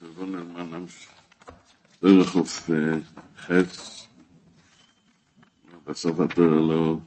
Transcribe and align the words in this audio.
Was 0.00 0.10
auf 6.06 6.16
der 6.16 6.26
Dürrlo. 6.28 7.02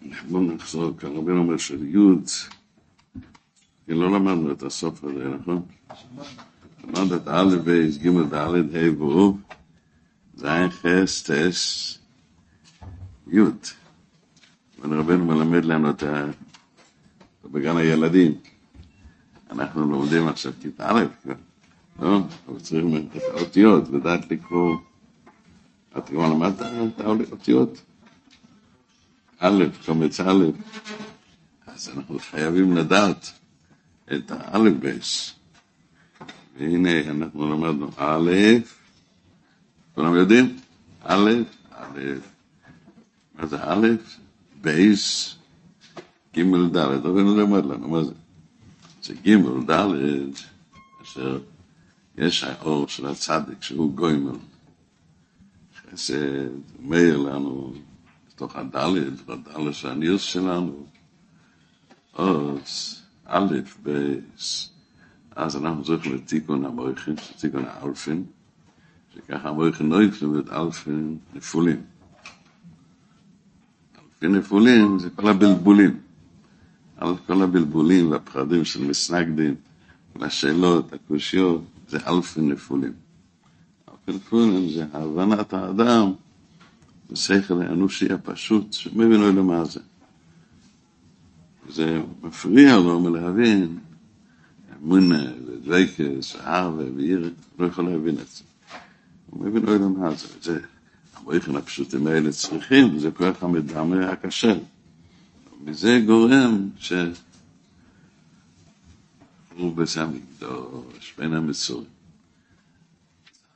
Ich 0.00 0.22
bin 0.22 0.46
nicht 0.48 0.66
so, 0.66 0.92
kann 0.94 1.12
ich 1.12 1.22
noch 1.22 1.44
mal 1.44 1.58
schon 1.58 1.88
Jud. 1.88 2.48
Ich 3.86 3.94
לא 3.94 4.10
למדנו 4.10 4.52
את 4.52 4.62
הסוף 4.62 5.04
הזה, 5.04 5.28
נכון? 5.28 5.62
למד 6.84 7.12
את 7.12 7.28
א' 7.28 7.56
בייס, 7.64 7.96
ג' 7.96 8.08
ד' 8.08 8.34
ה' 8.34 8.48
וא', 8.98 9.32
זין 10.36 10.70
חס, 10.70 11.30
תס, 11.30 11.98
י'. 13.32 13.40
ורבנו 14.80 15.24
מלמד 15.24 15.64
לנו 15.64 15.90
את 15.90 16.02
ה... 16.02 16.26
בגן 17.44 17.76
הילדים. 17.76 18.34
אנחנו 19.50 19.90
לומדים 19.90 20.28
עכשיו 20.28 20.52
כיתה 20.60 20.90
א' 20.90 21.04
כבר. 21.22 21.34
לא? 22.00 22.20
אבל 22.48 22.60
צריכים 22.60 22.96
את 22.96 23.22
האותיות, 23.34 23.88
לדעת 23.88 24.30
לקרוא. 24.30 24.76
אתה 25.92 26.00
כבר 26.00 26.28
למדת 26.28 26.60
את 26.60 27.00
האותיות? 27.00 27.82
א', 29.38 29.64
קומץ 29.86 30.20
א', 30.20 30.44
אז 31.66 31.88
אנחנו 31.88 32.18
חייבים 32.18 32.76
לדעת 32.76 33.32
את 34.12 34.30
האלף 34.30 34.72
בייס. 34.80 35.34
והנה 36.58 37.10
אנחנו 37.10 37.48
למדנו 37.48 37.90
א', 37.96 38.30
כולם 39.94 40.14
יודעים? 40.14 40.56
א', 41.02 41.30
א', 41.70 42.00
מה 43.34 43.46
זה 43.46 43.56
א', 43.62 43.86
בייס, 44.60 45.34
ג' 46.36 46.40
ד', 46.72 46.76
אבל 46.76 47.22
נלמד 47.22 47.64
לנו 47.64 47.88
מה 47.88 48.04
זה. 48.04 48.14
זה 49.02 49.14
ג' 49.14 49.70
ד', 49.70 49.92
אשר 51.02 51.38
יש 52.18 52.44
האור 52.44 52.88
של 52.88 53.06
הצדיק 53.06 53.62
שהוא 53.62 53.94
גוימל. 53.94 54.36
חסד, 55.92 56.48
מאיר 56.80 57.18
לנו 57.18 57.72
בתוך 58.28 58.56
הדלת, 58.56 59.26
בדלת 59.26 59.74
של 59.74 59.88
הניוס 59.88 60.22
שלנו. 60.22 60.86
אז 62.14 63.02
א', 63.26 63.54
בייס. 63.82 64.70
אז 65.36 65.56
אנחנו 65.56 65.84
זוכרים 65.84 66.14
לתיקון 66.14 66.64
המויכין, 66.64 67.14
תיקון 67.40 67.64
האלפין, 67.66 68.24
שככה 69.14 69.48
המויכין 69.48 69.88
לא 69.88 70.02
יקלו 70.02 70.38
את 70.38 70.48
אלפין 70.48 71.18
נפולים. 71.34 71.82
אלפין 73.98 74.34
נפולים 74.34 74.98
זה 74.98 75.10
כל 75.10 75.28
הבלבולים. 75.28 76.00
על 76.96 77.14
כל 77.26 77.42
הבלבולים 77.42 78.10
והפחדים 78.10 78.64
של 78.64 78.84
מסנגדים, 78.84 79.54
והשאלות, 80.16 80.92
הקושיות, 80.92 81.62
זה 81.92 81.98
אלפין 82.06 82.50
נפולים. 82.50 82.92
אלפין 83.90 84.14
נפולים 84.14 84.70
זה 84.70 84.84
הבנת 84.92 85.52
האדם, 85.52 86.12
זה 87.08 87.16
שכל 87.16 87.62
האנושי 87.62 88.12
הפשוט, 88.12 88.72
שמבין 88.72 89.20
לו 89.20 89.44
מה 89.44 89.64
זה. 89.64 89.80
זה 91.68 92.02
מפריע 92.22 92.76
לו 92.76 93.00
מלהבין 93.00 93.78
אמונה 94.82 95.24
ודבקס, 95.46 96.36
אהבה 96.36 96.84
ועיר, 96.96 97.30
לא 97.58 97.66
יכול 97.66 97.84
להבין 97.84 98.14
את 98.14 98.28
זה. 98.28 98.44
הוא 99.30 99.46
מבין 99.46 99.62
לו 99.62 99.90
מה 99.90 100.14
זה. 100.14 100.26
זה 100.42 100.60
המויכן 101.16 101.56
הפשוטים 101.56 102.06
האלה 102.06 102.32
צריכים, 102.32 102.98
זה 102.98 103.10
כוח 103.10 103.42
המדמה 103.42 104.10
הקשה. 104.10 104.54
וזה 105.64 106.02
גורם 106.06 106.68
ש... 106.78 106.92
הוא 109.56 109.76
בזה 109.76 110.02
המקדוש, 110.02 111.14
בין 111.18 111.34
המצורים. 111.34 111.86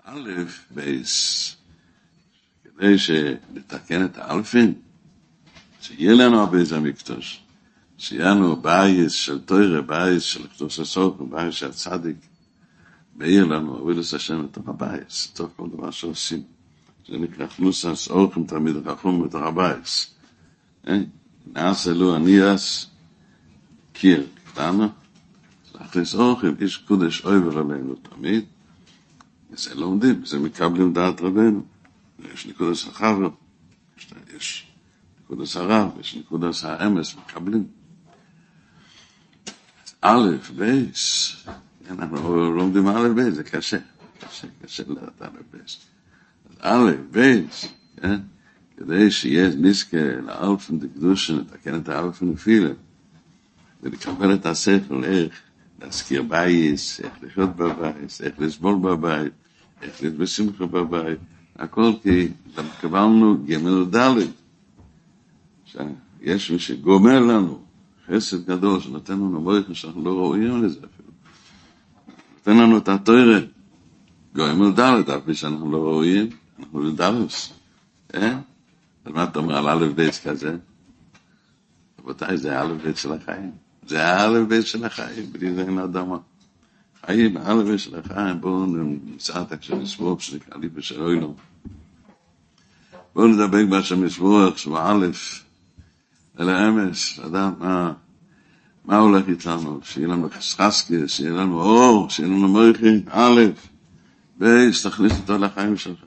א', 0.04 0.30
בייס, 0.70 1.56
כדי 2.64 2.98
שנתקן 2.98 4.04
את 4.04 4.18
האלפין, 4.18 4.74
שיהיה 5.80 6.14
לנו 6.14 6.42
הבייס 6.42 6.72
המקדוש, 6.72 7.40
שיהיה 7.98 8.30
לנו 8.30 8.56
בייס 8.56 9.12
של 9.12 9.40
תוירה, 9.40 9.82
בייס 9.82 10.22
של 10.22 10.46
קדוש 10.46 10.80
הסוף, 10.80 11.20
בייס 11.30 11.54
של 11.54 11.72
צדיק, 11.72 12.16
מאיר 13.16 13.44
לנו, 13.44 13.84
אבילוס 13.84 14.14
השם 14.14 14.46
בתוך 14.46 14.68
הבייס, 14.68 15.30
בתוך 15.34 15.50
כל 15.56 15.68
דבר 15.72 15.90
שעושים. 15.90 16.42
זה 17.08 17.18
נקרא 17.18 17.46
חנוסס 17.46 18.08
אורחם 18.10 18.44
תמיד 18.44 18.76
רחום 18.76 19.24
בתוך 19.24 19.42
הבייס. 19.42 20.14
נעשה 21.46 21.92
לו 21.92 22.16
אניאס 22.16 22.86
קיר 23.92 24.26
קטנה, 24.44 24.88
להכניס 25.80 26.14
אורחם, 26.14 26.54
איש 26.60 26.76
קודש 26.76 27.24
אויבר 27.24 27.58
עלינו 27.58 27.94
תמיד, 27.94 28.44
וזה 29.50 29.74
לומדים, 29.74 30.24
זה 30.24 30.38
מקבלים 30.38 30.92
דעת 30.92 31.20
רבנו. 31.20 31.62
יש 32.34 32.46
נקודס 32.46 32.86
החבר, 32.88 33.28
יש, 33.96 34.12
יש 34.36 34.66
נקודת 35.24 35.56
הרב, 35.56 35.90
יש 36.00 36.16
נקודת 36.16 36.64
האמת, 36.64 37.16
מקבלים. 37.16 37.66
א', 40.00 40.28
בייס, 40.56 41.36
אנחנו 41.90 42.54
לומדים 42.54 42.88
א', 42.88 43.08
בייס, 43.14 43.34
זה 43.34 43.44
קשה, 43.44 43.78
קשה, 44.20 44.48
קשה 44.64 44.82
לדעת 44.88 45.22
א', 45.22 45.40
בייס. 45.52 45.80
א', 46.60 46.90
בייס, 47.10 47.66
כן? 47.96 48.20
כדי 48.76 49.10
שיהיה 49.10 49.48
נזכה 49.56 50.20
לאלפין 50.22 50.78
דקדושין, 50.78 51.36
לתקן 51.36 51.80
את 51.80 51.88
האלפין 51.88 52.26
נפולין, 52.28 52.70
ולקבל 53.82 54.34
את 54.34 54.46
השכל, 54.46 55.04
איך 55.04 55.40
להזכיר 55.80 56.22
בייס, 56.22 57.00
איך 57.00 57.12
לחיות 57.22 57.56
בבייס, 57.56 58.22
איך 58.22 58.34
לסבול 58.38 58.76
בבית, 58.82 59.32
איך 59.82 60.02
להיות 60.02 60.14
בשמחה 60.14 60.66
בבית, 60.66 61.18
הכל 61.56 61.92
כי 62.02 62.28
קיבלנו 62.80 63.36
ג' 63.46 63.96
ד' 63.96 64.16
יש 66.20 66.50
מי 66.50 66.58
שגומר 66.58 67.20
לנו 67.20 67.60
חסד 68.06 68.46
גדול 68.46 68.80
שנותן 68.80 69.12
לנו 69.12 69.40
מויכה 69.40 69.74
שאנחנו 69.74 70.04
לא 70.04 70.10
ראויים 70.10 70.62
לזה 70.62 70.78
אפילו. 70.78 71.08
נותן 72.36 72.56
לנו 72.56 72.78
את 72.78 72.88
התוירה, 72.88 73.40
ג' 74.36 74.40
ד' 74.76 75.10
אף 75.10 75.22
פי 75.24 75.34
שאנחנו 75.34 75.72
לא 75.72 75.76
ראויים, 75.76 76.28
אנחנו 76.58 76.80
לדלוס. 76.80 77.52
אה? 78.14 78.38
אז 79.04 79.12
מה 79.12 79.24
אתה 79.24 79.38
אומר 79.38 79.56
על 79.56 79.68
א' 79.68 79.88
ב' 79.94 80.10
כזה? 80.24 80.56
רבותיי, 81.98 82.38
זה 82.38 82.60
א' 82.60 82.74
ב' 82.84 82.94
של 82.94 83.12
החיים. 83.12 83.65
זה 83.86 84.16
א' 84.16 84.38
ב' 84.48 84.60
של 84.60 84.84
החיים, 84.84 85.32
בלי 85.32 85.54
זה 85.54 85.62
אין 85.62 85.78
אדמה. 85.78 86.16
חיים, 87.06 87.36
א' 87.36 87.62
ב' 87.72 87.76
של 87.76 87.98
החיים, 87.98 88.40
בואו 88.40 88.66
נמצא 88.66 89.42
את 89.42 89.52
הקשר 89.52 89.74
לסבוב 89.74 90.20
שנקרא 90.20 90.58
לי 90.60 90.68
בשל 90.68 91.02
אוילום. 91.02 91.34
בואו 93.14 93.26
נדבק 93.26 93.64
בהשם 93.70 94.04
יסבורך, 94.04 94.58
שבע 94.58 94.92
א', 94.92 95.06
אל 96.40 96.48
האמס, 96.48 97.18
לדעת 97.18 97.58
מה, 97.58 97.92
מה 98.84 98.98
הולך 98.98 99.28
איתנו, 99.28 99.80
שיהיה 99.82 100.08
לנו 100.08 100.28
חסחסקי, 100.30 101.08
שיהיה 101.08 101.32
לנו 101.32 101.60
אור, 101.60 102.10
שיהיה 102.10 102.28
לנו 102.28 102.48
מויכי, 102.48 103.00
א', 103.10 103.40
בייס, 104.38 104.86
תכניס 104.86 105.12
אותו 105.18 105.38
לחיים 105.38 105.76
שלך. 105.76 106.04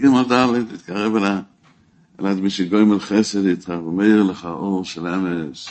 ג' 0.00 0.32
ד', 0.32 0.74
תתקרב 0.74 1.16
אל 1.16 1.24
ה... 1.24 1.40
אל 2.20 2.34
מי 2.34 2.50
שגויים 2.50 2.92
אל 2.92 3.00
חסד 3.00 3.46
איתך, 3.46 3.68
ומאיר 3.68 4.22
לך 4.22 4.44
אור 4.44 4.84
של 4.84 5.06
אמס, 5.06 5.68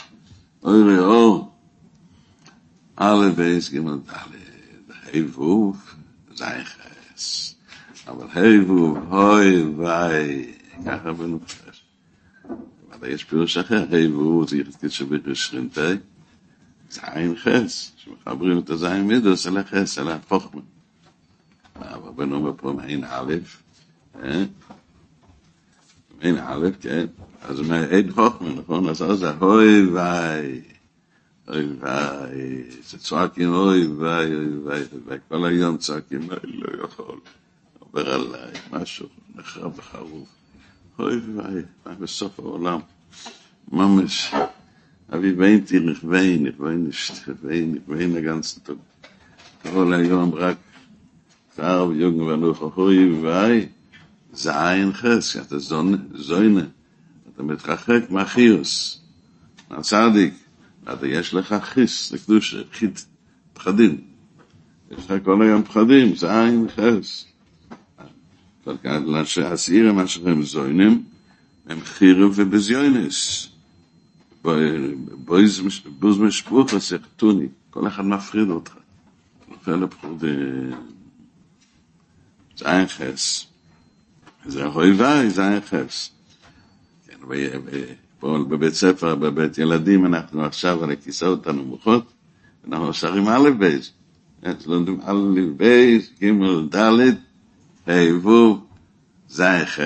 אוירי 0.62 0.98
אור, 0.98 1.52
א' 2.96 3.30
בייס 3.36 3.70
גימל 3.70 3.98
ד' 4.08 4.12
היבוב 5.12 5.94
זייכס, 6.34 7.54
אבל 8.08 8.26
היבוב 8.34 8.96
הוי 8.96 9.62
וי, 9.62 10.54
ככה 10.86 11.12
בנופס. 11.12 11.56
אבל 12.92 13.08
יש 13.08 13.24
פירוש 13.24 13.56
אחר, 13.56 13.84
היבוב 13.90 14.48
זה 14.48 14.56
יחדקית 14.56 14.92
שבית 14.92 15.22
בשרים 15.22 15.68
תאי, 15.68 15.96
זיין 16.90 17.36
חס, 17.36 17.92
שמחברים 17.96 18.58
את 18.58 18.70
הזיין 18.70 19.06
מידוס 19.06 19.46
אל 19.46 19.56
החס, 19.58 19.98
אל 19.98 20.08
החוכמה. 20.08 20.60
אבל 21.76 22.10
בנו 22.16 22.40
מפה 22.40 22.72
מעין 22.72 23.04
א', 23.04 23.34
אין 26.20 26.38
א', 26.38 26.68
כן, 26.80 27.06
אז 27.44 27.60
מעין 27.60 28.12
חוכמה, 28.12 28.48
נכון? 28.48 28.88
אז 28.88 29.02
אז 29.02 29.22
הוי 29.40 29.86
ואי, 29.86 30.60
אוי 31.48 31.66
ואי, 31.80 32.62
זה 32.88 32.98
צועקים 32.98 33.54
אוי 33.54 33.86
ואי, 33.86 34.34
אוי 34.34 34.58
ואי, 34.64 34.82
וכל 35.06 35.44
היום 35.44 35.76
צועקים, 35.76 36.22
אוי 36.30 36.52
לא 36.52 36.84
יכול, 36.84 37.18
עובר 37.78 38.14
עליי, 38.14 38.52
משהו 38.72 39.06
נחרב 39.34 39.78
וחרוב. 39.78 40.26
אוי 40.98 41.20
ואי, 41.36 41.62
בסוף 42.00 42.40
העולם, 42.40 42.80
ממש, 43.72 44.34
אבי 45.14 45.32
ביינתי 45.32 45.80
נכווי, 45.80 46.38
נכווי 46.38 46.76
נכווי, 46.76 47.66
נכווי 47.66 48.06
נגנצת 48.06 48.62
טוב. 48.62 48.78
כל 49.62 49.94
היום 49.94 50.34
רק 50.34 50.56
צער 51.56 51.86
ויוגן 51.86 52.20
ונוח, 52.20 52.62
אוי 52.62 53.20
ואי, 53.20 53.66
זין 54.32 54.92
חס, 54.92 55.36
אתה 55.36 55.58
זוינה, 56.14 56.62
אתה 57.34 57.42
מתרחק 57.42 58.10
מהחיוס, 58.10 59.00
מהצדיק, 59.70 60.34
ואתה 60.84 61.06
יש 61.06 61.34
לך 61.34 61.54
חיס, 61.62 62.12
לקדושה, 62.12 62.58
חית, 62.72 63.06
פחדים. 63.52 64.00
יש 64.90 65.04
לך 65.04 65.24
כל 65.24 65.42
היום 65.42 65.62
פחדים, 65.62 66.16
זין, 66.16 66.66
חס. 66.76 67.24
שהסירים 69.24 69.98
אשר 69.98 70.28
הם 70.28 70.42
זוינים, 70.42 71.04
הם 71.66 71.80
חירם 71.80 72.30
ובזיונס. 72.34 73.48
בוז 75.98 76.18
משפוך 76.18 76.74
הסכתוני, 76.74 77.46
כל 77.70 77.86
אחד 77.88 78.04
מפחיד 78.04 78.48
אותך. 78.50 78.72
נופל 79.48 79.76
לפחות 79.76 80.20
זין 82.58 82.86
חס. 82.86 83.46
זה 84.46 84.66
אוי 84.66 84.92
ואי, 84.92 85.30
זין 85.30 85.60
חס. 85.60 86.10
כן, 87.28 87.60
פה 88.18 88.38
בבית 88.48 88.74
ספר, 88.74 89.14
בבית 89.14 89.58
ילדים, 89.58 90.06
אנחנו 90.06 90.44
עכשיו 90.44 90.84
על 90.84 90.90
הכיסאות 90.90 91.46
הנמוכות, 91.46 92.12
אנחנו 92.68 92.94
שרים 92.94 93.28
א' 93.28 93.50
בייס. 93.58 93.92
לומדים 94.66 95.00
א' 95.04 95.40
בייס, 95.56 96.10
ג' 96.22 96.76
ד', 96.76 97.14
ה' 97.86 98.26
ו', 98.26 98.54
ז' 99.28 99.42
ח', 99.64 99.80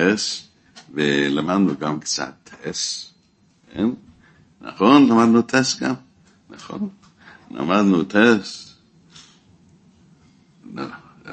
ולמדנו 0.93 1.77
גם 1.79 1.99
קצת 1.99 2.33
טס, 2.43 3.13
כן? 3.73 3.89
נכון? 4.61 5.09
למדנו 5.09 5.41
טס 5.41 5.79
גם? 5.79 5.93
נכון? 6.49 6.89
למדנו 7.51 8.03
טס. 8.03 8.75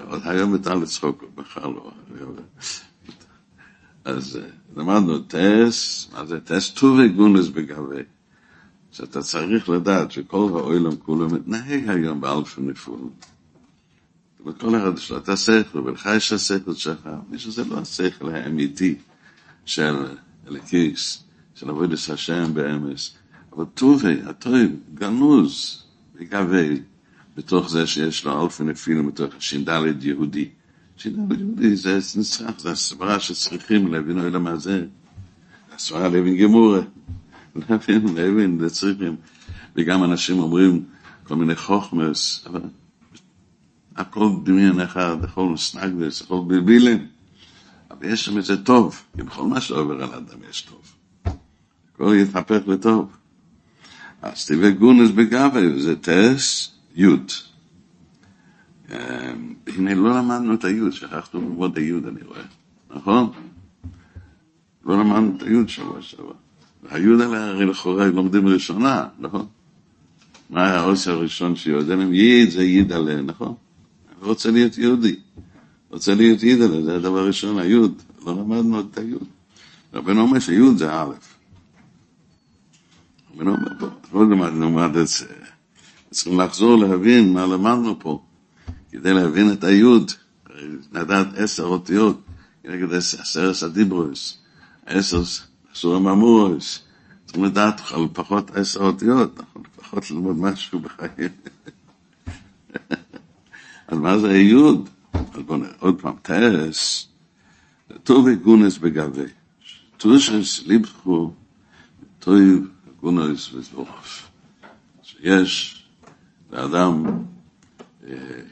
עוד 0.09 0.23
היום 0.25 0.51
מותר 0.51 0.75
לצחוק, 0.75 1.25
בכלל 1.35 1.71
לא. 1.71 1.93
אז 4.05 4.39
למדנו 4.77 5.19
טס, 5.19 6.09
מה 6.13 6.27
זה 6.27 6.41
טס 6.41 6.71
טובי 6.71 7.09
גונס 7.09 7.49
בגבי. 7.49 8.03
שאתה 8.93 9.23
צריך 9.23 9.69
לדעת 9.69 10.13
שכל 10.13 10.49
העולם 10.55 10.97
כולו 10.97 11.29
מתנהג 11.29 11.89
היום 11.89 12.21
באלף 12.21 12.59
נפול. 12.59 13.09
וכל 14.47 14.77
אחד 14.77 14.99
יש 14.99 15.11
לו 15.11 15.17
את 15.17 15.29
השכל, 15.29 15.79
ולך 15.79 16.09
יש 16.17 16.33
השכל 16.33 16.75
שלך, 16.75 17.09
מישהו 17.31 17.53
זה 17.53 17.65
לא 17.65 17.79
השכל 17.79 18.35
האמיתי 18.35 18.95
של 19.65 19.95
אלקיס, 20.49 21.25
של 21.55 21.71
עבודת 21.71 21.99
השם 22.13 22.55
באמס, 22.55 23.15
אבל 23.57 23.65
טובי, 23.75 24.23
הטוב, 24.27 24.55
גנוז, 24.95 25.83
בגבי, 26.15 26.81
בתוך 27.37 27.71
זה 27.71 27.87
שיש 27.87 28.25
לו 28.25 28.43
אלף 28.45 28.61
נפילים, 28.61 29.07
בתוך 29.07 29.35
הש"ד 29.39 30.03
יהודי. 30.03 30.49
ש"ד 30.97 31.33
יהודי 31.41 31.77
זה 31.77 31.97
נצרך, 31.97 32.61
זה 32.61 32.71
הסברה 32.71 33.21
שצריכים 33.21 33.93
להבין 33.93 34.19
העולם 34.19 34.47
הזה, 34.47 34.87
הסברה 35.75 36.09
להבין 36.09 36.37
גמורה. 36.37 36.81
להבין, 37.69 38.15
להבין, 38.15 38.59
זה 38.59 38.71
צריכים. 38.71 39.17
וגם 39.77 40.05
אנשים 40.05 40.39
אומרים 40.39 40.85
כל 41.25 41.37
מיני 41.37 41.57
חוכמס, 41.57 42.45
אבל 42.47 42.61
הכל 43.97 44.31
דמיין 44.45 44.81
אחד, 44.81 45.17
הכל 45.25 45.57
סנגדס, 45.57 46.23
הכל 46.23 46.41
בלבילים. 46.47 47.07
אבל 47.91 48.07
יש 48.07 48.25
שם 48.25 48.37
איזה 48.37 48.65
טוב, 48.65 49.03
כי 49.17 49.23
בכל 49.23 49.47
מה 49.47 49.61
שעובר 49.61 49.95
על 49.95 50.13
האדם 50.15 50.39
יש 50.51 50.61
טוב. 50.61 50.95
הכל 51.95 52.15
יתהפך 52.17 52.61
לטוב. 52.67 53.17
אז 54.23 54.47
תביא 54.47 54.71
גונס 54.71 55.11
בגבי, 55.11 55.81
זה 55.81 55.97
טס, 55.97 56.71
יוד. 56.95 57.33
הנה, 58.89 59.95
לא 59.95 60.19
למדנו 60.19 60.55
את 60.55 60.65
היוד, 60.65 60.93
שכחנו 60.93 61.41
ללמוד 61.41 61.79
היוד, 61.79 62.07
אני 62.07 62.21
רואה, 62.27 62.43
נכון? 62.95 63.31
לא 64.87 64.99
למדנו 64.99 65.37
את 65.37 65.43
היוד 65.43 65.69
שבוע 65.69 66.03
שעבר. 66.03 66.33
היוד 66.91 67.21
האלה 67.21 67.49
הרי 67.49 67.67
לכאורה 67.67 68.07
לומדים 68.07 68.49
ראשונה, 68.49 69.07
נכון? 69.19 69.47
מה 70.51 70.67
העושר 70.67 71.13
הראשון 71.13 71.57
שיודע 71.57 71.97
להם? 71.97 72.15
ייד 72.15 72.51
זה 72.51 72.65
ייד 72.65 72.93
עליה, 72.93 73.23
נכון? 73.23 73.55
רוצה 74.23 74.51
להיות 74.51 74.79
יהודי. 74.79 75.17
רוצה 75.91 76.15
להיות 76.15 76.43
ייד 76.43 76.63
עליה, 76.63 76.83
זה 76.83 76.97
הדבר 76.97 77.19
הראשון, 77.19 77.59
היוד. 77.59 78.03
לא 78.27 78.33
למדנו 78.33 78.81
את 78.81 78.99
היוד. 78.99 79.25
רבנו 79.95 80.21
אומר 80.21 80.39
שיוד 80.39 80.79
זה 80.79 80.93
א'. 80.93 81.15
רבנו 83.35 83.55
אומר, 83.55 83.69
בוא, 83.79 83.89
לא 84.13 84.31
למדנו. 84.31 84.81
צריכים 86.11 86.41
לחזור 86.41 86.79
להבין 86.79 87.33
מה 87.33 87.47
למדנו 87.47 88.01
פה. 88.01 88.23
כדי 88.95 89.15
להבין 89.15 89.53
את 89.53 89.65
היוד, 89.65 90.11
לדעת 90.93 91.27
עשר 91.37 91.63
אותיות, 91.63 92.21
נגד 92.65 92.93
עשרת 92.93 93.63
הדיברוס, 93.63 94.39
עשר 94.87 95.23
סורם 95.75 96.09
אמורס, 96.09 96.83
צריכים 97.25 97.45
לדעת 97.45 97.81
על 97.91 98.07
פחות 98.13 98.51
עשר 98.57 98.81
אותיות, 98.81 99.41
לפחות 99.79 100.11
ללמוד 100.11 100.37
משהו 100.37 100.79
בחיים. 100.81 101.31
אז 103.89 103.99
מה 103.99 104.19
זה 104.19 104.29
היוד? 104.29 104.89
אז 105.13 105.43
בואו 105.47 105.59
נראה 105.59 105.73
עוד 105.79 106.01
פעם, 106.01 106.15
טרס, 106.23 107.09
טוב 108.03 108.29
גונס 108.29 108.79
בגבי, 108.79 109.31
טושס 109.97 110.63
ליבכו, 110.67 111.33
טוב 112.19 112.37
גונס 113.01 113.53
וזורף. 113.53 114.31
שיש 115.03 115.85
לאדם, 116.51 117.25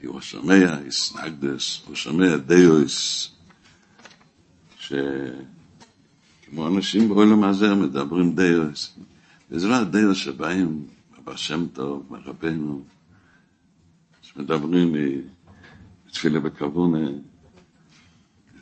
הוא 0.07 0.21
שומע 0.21 0.79
איסנגדס, 0.85 1.81
הוא 1.87 1.95
שומע 1.95 2.37
דיוס, 2.37 3.29
ש... 4.79 4.93
כמו 6.47 6.69
אנשים 6.69 7.09
בעולם 7.09 7.45
הזה 7.45 7.75
מדברים 7.75 8.35
דיוס. 8.35 8.99
וזה 9.51 9.69
לא 9.69 9.75
הדיוס 9.75 10.19
שבאים 10.19 10.87
בשם 11.25 11.67
טוב, 11.73 12.07
מרבנו, 12.11 12.83
שמדברים 14.23 14.95
בתפילה 16.07 16.41
בכוונה, 16.41 17.09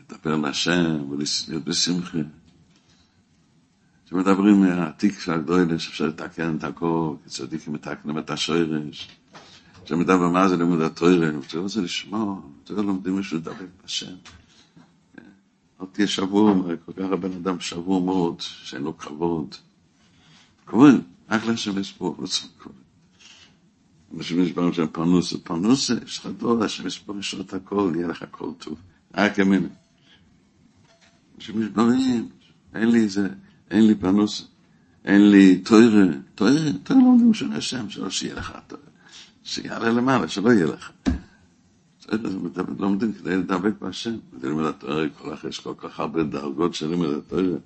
לדבר 0.01 0.37
להשם 0.37 1.11
ולהיות 1.11 1.65
בשמחה. 1.65 2.19
שמדברים 4.07 4.61
מהעתיק 4.61 5.21
של 5.21 5.33
הגדולה, 5.33 5.79
שאפשר 5.79 6.07
לתקן 6.07 6.57
את 6.57 6.65
הכל, 6.65 7.15
כי 7.25 7.31
צדיקים 7.31 7.73
מתקנים 7.73 8.19
את 8.19 8.31
השורש. 8.31 9.20
שמדבר 9.91 10.29
מה 10.29 10.49
זה 10.49 10.57
לימוד 10.57 10.81
התוירה, 10.81 11.29
אני 11.29 11.37
רוצה 11.57 11.81
לשמוע, 11.81 12.23
אני 12.23 12.53
רוצה 12.61 12.83
לומדים 12.83 13.17
מישהו 13.17 13.37
לדבר 13.37 13.65
בשם. 13.85 14.15
אל 15.81 15.87
תהיה 15.93 16.07
שבור, 16.07 16.65
כל 16.87 16.93
כך 16.93 17.13
הבן 17.13 17.33
אדם 17.33 17.61
שבור 17.61 18.01
מאוד, 18.01 18.41
שאין 18.41 18.83
לו 18.83 18.99
כבוד. 18.99 19.55
כבוד, 20.67 20.95
רק 21.31 21.45
להשם 21.45 21.79
יסבור, 21.79 22.17
לא 22.19 22.27
צריך 22.27 22.47
כבוד. 22.59 22.75
אנשים 24.17 24.43
יש 24.43 24.53
ברם 24.53 24.73
שהם 24.73 24.87
פרנוסה, 24.93 25.39
פרנוסה, 25.39 25.95
יש 26.05 26.19
לך 26.19 26.27
דור, 26.39 26.65
השם 26.65 26.87
יסבור 26.87 27.19
ישור 27.19 27.41
את 27.41 27.55
הכל, 27.55 27.93
יהיה 27.97 28.07
לך 28.07 28.23
הכל 28.23 28.51
טוב. 28.59 28.79
רק 29.15 29.39
ימין. 29.39 29.69
אנשים 31.37 31.63
יש 31.63 31.69
ברם, 31.69 32.29
אין 32.75 32.89
לי 32.89 33.01
איזה, 33.01 33.29
אין 33.71 33.87
לי 33.87 33.95
פרנוסה, 33.95 34.45
אין 35.05 35.31
לי 35.31 35.59
תוירה, 35.59 36.05
תוירה, 36.35 36.73
תוירה 36.83 37.03
לא 37.03 37.09
עומדים 37.09 37.35
של 37.35 37.53
השם, 37.53 37.91
שלא 37.91 38.11
שיהיה 38.11 38.35
לך 38.35 38.59
תוירה. 38.67 38.90
שיעלה 39.45 39.91
למעלה, 39.91 40.29
שלא 40.29 40.51
יהיה 40.51 40.67
לך. 40.67 40.91
לומדים 42.79 43.13
כדי 43.13 43.37
לדבק 43.37 43.73
בהשם, 43.81 44.17
כדי 44.33 44.49
ללמד 44.49 44.65
התואר, 44.65 45.07
יש 45.49 45.61
כל 45.61 45.75
כך 45.77 46.01
הרבה 46.01 46.23
דרגות 46.23 46.75
של 46.75 46.89
לימוד 46.89 47.15
התואר, 47.15 47.57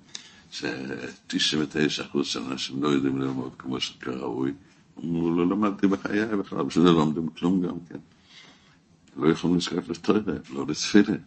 ש-99% 0.51 2.23
של 2.23 2.39
אנשים 2.43 2.83
לא 2.83 2.87
יודעים 2.87 3.21
ללמוד 3.21 3.51
כמו 3.57 3.79
שכראוי. 3.79 4.53
הוא 4.95 5.37
לא 5.37 5.47
למדתי 5.47 5.87
בחיי 5.87 6.25
בכלל, 6.25 6.63
בשביל 6.63 6.85
זה 6.85 6.91
לא 6.91 6.97
לומדים 6.97 7.27
כלום 7.29 7.61
גם 7.61 7.75
כן. 7.89 7.97
לא 9.17 9.31
יכולים 9.31 9.57
לזכות 9.57 9.89
לתואר, 9.89 10.21
לא 10.53 10.65
לתפילה, 10.67 11.17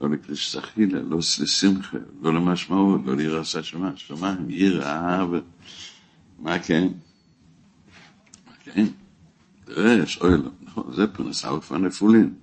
לא 0.00 0.10
לקדש 0.10 0.56
סחילה, 0.56 1.02
לא 1.02 1.18
לשמחה, 1.18 1.98
לא 2.22 2.34
למשמעות, 2.34 3.00
לא 3.04 3.16
לירס 3.16 3.56
השמה, 3.56 3.92
שמיים, 3.96 4.50
יראה, 4.50 5.24
מה 6.38 6.58
כן? 6.58 6.88
מה 8.46 8.52
כן? 8.64 8.86
יש 9.76 10.18
אוהל, 10.20 10.42
נכון, 10.62 10.92
זה 10.96 11.06
פרנס 11.06 11.44
אלפא 11.44 11.74
נפולין. 11.74 12.34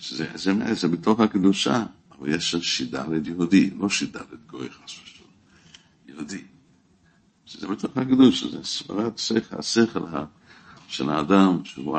זה, 0.00 0.26
זה 0.72 0.88
בתוך 0.88 1.20
הקדושה, 1.20 1.84
אבל 2.18 2.34
יש 2.34 2.56
שידה 2.56 3.04
ליהודי, 3.06 3.70
לא 3.70 3.88
שידה 3.88 4.20
לגוי 4.32 4.70
חס 4.70 4.84
ושלום, 4.84 5.30
יהודי. 6.08 6.42
שזה 7.46 7.68
בתוך 7.68 7.96
הקדושה, 7.96 8.48
זה 8.48 8.64
סברת 8.64 9.18
שכל, 9.18 9.56
השכל 9.58 10.00
של 10.88 11.10
האדם, 11.10 11.64
שהוא 11.64 11.98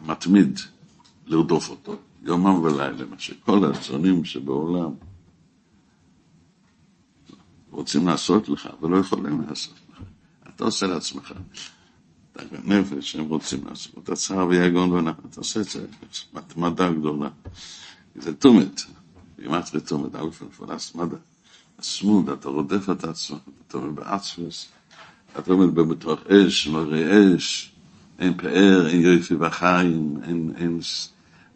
המתמיד 0.00 0.58
לרדוף 1.26 1.70
אותו, 1.70 1.98
יומם 2.22 2.58
ולילה, 2.62 3.06
מה 3.10 3.18
שכל 3.18 3.64
הצונים 3.64 4.24
שבעולם 4.24 4.90
רוצים 7.70 8.08
לעשות 8.08 8.48
לך, 8.48 8.68
ולא 8.82 8.96
יכולים 8.96 9.42
לעשות 9.48 9.74
לך. 9.92 10.02
אתה 10.54 10.64
עושה 10.64 10.86
לעצמך. 10.86 11.32
נפש 12.64 13.12
שהם 13.12 13.24
רוצים 13.24 13.60
לעשות, 13.68 13.98
אתה 14.04 14.16
צער 14.16 14.46
ויגון 14.46 14.92
ואנחנו, 14.92 15.28
אתה 15.30 15.40
עושה 15.40 15.60
את 15.60 15.68
זה, 15.68 15.86
מתמדה 16.32 16.90
גדולה. 16.90 17.28
זה 18.14 18.34
תומת, 18.34 18.82
כמעט 19.44 19.70
ותומת, 19.74 20.14
א' 20.14 20.28
מפולס 20.48 20.94
מדע. 20.94 21.16
הסמוד, 21.78 22.30
אתה 22.30 22.48
רודף 22.48 22.90
את 22.90 23.04
עצמך, 23.04 23.38
אתה 23.68 23.78
עומד 23.78 23.96
בעצמס, 23.96 24.66
אתה 25.38 25.52
עומד 25.52 25.74
בתוך 25.74 26.20
אש, 26.26 26.66
מראה 26.66 27.36
אש, 27.36 27.72
אין 28.18 28.34
פאר, 28.36 28.86
אין 28.88 29.00
יופי 29.00 29.34
בחיים, 29.34 30.16
אין, 30.22 30.52
אין, 30.56 30.80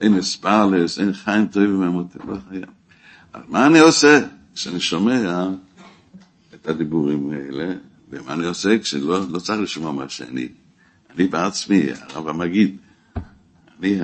אין 0.01 0.19
אספרלס, 0.19 0.99
אין 0.99 1.13
חיים 1.13 1.47
טובים 1.47 1.81
ומותי, 1.83 2.19
לא 2.29 2.37
חיים. 2.49 2.65
אז 3.33 3.43
מה 3.49 3.67
אני 3.67 3.79
עושה 3.79 4.21
כשאני 4.55 4.81
שומע 4.81 5.49
את 6.55 6.69
הדיבורים 6.69 7.31
האלה, 7.31 7.75
ומה 8.11 8.33
אני 8.33 8.47
עושה 8.47 8.79
כשלא 8.79 9.31
לא 9.31 9.39
צריך 9.39 9.61
לשמוע 9.61 9.93
מה 9.93 10.09
שאני. 10.09 10.49
אני 11.15 11.27
בעצמי, 11.27 11.83
הרב 11.93 12.29
המגיד, 12.29 12.77
אני 13.81 14.01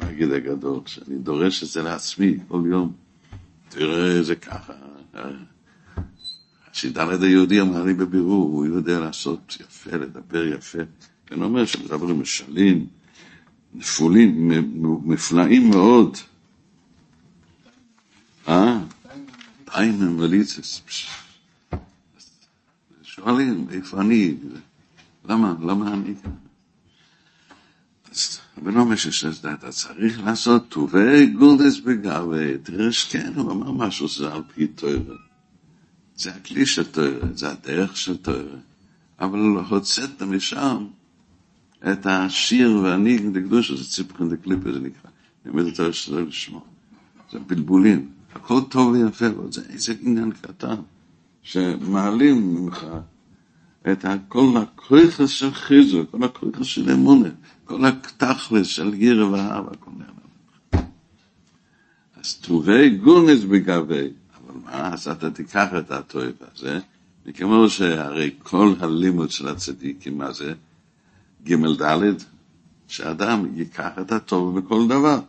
המגיד 0.00 0.32
הגדול, 0.32 0.80
שאני 0.86 1.18
דורש 1.18 1.62
את 1.62 1.68
זה 1.68 1.82
לעצמי 1.82 2.38
כל 2.48 2.62
יום. 2.70 2.92
תראה, 3.68 4.22
זה 4.22 4.34
ככה. 4.34 4.72
השידלת 6.72 7.22
היהודי 7.22 7.60
אמר 7.60 7.82
לי 7.82 7.94
בבירור, 7.94 8.50
הוא 8.52 8.66
יודע 8.66 9.00
לעשות 9.00 9.56
יפה, 9.60 9.96
לדבר 9.96 10.46
יפה. 10.46 10.78
אני 11.32 11.42
אומר 11.44 11.66
שמדברים 11.66 12.20
משלים, 12.20 12.86
נפולים, 13.74 14.50
מפלאים 15.04 15.70
מאוד. 15.70 16.16
אה? 18.48 18.78
טיימן 19.64 20.20
וליצס. 20.20 20.82
שואלים, 23.02 23.66
איפה 23.70 24.00
אני? 24.00 24.34
למה, 25.28 25.54
למה 25.60 25.94
אני 25.94 26.14
כאן? 26.22 26.32
ולא 28.62 28.84
משהו 28.84 29.30
אתה 29.54 29.70
צריך 29.70 30.24
לעשות 30.24 30.68
טובי 30.68 31.26
גולדס 31.26 31.78
בגבי, 31.78 32.58
תראה 32.62 32.92
שכן, 32.92 33.32
הוא 33.34 33.52
אמר 33.52 33.72
משהו 33.72 34.08
שזה 34.08 34.32
על 34.32 34.42
פי 34.54 34.66
תואר. 34.66 35.16
זה 36.16 36.34
הכלי 36.34 36.66
של 36.66 36.84
תואר, 36.84 37.20
זה 37.34 37.50
הדרך 37.50 37.96
של 37.96 38.16
תואר. 38.16 38.56
אבל 39.20 39.38
הוצאת 39.68 40.22
משם 40.22 40.86
את 41.92 42.06
השיר 42.06 42.76
והניגן 42.82 43.32
דקדוש, 43.32 43.72
זה 43.72 43.84
ציפחן 43.84 44.28
דקליפה, 44.28 44.72
זה 44.72 44.78
נקרא. 44.80 45.10
אני 45.44 45.52
אומר 45.52 45.68
את 45.68 45.74
זה 45.74 45.88
לשמוע. 45.88 46.60
זה 47.32 47.38
בלבולים. 47.38 48.10
הכל 48.34 48.60
טוב 48.68 48.92
ויפה, 48.92 49.26
אבל 49.26 49.52
זה 49.52 49.62
איזה 49.68 49.94
עניין 50.00 50.30
קטן, 50.30 50.76
שמעלים 51.42 52.54
ממך 52.54 52.86
את 53.92 54.04
כל 54.28 54.54
הכריכס 54.56 55.28
של 55.28 55.54
חיזוק, 55.54 56.10
כל 56.10 56.24
הכריכס 56.24 56.66
של 56.66 56.90
אמונה, 56.90 57.28
כל 57.64 57.84
התכלס 57.84 58.66
של 58.66 58.94
גירה 58.94 59.30
ואהבה, 59.30 59.76
כל 59.80 59.90
מיני. 59.90 60.86
אז 62.20 62.34
טובי 62.34 62.90
גונס 62.90 63.44
בגבי, 63.44 64.08
אבל 64.36 64.54
מה, 64.64 64.94
אז 64.94 65.08
אתה 65.08 65.30
תיקח 65.30 65.68
את 65.78 65.90
הטוב 65.90 66.22
הזה, 66.54 66.78
וכמו 67.26 67.68
שהרי 67.68 68.30
כל 68.42 68.74
הלימוד 68.80 69.30
של 69.30 69.48
הצדיקים, 69.48 70.18
מה 70.18 70.32
זה? 70.32 70.54
ג' 71.44 71.82
ד', 71.82 72.14
שאדם 72.88 73.46
ייקח 73.54 73.90
את 74.00 74.12
הטוב 74.12 74.58
בכל 74.58 74.88
דבר, 74.88 75.20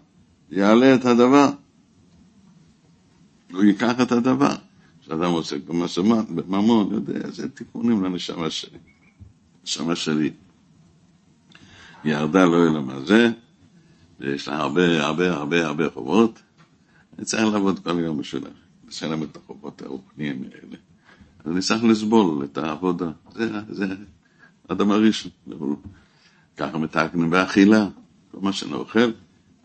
יעלה 0.52 0.96
את 0.96 1.06
הדבר. 1.06 1.50
הוא 3.52 3.64
ייקח 3.64 4.02
את 4.02 4.12
הדבר. 4.12 4.56
כשאדם 5.08 5.32
עוסק 5.32 5.58
בממון, 6.36 6.94
יודע, 6.94 7.32
זה 7.32 7.50
תיקונים 7.50 8.04
לנשמה 8.04 8.50
שלי. 8.50 8.78
נשמה 9.64 9.96
שלי 9.96 10.32
ירדה 12.06 12.46
לא 12.46 12.68
אלא 12.68 12.82
מה 12.82 13.00
זה, 13.06 13.32
ויש 14.20 14.48
לה 14.48 14.58
הרבה 14.58 15.06
הרבה 15.06 15.34
הרבה 15.34 15.66
הרבה 15.66 15.90
חובות, 15.90 16.42
אני 17.18 17.26
צריך 17.26 17.54
לעבוד 17.54 17.80
כל 17.80 18.00
יום 18.00 18.18
בשבילך, 18.18 18.48
לשלם 18.88 19.24
את 19.24 19.38
החובות 19.38 19.82
הרוחניים 19.82 20.44
האלה. 20.44 20.78
אז 21.46 21.52
אני 21.52 21.62
צריך 21.62 21.84
לסבול 21.84 22.44
את 22.44 22.58
העבודה, 22.58 23.12
זה, 23.34 23.50
זה 23.70 23.86
אדם 24.68 24.92
הראשון. 24.92 25.32
ככה 26.58 26.78
מתקנים 26.78 27.30
באכילה, 27.30 27.88
כל 28.32 28.38
מה 28.42 28.54
שאני 28.54 28.74
אוכל. 28.74 29.12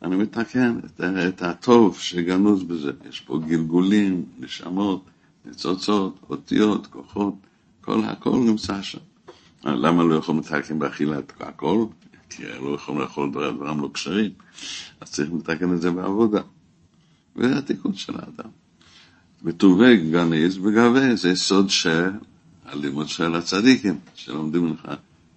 אני 0.03 0.17
מתקן 0.17 0.79
את, 0.85 1.01
את 1.01 1.43
הטוב 1.43 1.99
שגנוז 1.99 2.63
בזה. 2.63 2.93
יש 3.09 3.21
פה 3.21 3.41
גלגולים, 3.47 4.25
נשמות, 4.39 5.05
ניצוצות, 5.45 6.19
אותיות, 6.31 6.87
כוחות, 6.87 7.35
כל 7.81 8.05
הכל 8.05 8.37
נמצא 8.37 8.83
שם. 8.83 8.99
למה 9.65 10.03
לא 10.05 10.15
יכולים 10.15 10.41
לתקן 10.41 10.79
באכילה 10.79 11.19
את 11.19 11.33
הכל? 11.41 11.87
כי 12.31 12.43
לא 12.61 12.75
יכולים 12.75 13.01
לאכול 13.01 13.31
דברים 13.31 13.81
לא 13.81 13.91
כשרים, 13.95 14.31
אז 15.01 15.11
צריך 15.11 15.31
לתקן 15.39 15.75
את 15.75 15.81
זה 15.81 15.91
בעבודה. 15.91 16.41
וזה 17.37 17.59
התיקון 17.59 17.95
של 17.95 18.15
האדם. 18.15 18.51
וטובי 19.45 20.11
גניז 20.11 20.59
וגבי 20.59 21.17
זה 21.17 21.37
סוד 21.37 21.71
של 21.71 22.11
הלימוד 22.65 23.09
של 23.09 23.35
הצדיקים, 23.35 23.99
שלומדים 24.15 24.73
לך 24.73 24.93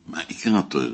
מה 0.08 0.20
עיקר 0.20 0.58
התואר, 0.58 0.94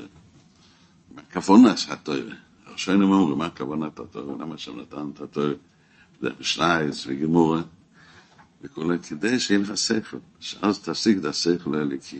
מה 1.16 1.22
כוונס 1.34 1.90
התואר. 1.90 2.30
ראשינו 2.74 3.14
אומרים, 3.14 3.38
מה 3.38 3.50
כוונת 3.50 4.00
התואר, 4.00 4.36
למה 4.40 4.58
שם 4.58 4.80
נתן 4.80 5.10
את 5.14 5.22
התואר, 5.22 5.54
שנייס 6.42 7.06
וגמורה, 7.08 7.62
וכולי, 8.64 9.00
כדי 9.00 9.40
שיהיה 9.40 9.60
לך 9.60 9.78
שכל, 9.78 10.18
שאז 10.40 10.80
תשיג 10.80 11.18
את 11.18 11.26
השכל 11.26 11.76
האליקי. 11.76 12.20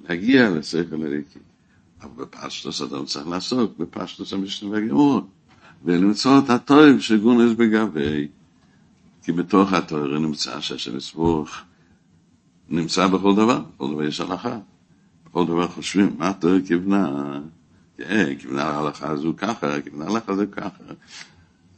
להגיע 0.00 0.50
לשכל 0.50 1.02
האליקי. 1.02 1.38
אבל 2.02 2.24
בפשטוס 2.24 2.82
אתה 2.82 3.04
צריך 3.06 3.26
לעסוק 3.26 3.78
בפשטוס 3.78 4.32
המשנה 4.32 4.70
והגמורה, 4.70 5.20
ולמצוא 5.84 6.38
את 6.38 6.50
הטוב 6.50 7.00
שגונס 7.00 7.52
בגבי, 7.56 8.28
כי 9.22 9.32
בתוך 9.32 9.72
התואר 9.72 10.18
נמצא 10.18 10.60
שהשם 10.60 10.96
יסבוך 10.96 11.50
נמצא 12.68 13.06
בכל 13.06 13.34
דבר, 13.34 13.60
בכל 13.74 13.92
דבר 13.92 14.02
יש 14.02 14.20
הלכה. 14.20 14.58
בכל 15.26 15.46
דבר 15.46 15.68
חושבים, 15.68 16.14
מה 16.18 16.28
התואר 16.28 16.60
כיוונה? 16.66 17.40
כן, 17.96 18.34
כיוונה 18.38 18.62
ההלכה 18.62 19.10
הזו 19.10 19.34
ככה, 19.36 19.80
כיוונה 19.80 20.04
ההלכה 20.04 20.36
זה 20.36 20.46
ככה. 20.46 20.84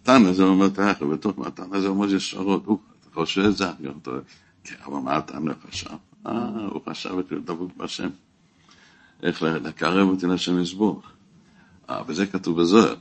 מתן 0.00 0.26
הזה 0.26 0.42
אומר 0.42 0.74
ככה, 0.74 1.04
בתוך 1.04 1.38
מתן 1.38 1.72
הזה 1.72 1.88
אומר 1.88 2.14
ישרות, 2.14 2.66
הוא 3.14 3.24
חושב 3.24 3.40
את 3.40 3.56
זה, 3.56 3.64
כן, 4.64 4.74
אבל 4.84 4.98
מה 4.98 5.16
התנא 5.16 5.52
חשב? 5.68 5.90
אה, 6.26 6.66
הוא 6.70 6.82
חשב 6.88 7.18
את 7.18 7.32
דבוק 7.32 7.72
בהשם. 7.76 8.08
איך 9.22 9.42
לקרב 9.42 10.08
אותי 10.08 10.26
לשם 10.26 10.58
יסבוך. 10.58 11.06
אה, 11.90 12.02
וזה 12.06 12.26
כתוב 12.26 12.60
בזוהר. 12.60 12.94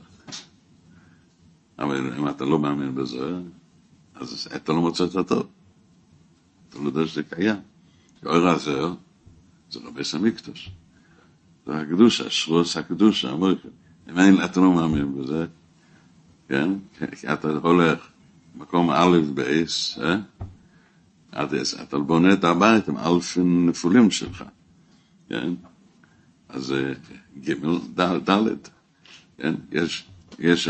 אבל 1.78 2.18
אם 2.18 2.28
אתה 2.28 2.44
לא 2.44 2.58
מאמין 2.58 2.94
בזוהר, 2.94 3.40
אז 4.14 4.48
אתה 4.56 4.72
לא 4.72 4.80
מוצא 4.80 5.04
את 5.04 5.16
הטוב. 5.16 5.46
אתה 6.68 6.78
לא 6.78 6.86
יודע 6.88 7.06
שזה 7.06 7.22
קיים. 7.22 7.56
אור 8.26 8.48
הזוהר 8.48 8.94
זה 9.70 9.80
רבי 9.84 10.04
סמיקטוש. 10.04 10.70
זה 11.66 11.76
הקדושה, 11.76 12.30
שרוס 12.30 12.76
הקדושה, 12.76 13.30
המויכה. 13.30 13.68
אם 14.08 14.44
אתה 14.44 14.60
לא 14.60 14.72
מאמין 14.72 15.22
בזה, 15.22 15.46
כן? 16.48 16.70
כי 17.20 17.32
אתה 17.32 17.48
הולך 17.48 18.08
מקום 18.54 18.90
א' 18.90 19.18
בייס, 19.34 19.98
אה? 19.98 20.16
אתה 21.82 21.98
בונה 21.98 22.32
את 22.32 22.44
הבית 22.44 22.88
עם 22.88 22.98
אלפים 22.98 23.68
נפולים 23.68 24.10
שלך, 24.10 24.44
כן? 25.28 25.52
אז 26.48 26.74
ג' 27.40 27.54
ד', 28.00 28.40
כן? 29.38 29.54
יש, 29.72 30.06
יש, 30.38 30.68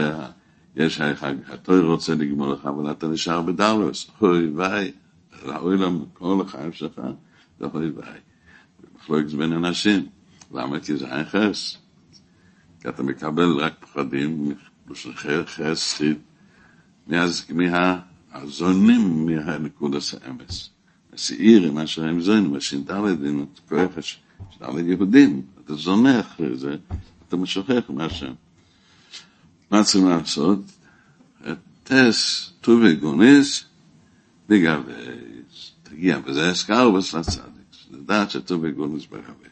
יש, 0.77 1.01
התוי 1.47 1.81
רוצה 1.81 2.15
לגמור 2.15 2.53
לך, 2.53 2.67
אבל 2.67 2.91
אתה 2.91 3.09
נשאר 3.09 3.43
בדלוס, 3.43 4.11
אוי 4.21 4.49
ואי, 4.49 4.93
ראוי 5.43 5.79
להם 5.79 6.05
כל 6.13 6.43
החיים 6.47 6.73
שלך, 6.73 7.01
זה 7.59 7.67
אוי 7.75 7.91
ואי. 7.91 8.19
מחלוקת 8.97 9.35
בין 9.35 9.53
אנשים, 9.53 10.07
למה? 10.55 10.81
כי 10.81 10.97
זה 10.97 11.17
אין 11.17 11.25
חס. 11.25 11.77
כי 12.81 12.89
אתה 12.89 13.03
מקבל 13.03 13.57
רק 13.59 13.85
פחדים, 13.85 14.55
חס, 15.47 15.95
חיד, 15.95 16.17
מהזונים 17.07 19.27
מהנקודס 19.27 20.15
האמס. 20.15 20.71
השעירים, 21.13 21.79
אשר 21.79 22.05
הם 22.05 22.21
זונים, 22.21 22.55
השינדלדים, 22.55 23.47
כוח 23.69 23.91
השינדלד 23.97 24.87
יהודים, 24.87 25.43
אתה 25.65 25.75
זונה 25.75 26.21
אחרי 26.21 26.57
זה, 26.57 26.77
אתה 27.29 27.37
משוכח 27.37 27.83
מהשם. 27.89 28.33
מה 29.71 29.85
צריכים 29.85 30.09
לעשות? 30.09 30.59
טס 31.85 32.51
טובי 32.61 32.95
גוניס 32.95 33.65
בגבייס. 34.49 35.73
תגיע, 35.83 36.19
וזה 36.25 36.51
הסקר 36.51 37.01
של 37.01 37.19
הצדיק, 37.19 37.45
לדעת 37.91 38.31
שטובי 38.31 38.73
גוניס 38.73 39.07
בגבי. 39.07 39.49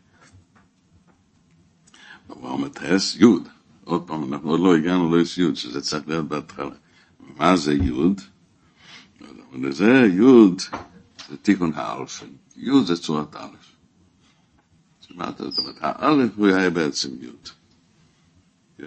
הוא 2.26 2.48
אומר 2.48 2.68
יוד. 3.16 3.48
עוד 3.84 4.06
פעם, 4.06 4.32
אנחנו 4.32 4.50
עוד 4.50 4.60
לא 4.60 4.76
הגענו 4.76 5.16
לא 5.16 5.22
יוד, 5.36 5.56
שזה 5.56 5.80
צריך 5.80 6.08
להיות 6.08 6.28
בהתחלה. 6.28 6.74
מה 7.36 7.56
זה 7.56 7.74
יוד? 7.74 8.20
וזה 9.62 10.08
יוד, 10.12 10.60
זה 11.28 11.36
תיקון 11.36 11.72
האלפן. 11.74 12.26
יוד 12.56 12.86
זה 12.86 12.96
צורת 12.96 13.36
א'. 13.36 13.46
זאת 15.00 15.10
אומרת, 15.10 15.40
האלף 15.80 16.30
הוא 16.36 16.46
היה 16.46 16.70
בעצם 16.70 17.08
יוד. 17.20 17.48
כן. 18.78 18.86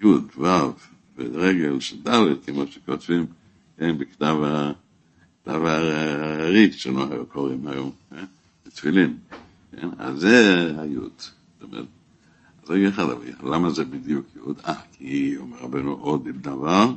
יוד, 0.00 0.28
וו, 0.36 0.72
ורגל 1.16 1.80
של 1.80 2.02
ד', 2.02 2.44
כמו 2.46 2.66
שכותבים, 2.66 3.26
כן, 3.78 3.98
בכתב 3.98 4.36
הארי, 5.46 6.72
שלא 6.72 7.06
היו 7.10 7.26
קוראים 7.26 7.66
היום, 7.66 7.92
כן, 8.10 8.24
בתפילין. 8.66 9.18
כן, 9.70 9.88
אז 9.98 10.20
זה 10.20 10.72
היוד. 10.78 11.12
אומרת, 11.62 11.86
אז 12.64 12.70
רגע 12.70 12.88
אחד, 12.88 13.04
למה 13.42 13.70
זה 13.70 13.84
בדיוק 13.84 14.26
י'? 14.36 14.66
אה, 14.66 14.74
כי 14.92 15.36
אומר 15.36 15.56
רבנו 15.56 15.92
עוד 15.92 16.28
דבר, 16.28 16.92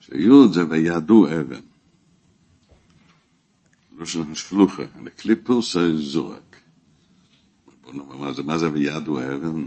שי' 0.00 0.28
זה 0.52 0.68
וידעו 0.70 1.26
אבן. 1.26 1.60
לא 3.98 4.06
של 4.06 4.22
השלוחה, 4.32 4.82
לקליפוס 5.04 5.76
זורק. 5.94 6.56
בוא 7.84 7.92
נאמר, 7.94 8.16
מה 8.16 8.32
זה, 8.32 8.42
מה 8.42 8.58
זה 8.58 8.72
וידעו 8.72 9.18
אבן? 9.20 9.66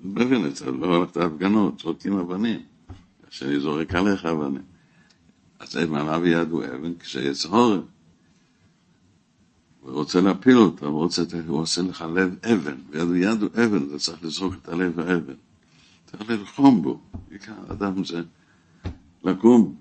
מבין 0.00 0.46
את 0.46 0.56
זה, 0.56 0.70
לא 0.70 0.96
הולך 0.96 1.16
להפגנות, 1.16 1.80
זורקים 1.80 2.18
אבנים. 2.18 2.60
שאני 3.30 3.60
זורק 3.60 3.94
עליך 3.94 4.26
אבנים. 4.26 4.62
אז 5.58 5.76
מה 5.76 6.04
מה 6.04 6.18
וידעו 6.18 6.64
אבן? 6.64 6.94
כשיש 6.98 7.44
הורם. 7.44 7.82
הוא 9.82 9.92
רוצה 9.92 10.20
להפיל 10.20 10.58
אותו, 10.58 10.86
הוא, 10.86 10.98
רוצה, 10.98 11.22
הוא 11.46 11.60
עושה 11.60 11.82
לך 11.82 12.04
לב 12.14 12.36
אבן, 12.44 12.76
וידו 12.90 13.14
ידו 13.14 13.46
אבן, 13.46 13.88
אתה 13.88 13.98
צריך 13.98 14.22
לזרוק 14.22 14.54
את 14.62 14.68
הלב 14.68 15.00
האבן. 15.00 15.34
צריך 16.06 16.30
ללחום 16.30 16.82
בו, 16.82 17.00
עיקר 17.30 17.52
אדם 17.68 18.04
זה 18.04 18.22
לקום 19.24 19.74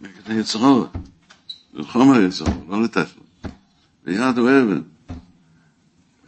נגד 0.00 0.12
היצרו, 0.26 0.86
ללחום 1.74 2.12
על 2.12 2.22
היצרו, 2.22 2.64
לא 2.68 2.82
לתת 2.82 3.06
לו. 3.16 3.50
וידו 4.04 4.48
אבן. 4.48 4.82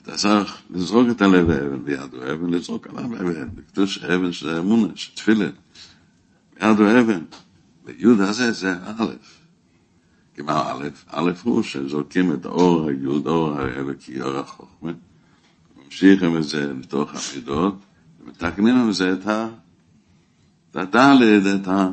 אתה 0.02 0.16
צריך 0.16 0.62
לזרוק 0.70 1.08
את 1.10 1.22
הלב 1.22 1.50
האבן, 1.50 1.80
וידו 1.84 2.32
אבן, 2.32 2.50
לזרוק 2.50 2.86
עליו 2.86 3.04
אבן, 3.04 3.48
לקדוש 3.56 3.98
אבן 3.98 4.32
שזה 4.32 4.58
אמונה, 4.58 4.88
שתפילה. 4.94 5.48
וידו 6.60 7.00
אבן. 7.00 7.24
ויוד 7.84 8.20
הזה 8.20 8.52
זה 8.52 8.74
א'. 8.84 9.37
גמר 10.38 10.72
א', 10.72 10.88
א' 11.06 11.32
הוא 11.42 11.62
שזורקים 11.62 12.32
את 12.32 12.44
האור 12.46 12.88
היוד, 12.88 13.26
אור 13.26 13.52
האלוקי, 13.52 14.20
אור 14.20 14.36
החוכמה, 14.36 14.92
ממשיכים 15.84 16.36
את 16.36 16.44
זה 16.44 16.72
לתוך 16.72 17.10
המידות, 17.14 17.74
ומתקנים 18.20 18.76
עם 18.76 18.92
זה 18.92 19.12
את 19.12 19.26
ה... 19.26 19.48
את 20.70 20.76
הדלת, 20.76 21.60
את 21.62 21.68
ה... 21.68 21.90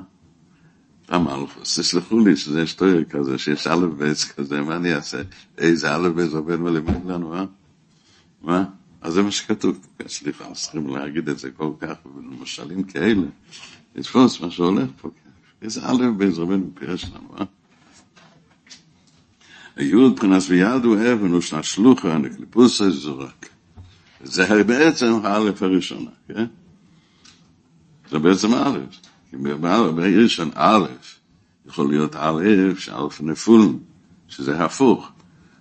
המלכוס, 1.09 1.79
תסלחו 1.79 2.19
לי 2.19 2.35
שזה 2.35 2.67
שטויר 2.67 3.03
כזה, 3.03 3.37
שיש 3.37 3.67
א' 3.67 3.85
ב' 3.97 4.13
כזה, 4.35 4.61
מה 4.61 4.75
אני 4.75 4.95
אעשה? 4.95 5.21
איזה 5.57 5.95
א' 5.95 6.09
ב' 6.09 6.19
עובד 6.19 6.59
מלמד 6.59 7.05
לנו, 7.05 7.35
אה? 7.35 7.45
מה? 8.41 8.63
אז 9.01 9.13
זה 9.13 9.23
מה 9.23 9.31
שכתוב, 9.31 9.87
סליחה, 10.07 10.53
צריכים 10.53 10.87
להגיד 10.87 11.29
את 11.29 11.39
זה 11.39 11.51
כל 11.51 11.71
כך, 11.79 11.95
במשלים 12.05 12.83
כאלה, 12.83 13.27
לתפוס 13.95 14.41
מה 14.41 14.51
שהולך 14.51 14.89
פה, 15.01 15.09
איזה 15.61 15.81
א' 15.83 16.11
ב' 16.17 16.29
זה 16.29 16.41
עובד 16.41 16.57
מפירש 16.57 17.05
לנו, 17.05 17.35
אה? 17.39 17.45
היוד 19.75 20.19
פרנס 20.19 20.49
וידו 20.49 20.95
אבן 20.95 21.33
ושנה 21.33 21.63
שלוחה 21.63 22.17
נקליפוס 22.17 22.81
זורק. 22.81 23.49
זה 24.23 24.63
בעצם 24.63 25.19
האלף 25.23 25.63
הראשונה, 25.63 26.09
כן? 26.27 26.45
זה 28.11 28.19
בעצם 28.19 28.53
האלף. 28.53 28.99
כי 29.29 29.37
במקום 29.95 30.27
של 30.27 30.49
אלף 30.57 31.19
יכול 31.67 31.89
להיות 31.89 32.15
אלף 32.15 32.79
שאלף 32.79 33.21
נפול, 33.21 33.73
שזה 34.27 34.65
הפוך. 34.65 35.11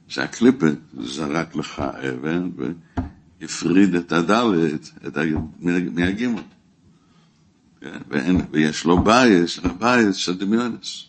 שהקליפה 0.09 0.67
זרק 0.99 1.57
לך 1.57 1.81
אבן 1.81 2.51
והפריד 3.41 3.95
את 3.95 4.13
הדלת 4.13 4.91
מהגימל. 5.95 6.43
ויש 8.51 8.85
לו 8.85 9.05
בייס, 9.05 9.61
הבייס 9.65 10.17
של 10.17 10.39
דמיונות. 10.39 11.07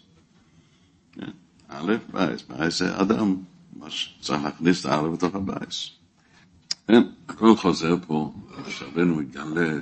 א', 1.76 1.94
בייס, 2.12 2.42
בייס 2.42 2.80
זה 2.80 3.02
אדם, 3.02 3.36
מה 3.74 3.90
שצריך 3.90 4.44
להכניס 4.44 4.86
את 4.86 4.92
האלף 4.92 5.14
בתוך 5.14 5.36
הבייס. 5.36 5.90
כן, 6.88 7.02
הכל 7.28 7.56
חוזר 7.56 7.96
פה, 8.08 8.34
שרבנו 8.70 9.16
מגלה 9.16 9.80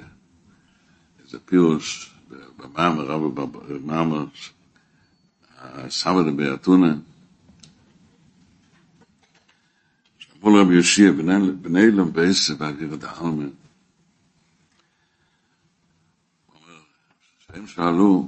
איזה 1.23 1.39
פירוש 1.45 2.13
במאמר, 2.57 3.05
רב 3.05 3.41
במאמר, 3.67 4.25
סבא 5.89 6.21
דבר 6.31 6.53
אתונה, 6.53 6.95
שאמרו 10.17 10.57
לרבי 10.57 10.75
יושיע, 10.75 11.11
בני 11.61 11.91
למבייסה 11.91 12.55
באוויר 12.55 12.95
דעלמה, 12.95 13.45
שהם 17.39 17.67
שאלו, 17.67 18.27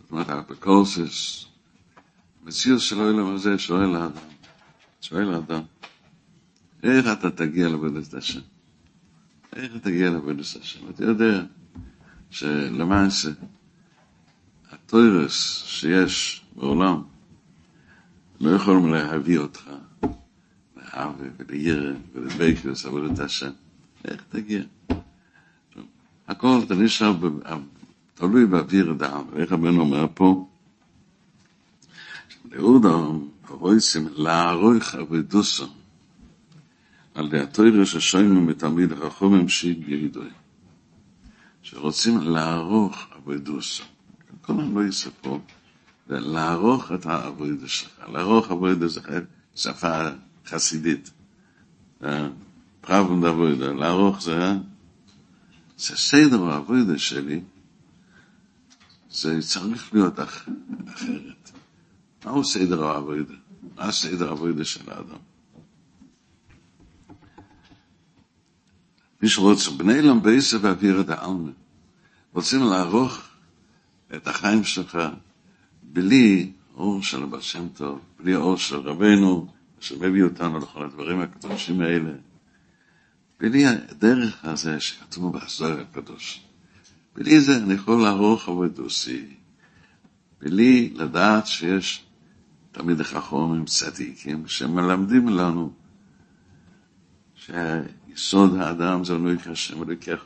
זאת 0.00 0.10
אומרת, 0.10 0.28
האפיקורסס, 0.28 1.46
מציאות 2.44 2.80
של 2.80 3.00
העולם 3.00 3.34
הזה 3.34 3.58
שואל 3.58 3.96
האדם, 3.96 4.10
שואל 5.00 5.34
האדם, 5.34 5.62
איך 6.82 7.06
אתה 7.12 7.30
תגיע 7.30 7.68
לעבודת 7.68 8.14
השם? 8.14 8.40
איך 9.56 9.70
אתה 9.70 9.78
תגיע 9.78 10.10
לעבודת 10.10 10.40
השם? 10.40 10.90
אתה 10.90 11.04
יודע 11.04 11.42
שלמעשה 12.30 13.30
התוירס 14.70 15.64
שיש 15.66 16.44
בעולם 16.56 17.02
לא 18.40 18.50
יכולים 18.50 18.92
להביא 18.92 19.38
אותך 19.38 19.70
לאהבה 20.76 21.24
ולירא 21.36 21.92
ולבקרס 22.14 22.86
עבודת 22.86 23.18
השם. 23.18 23.50
איך 24.04 24.22
תגיע? 24.28 24.62
הכל 26.28 26.60
אתה 26.66 26.74
נשאר, 26.74 27.14
תלוי 28.14 28.46
באוויר 28.46 28.90
הדם, 28.90 29.24
איך 29.36 29.52
הבן 29.52 29.78
אומר 29.78 30.06
פה? 30.14 30.48
לאודם 32.54 33.28
רוצים 33.48 34.08
לערוך 34.16 34.94
עבודוסם 34.94 35.66
על 37.14 37.30
די 37.30 37.38
התוירה 37.38 37.86
ששוינו 37.86 38.40
מתלמיד 38.40 38.92
החכמים 38.92 39.48
שיגידוי 39.48 40.30
שרוצים 41.62 42.20
לערוך 42.20 42.96
עבודוסם 43.10 43.84
כל 44.42 44.52
הזמן 44.52 44.74
לא 44.74 44.88
יספרו 44.88 45.40
לערוך 46.08 46.92
את 46.92 47.06
העבודה 47.06 47.68
שלך 47.68 48.08
לערוך 48.08 48.50
עבודה 48.50 48.88
זה 48.88 49.00
שפה 49.54 50.08
חסידית 50.46 51.10
פרבון 52.80 53.20
דעבודה 53.20 53.72
לערוך 53.72 54.22
זה 54.22 54.52
זה 55.76 55.96
סדר 55.96 56.50
העבודה 56.50 56.98
שלי 56.98 57.40
זה 59.10 59.38
צריך 59.42 59.94
להיות 59.94 60.20
אחרת 60.20 61.43
מהו 62.24 62.44
סדר 62.44 62.84
העבודה? 62.84 63.34
מה 63.76 63.92
סדר 63.92 64.28
העבודה 64.28 64.64
של 64.64 64.90
האדם? 64.90 65.18
מי 69.22 69.28
שרוצה, 69.28 69.70
בני 69.70 70.02
למבייסה 70.02 70.56
ואוויר 70.60 71.00
את 71.00 71.08
העלמה, 71.08 71.50
רוצים 72.32 72.62
לערוך 72.62 73.18
את 74.16 74.26
החיים 74.26 74.64
שלך 74.64 74.98
בלי 75.82 76.52
אור 76.74 77.02
של 77.02 77.22
הבא 77.22 77.40
שם 77.40 77.68
טוב, 77.68 78.00
בלי 78.20 78.36
אור 78.36 78.56
של 78.56 78.76
רבנו, 78.76 79.46
שמביא 79.80 80.24
אותנו 80.24 80.58
לכל 80.58 80.84
הדברים 80.84 81.20
הקדושים 81.20 81.80
האלה, 81.80 82.12
בלי 83.40 83.66
הדרך 83.66 84.44
הזה 84.44 84.80
שכתוב 84.80 85.32
בהסדר 85.32 85.80
הקדוש. 85.80 86.40
בלי 87.14 87.40
זה 87.40 87.56
אני 87.56 87.74
יכול 87.74 88.02
לערוך 88.02 88.48
עבודוסי, 88.48 89.26
בלי 90.40 90.90
לדעת 90.94 91.46
שיש 91.46 92.04
תמיד 92.74 93.00
החכמים 93.00 93.64
צדיקים 93.64 94.48
שמלמדים 94.48 95.28
לנו 95.28 95.72
שיסוד 97.34 98.56
האדם 98.56 99.04
זה 99.04 99.18
לא 99.18 99.30
יקשם 99.30 99.80
ולקח 99.80 100.24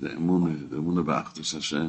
זה 0.00 0.12
אמונה, 0.16 0.54
זה 0.70 0.76
אמונה 0.76 1.02
באחדוס 1.02 1.54
השם. 1.54 1.88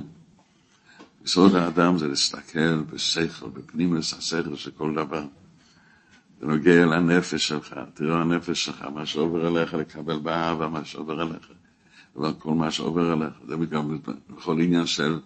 יסוד 1.25 1.55
האדם 1.55 1.97
זה 1.97 2.07
להסתכל 2.07 2.83
בשכל, 2.83 3.49
בפנימוס 3.49 4.13
השכל 4.13 4.55
של 4.55 4.71
כל 4.71 4.93
דבר. 4.95 5.25
זה 6.39 6.47
נוגע 6.47 6.85
לנפש 6.85 7.47
שלך, 7.47 7.75
תראה 7.93 8.21
הנפש 8.21 8.65
שלך, 8.65 8.85
מה 8.93 9.05
שעובר 9.05 9.47
אליך 9.47 9.73
לקבל 9.73 10.19
באהבה, 10.19 10.67
מה 10.67 10.85
שעובר 10.85 11.21
אליך, 11.21 11.51
אבל 12.15 12.33
כל 12.39 12.53
מה 12.53 12.71
שעובר 12.71 13.13
אליך, 13.13 13.33
זה 13.47 13.55
גם 13.65 13.97
בכל 14.29 14.61
עניין 14.61 14.85
של 14.85 15.19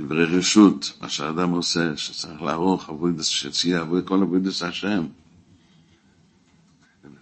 דברי 0.00 0.24
רשות, 0.24 0.92
מה 1.00 1.08
שהאדם 1.08 1.50
עושה, 1.50 1.96
שצריך 1.96 2.42
לערוך 2.42 2.88
עבודת 2.88 3.24
שציע, 3.24 3.80
עבוד 3.80 4.06
כל 4.08 4.22
עבודת 4.22 4.62
השם. 4.62 5.06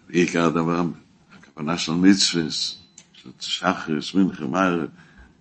עיקר 0.08 0.46
הדבר, 0.46 0.84
הכוונה 1.38 1.78
של 1.78 1.92
מצווס, 1.92 2.78
של 3.12 3.30
שחרס, 3.40 4.14
מנחם, 4.14 4.50
מאיר, 4.50 4.88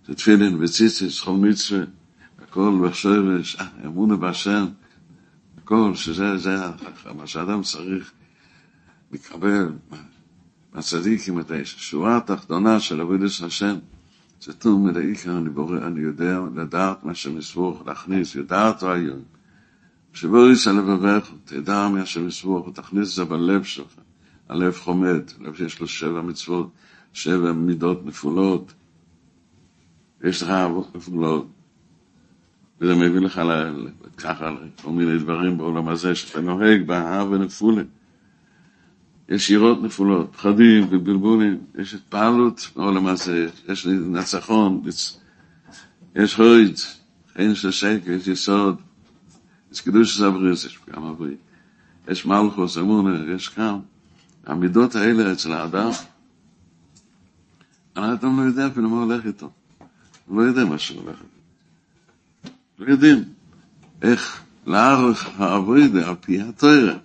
זה 0.06 0.14
תפילין 0.14 0.62
וציציס, 0.62 1.20
כל 1.20 1.32
מצווה, 1.32 1.84
הכל 2.42 2.78
בשורש, 2.88 3.56
אמונה 3.86 4.16
בהשם, 4.16 4.66
הכל, 5.58 5.92
שזה 5.94 6.36
זה, 6.38 6.56
מה 7.16 7.26
שהאדם 7.26 7.62
צריך 7.62 8.12
לקבל 9.12 9.68
מהצדיקים 10.74 11.40
את 11.40 11.50
השורה 11.50 12.16
התחתונה 12.16 12.80
של 12.80 13.00
עבודת 13.00 13.30
השם. 13.46 13.76
זה 14.40 14.52
טוב 14.52 14.80
מלאיקר, 14.80 15.38
אני 15.38 15.50
בורא, 15.50 15.78
אני 15.78 16.00
יודע 16.00 16.40
לדעת 16.54 17.04
מה 17.04 17.14
שמסבוך, 17.14 17.82
להכניס, 17.86 18.34
יודעת 18.34 18.82
היום. 18.82 19.22
שבו 20.12 20.46
יישא 20.46 20.70
לבבך, 20.70 21.30
תדע 21.44 21.88
מה 21.88 22.06
שמסבוך, 22.06 22.68
תכניס 22.74 23.10
את 23.10 23.14
זה 23.14 23.24
בלב 23.24 23.62
שלך. 23.62 23.94
הלב 24.48 24.76
חומד, 24.76 25.20
לב 25.40 25.54
שיש 25.54 25.80
לו 25.80 25.88
שבע 25.88 26.22
מצוות, 26.22 26.70
שבע 27.12 27.52
מידות 27.52 28.06
נפולות. 28.06 28.72
יש 30.24 30.42
לך 30.42 30.48
אהבות 30.48 30.96
נפולות. 30.96 31.48
וזה 32.80 32.94
מביא 32.94 33.20
לך 33.20 33.40
ככה 34.16 34.56
כל 34.82 34.90
מיני 34.90 35.18
דברים 35.18 35.58
בעולם 35.58 35.88
הזה, 35.88 36.14
שאתה 36.14 36.40
נוהג 36.40 36.86
באהבה 36.86 37.38
נפולה. 37.38 37.82
יש 39.28 39.50
יראות 39.50 39.82
נפולות, 39.82 40.32
פחדים 40.32 40.86
ובלבולים, 40.90 41.58
יש 41.78 41.94
התפעלות 41.94 42.70
בעולם 42.76 43.06
הזה, 43.06 43.48
יש 43.68 43.86
ניצחון, 43.86 44.82
יש 46.14 46.34
הויד, 46.34 46.76
אין 47.36 47.54
של 47.54 47.70
שקר, 47.70 48.10
יש 48.10 48.26
יסוד, 48.26 48.76
יש 49.72 49.80
קידוש 49.80 50.16
של 50.16 50.24
הבריאות, 50.24 50.58
יש 50.64 50.78
פגם 50.78 51.04
הבריא, 51.04 51.36
יש 52.08 52.26
מלכוס, 52.26 52.78
אמונה, 52.78 53.32
יש 53.34 53.48
כאן. 53.48 53.78
המידות 54.46 54.94
האלה 54.94 55.32
אצל 55.32 55.52
האדם, 55.52 55.90
האדם 57.96 58.40
לא 58.40 58.42
יודע 58.42 58.66
אפילו 58.66 58.90
מה 58.90 59.02
הולך 59.02 59.26
איתו. 59.26 59.50
הוא 60.26 60.42
לא 60.42 60.42
יודע 60.42 60.64
מה 60.64 60.78
שהולך 60.78 61.16
איתו. 61.16 62.52
לא 62.78 62.90
יודעים 62.90 63.24
איך 64.02 64.42
לערוך 64.66 65.18
העבודה 65.36 66.08
על 66.08 66.14
פי 66.20 66.40
התוירה, 66.40 66.96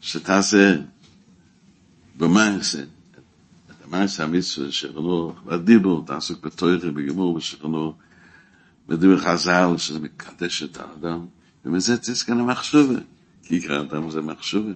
שתעשה 0.00 0.76
במעשה, 2.16 2.82
את 3.70 3.84
המעשה 3.84 4.24
המצווה 4.24 4.72
שכנו, 4.72 5.32
בדיבור, 5.46 6.04
תעסוק 6.06 6.44
בתוירה, 6.44 6.90
בגמור, 6.90 7.34
ושכנו, 7.34 7.94
בדיבור 8.88 9.16
חז"ל, 9.16 9.74
שזה 9.76 10.00
מקדש 10.00 10.62
את 10.62 10.76
האדם, 10.76 11.26
ומזה 11.64 11.98
תזכן 11.98 12.38
המחשובה. 12.38 13.00
כי 13.42 13.54
עיקר 13.54 13.74
האדם 13.74 14.10
זה 14.10 14.20
מחשובה. 14.20 14.72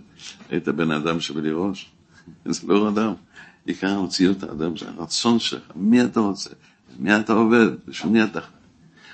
היית 0.50 0.68
בן 0.68 0.90
אדם 0.90 1.20
שבלי 1.20 1.50
ראש, 1.53 1.90
זה 2.44 2.66
לא 2.66 2.88
אדם. 2.88 3.12
עיקר 3.66 3.88
המציאות 3.88 4.42
האדם 4.42 4.76
זה 4.76 4.88
הרצון 4.88 5.38
שלך, 5.38 5.62
מי 5.74 6.05
אתה 6.05 6.20
רוצה, 6.20 6.50
מי 6.98 7.16
אתה 7.16 7.33
עובד, 7.33 7.66
בשביל 7.88 8.12
מי 8.12 8.24
אתה. 8.24 8.40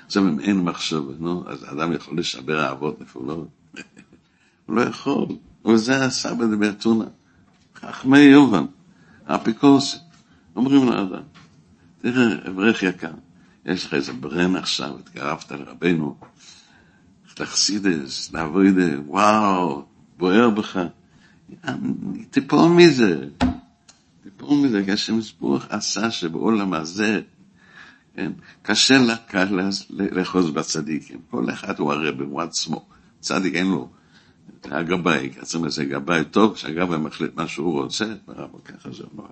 עכשיו, 0.05 0.23
אם 0.23 0.39
אין 0.39 0.61
מחשובה, 0.61 1.13
נו, 1.19 1.49
אז 1.49 1.63
האדם 1.63 1.93
יכול 1.93 2.19
לשבר 2.19 2.65
אהבות 2.65 3.01
נפולות. 3.01 3.47
הוא 4.65 4.75
לא 4.75 4.81
יכול. 4.81 5.27
אבל 5.65 5.77
זה 5.77 6.05
הסבא 6.05 6.45
דברטונה. 6.45 7.05
חכמי 7.81 8.19
יובן, 8.19 8.65
אפיקורסים, 9.25 9.99
אומרים 10.55 10.89
לאדם, 10.89 11.21
תראה, 12.01 12.49
אברך 12.49 12.83
יקר, 12.83 13.11
יש 13.65 13.85
לך 13.85 13.93
איזה 13.93 14.13
ברן 14.13 14.55
עכשיו, 14.55 14.99
התקרבת 14.99 15.51
לרבנו, 15.51 16.15
לחסידס, 17.39 18.33
לעבודה, 18.33 19.01
וואו, 19.05 19.85
בוער 20.17 20.49
בך. 20.49 20.79
תיפול 22.29 22.69
מזה, 22.69 23.27
תיפול 24.23 24.57
מזה, 24.57 24.83
השם 24.93 25.21
סבוך 25.21 25.65
עשה 25.69 26.11
שבעולם 26.11 26.73
הזה, 26.73 27.21
כן, 28.15 28.31
קשה 28.61 28.97
לאחוז 29.89 30.51
בצדיקים. 30.51 31.19
כל 31.29 31.49
אחד 31.49 31.79
הוא 31.79 31.93
הרב, 31.93 32.21
הוא 32.21 32.41
עצמו. 32.41 32.85
צדיק 33.19 33.55
אין 33.55 33.67
לו. 33.67 33.89
הגבאי, 34.63 35.29
קצר 35.29 35.59
לזה 35.59 35.85
גבאי 35.85 36.25
טוב, 36.25 36.53
כשהגבאי 36.53 36.97
מחליט 36.97 37.35
מה 37.35 37.47
שהוא 37.47 37.81
רוצה, 37.81 38.05
ככה 38.65 38.89
זה 38.91 39.03
נוהג. 39.13 39.31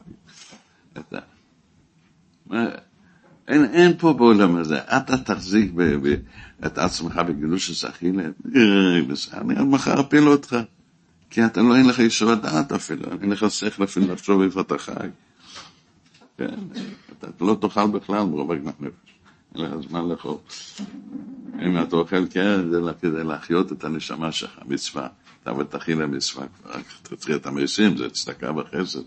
אין, 3.47 3.65
אין 3.65 3.97
פה 3.97 4.13
בעולם 4.13 4.55
הזה, 4.55 4.77
אתה 4.77 5.17
תחזיק 5.17 5.71
ב, 5.75 5.81
ב, 5.81 6.15
את 6.65 6.77
עצמך 6.77 7.15
בגידוש 7.15 7.71
ששחילה, 7.71 8.23
אני 9.33 9.55
עד 9.55 9.65
מחר 9.65 10.01
אפיל 10.01 10.27
אותך, 10.27 10.57
כי 11.29 11.45
אתה 11.45 11.61
לא, 11.61 11.75
אין 11.75 11.87
לך 11.87 11.99
ישוב 11.99 12.29
הדעת 12.29 12.71
אפילו, 12.71 13.11
אין 13.21 13.31
לך 13.31 13.51
שכל 13.51 13.83
אפילו 13.83 14.13
לחשוב 14.13 14.41
איפה 14.41 14.61
אתה 14.61 14.77
חי. 14.77 14.93
כן, 16.37 16.55
אתה 17.19 17.27
לא 17.41 17.57
תאכל 17.61 17.87
בכלל 17.87 18.23
מרובה 18.23 18.55
גנת 18.55 18.81
נפש, 18.81 19.14
אין 19.55 19.65
לך 19.65 19.87
זמן 19.89 20.09
לאכול. 20.09 20.37
אם 21.61 21.81
אתה 21.81 21.95
אוכל 21.95 22.27
כן, 22.29 22.69
זה 22.71 22.79
כדי 23.01 23.23
להחיות 23.23 23.71
את 23.71 23.83
הנשמה 23.83 24.31
שלך, 24.31 24.59
מצווה. 24.65 25.07
אתה 25.43 25.53
ותכין 25.53 25.97
למצווה, 25.99 26.45
רק 26.65 26.85
תתחיל 27.01 27.35
את 27.35 27.45
המסים, 27.45 27.97
זה 27.97 28.09
צדקה 28.09 28.51
וחסד. 28.51 28.99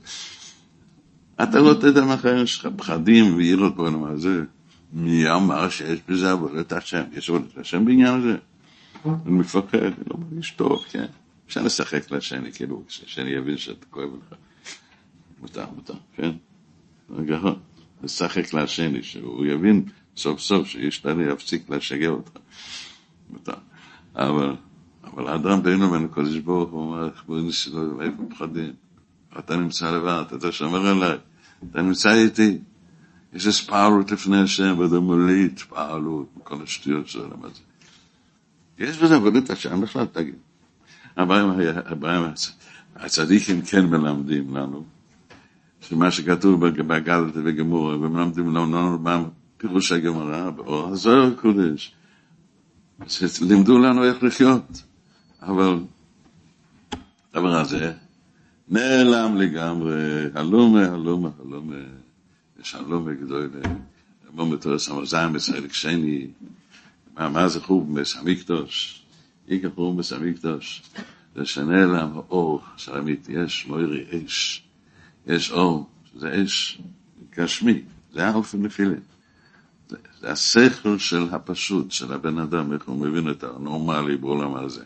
אתה 1.43 1.59
לא 1.59 1.75
תדע 1.75 2.05
מה 2.05 2.17
חיים 2.17 2.47
שלך, 2.47 2.69
פחדים 2.77 3.37
ועירות 3.37 3.77
בעולם 3.77 4.05
הזה. 4.05 4.43
מי 4.93 5.31
אמר 5.31 5.69
שיש 5.69 6.01
בזה 6.09 6.31
עבודת 6.31 6.73
השם? 6.73 7.03
יש 7.13 7.31
עבודת 7.31 7.59
השם 7.59 7.85
בעניין 7.85 8.15
הזה? 8.15 8.37
אני 9.05 9.19
מפחד, 9.27 9.79
אני 9.79 10.05
לא 10.07 10.17
מרגיש 10.19 10.51
טוב, 10.51 10.85
כן. 10.91 11.07
אפשר 11.47 11.63
לשחק 11.63 12.11
לשני, 12.11 12.53
כאילו, 12.53 12.83
שהשני 12.89 13.31
יבין 13.31 13.57
שאתה 13.57 13.87
כואב 13.91 14.09
לך. 14.27 14.35
מותר, 15.41 15.65
מותר, 15.77 15.95
כן? 16.17 16.31
רגע, 17.11 17.39
לשחק 18.03 18.55
לשני, 18.55 19.03
שהוא 19.03 19.47
יבין 19.47 19.85
סוף 20.19 20.41
סוף 20.41 20.69
שיש 20.69 21.07
לנו 21.07 21.23
יפסיק 21.23 21.71
לשגע 21.71 22.09
אותך. 22.09 22.31
אבל, 24.17 24.55
אבל 25.05 25.29
האדם 25.29 25.63
בינו 25.63 25.89
ובין 25.89 26.05
הקודש 26.05 26.37
ברוך 26.37 26.71
הוא 26.71 26.81
אומר, 26.81 27.09
בואי 27.27 27.43
ניסו, 27.43 28.03
איפה 28.03 28.23
פחדים? 28.31 28.73
אתה 29.39 29.57
נמצא 29.57 29.91
לבד, 29.91 30.25
אתה 30.37 30.53
שומר 30.53 30.87
עליי, 30.87 31.19
אתה 31.71 31.83
נמצא 31.83 32.15
איתי. 32.15 32.59
יש 33.33 33.47
הספעלות 33.47 34.11
לפני 34.11 34.41
השם, 34.41 34.79
ואתה 34.79 35.01
מולי 35.01 35.45
התפעלות, 35.45 36.27
כל 36.43 36.63
השטויות 36.63 37.09
של 37.09 37.21
העולם 37.21 37.45
הזה. 37.45 37.61
יש 38.79 38.99
בזה 38.99 39.17
עבודת 39.17 39.51
השם 39.51 39.81
בכלל, 39.81 40.07
תגיד. 40.07 40.35
הבעיה, 41.17 42.33
הצדיקים 42.97 43.63
כן 43.63 43.87
מלמדים 43.87 44.57
לנו, 44.57 44.85
שמה 45.81 46.11
שכתוב 46.11 46.67
בגלת 46.67 47.33
וגמורה, 47.35 47.99
ומלמדים 47.99 48.57
לנו 48.57 48.99
מה 48.99 49.25
פירוש 49.59 49.93
הגמרא, 49.93 50.51
באור 50.51 50.89
הזוהר 50.89 51.33
הקודש, 51.33 51.95
לימדו 53.41 53.79
לנו 53.79 54.05
איך 54.05 54.23
לחיות, 54.23 54.83
אבל 55.43 55.79
הדבר 57.33 57.57
הזה 57.57 57.93
נעלם 58.69 59.37
לגמרי, 59.37 60.25
הלומה, 60.35 60.87
הלומה, 60.87 61.29
הלומה, 61.45 61.77
יש 62.61 62.75
הלומה 62.75 63.13
גדול, 63.13 63.51
אמרו 64.35 64.51
בתורס 64.51 64.89
המזיים 64.89 65.33
בסלק 65.33 65.73
שני, 65.73 66.27
מה 67.17 67.49
זה 67.49 67.61
חוב 67.61 68.01
בסמיקדוש, 68.01 69.03
איקר 69.49 69.71
חוב 69.75 69.99
בסמיקדוש, 69.99 70.83
זה 71.35 71.45
שנעלם 71.45 72.11
האור 72.15 72.63
של 72.77 72.97
אמיתי, 72.97 73.33
יש 73.33 73.67
מוירי 73.67 74.05
אש, 74.27 74.63
יש 75.27 75.51
אור, 75.51 75.87
זה 76.17 76.43
אש 76.43 76.81
גשמי, 77.37 77.83
זה 78.13 78.29
אלף 78.29 78.55
ונפילים. 78.55 79.18
זה 80.21 80.31
השכל 80.31 80.99
של 80.99 81.29
הפשוט, 81.31 81.91
של 81.91 82.13
הבן 82.13 82.39
אדם, 82.39 82.73
איך 82.73 82.89
הוא 82.89 83.07
מבין 83.07 83.31
את 83.31 83.45
הנורמלי 83.45 84.17
בעולם 84.17 84.55
הזה. 84.55 84.85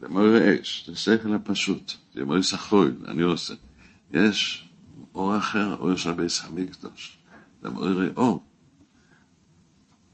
זה 0.00 0.08
מוירי 0.08 0.60
אש, 0.60 0.84
זה 0.86 0.96
שכל 0.96 1.34
הפשוט, 1.34 1.92
זה 2.14 2.24
מוירי 2.24 2.42
סחוי, 2.42 2.90
אני 3.08 3.22
עושה. 3.22 3.54
יש 4.12 4.68
אור 5.14 5.38
אחר, 5.38 5.76
אור 5.78 5.96
של 5.96 6.12
בית 6.12 6.40
המקדוש, 6.44 7.18
זה 7.62 7.70
מוירי 7.70 8.08
אור. 8.16 8.42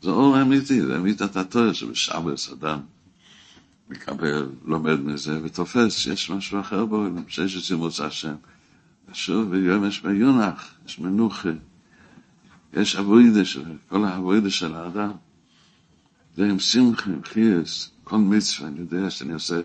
זה 0.03 0.11
אור 0.11 0.43
אמיתי, 0.43 0.83
זה 0.83 0.97
אמיתת 0.97 1.37
התואר 1.37 1.73
שבשבס 1.73 2.53
אדם 2.53 2.81
מקבל, 3.91 4.49
לומד 4.65 5.01
מזה 5.01 5.41
ותופס 5.43 5.97
שיש 5.99 6.31
משהו 6.31 6.61
אחר 6.61 6.87
בעולם, 6.87 7.23
שיש 7.29 7.57
את 7.57 7.63
צימוץ 7.63 8.01
השם. 8.01 8.35
ושוב, 9.11 9.51
ויום 9.51 9.85
יש 9.85 10.05
מיונח, 10.05 10.75
יש 10.87 10.99
מנוחה, 10.99 11.49
יש 12.73 12.97
אבוידה 12.97 13.45
של, 13.45 13.65
כל 13.89 14.05
האבוידה 14.05 14.51
של 14.51 14.75
האדם. 14.75 15.13
זה 16.37 16.45
עם 16.45 16.59
שמחה, 16.59 17.11
עם 17.11 17.23
חייס, 17.25 17.91
כל 18.05 18.17
מצווה, 18.17 18.69
אני 18.69 18.79
יודע 18.79 19.11
שאני 19.11 19.33
עושה, 19.33 19.61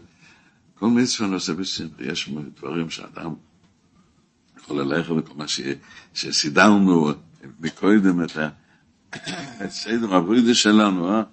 כל 0.76 0.88
מצווה 0.88 1.28
אני 1.28 1.36
עושה 1.36 1.54
בשמחה. 1.54 2.04
יש 2.04 2.30
דברים 2.56 2.90
שאדם 2.90 3.34
יכול 4.58 4.82
ללכת 4.82 5.10
לכל 5.18 5.34
מה 5.36 5.46
שסידרנו 6.14 7.12
מקודם 7.60 8.24
את 8.24 8.32
הסדר 9.60 10.14
האבוידה 10.14 10.54
שלנו, 10.54 11.12
אה? 11.12 11.24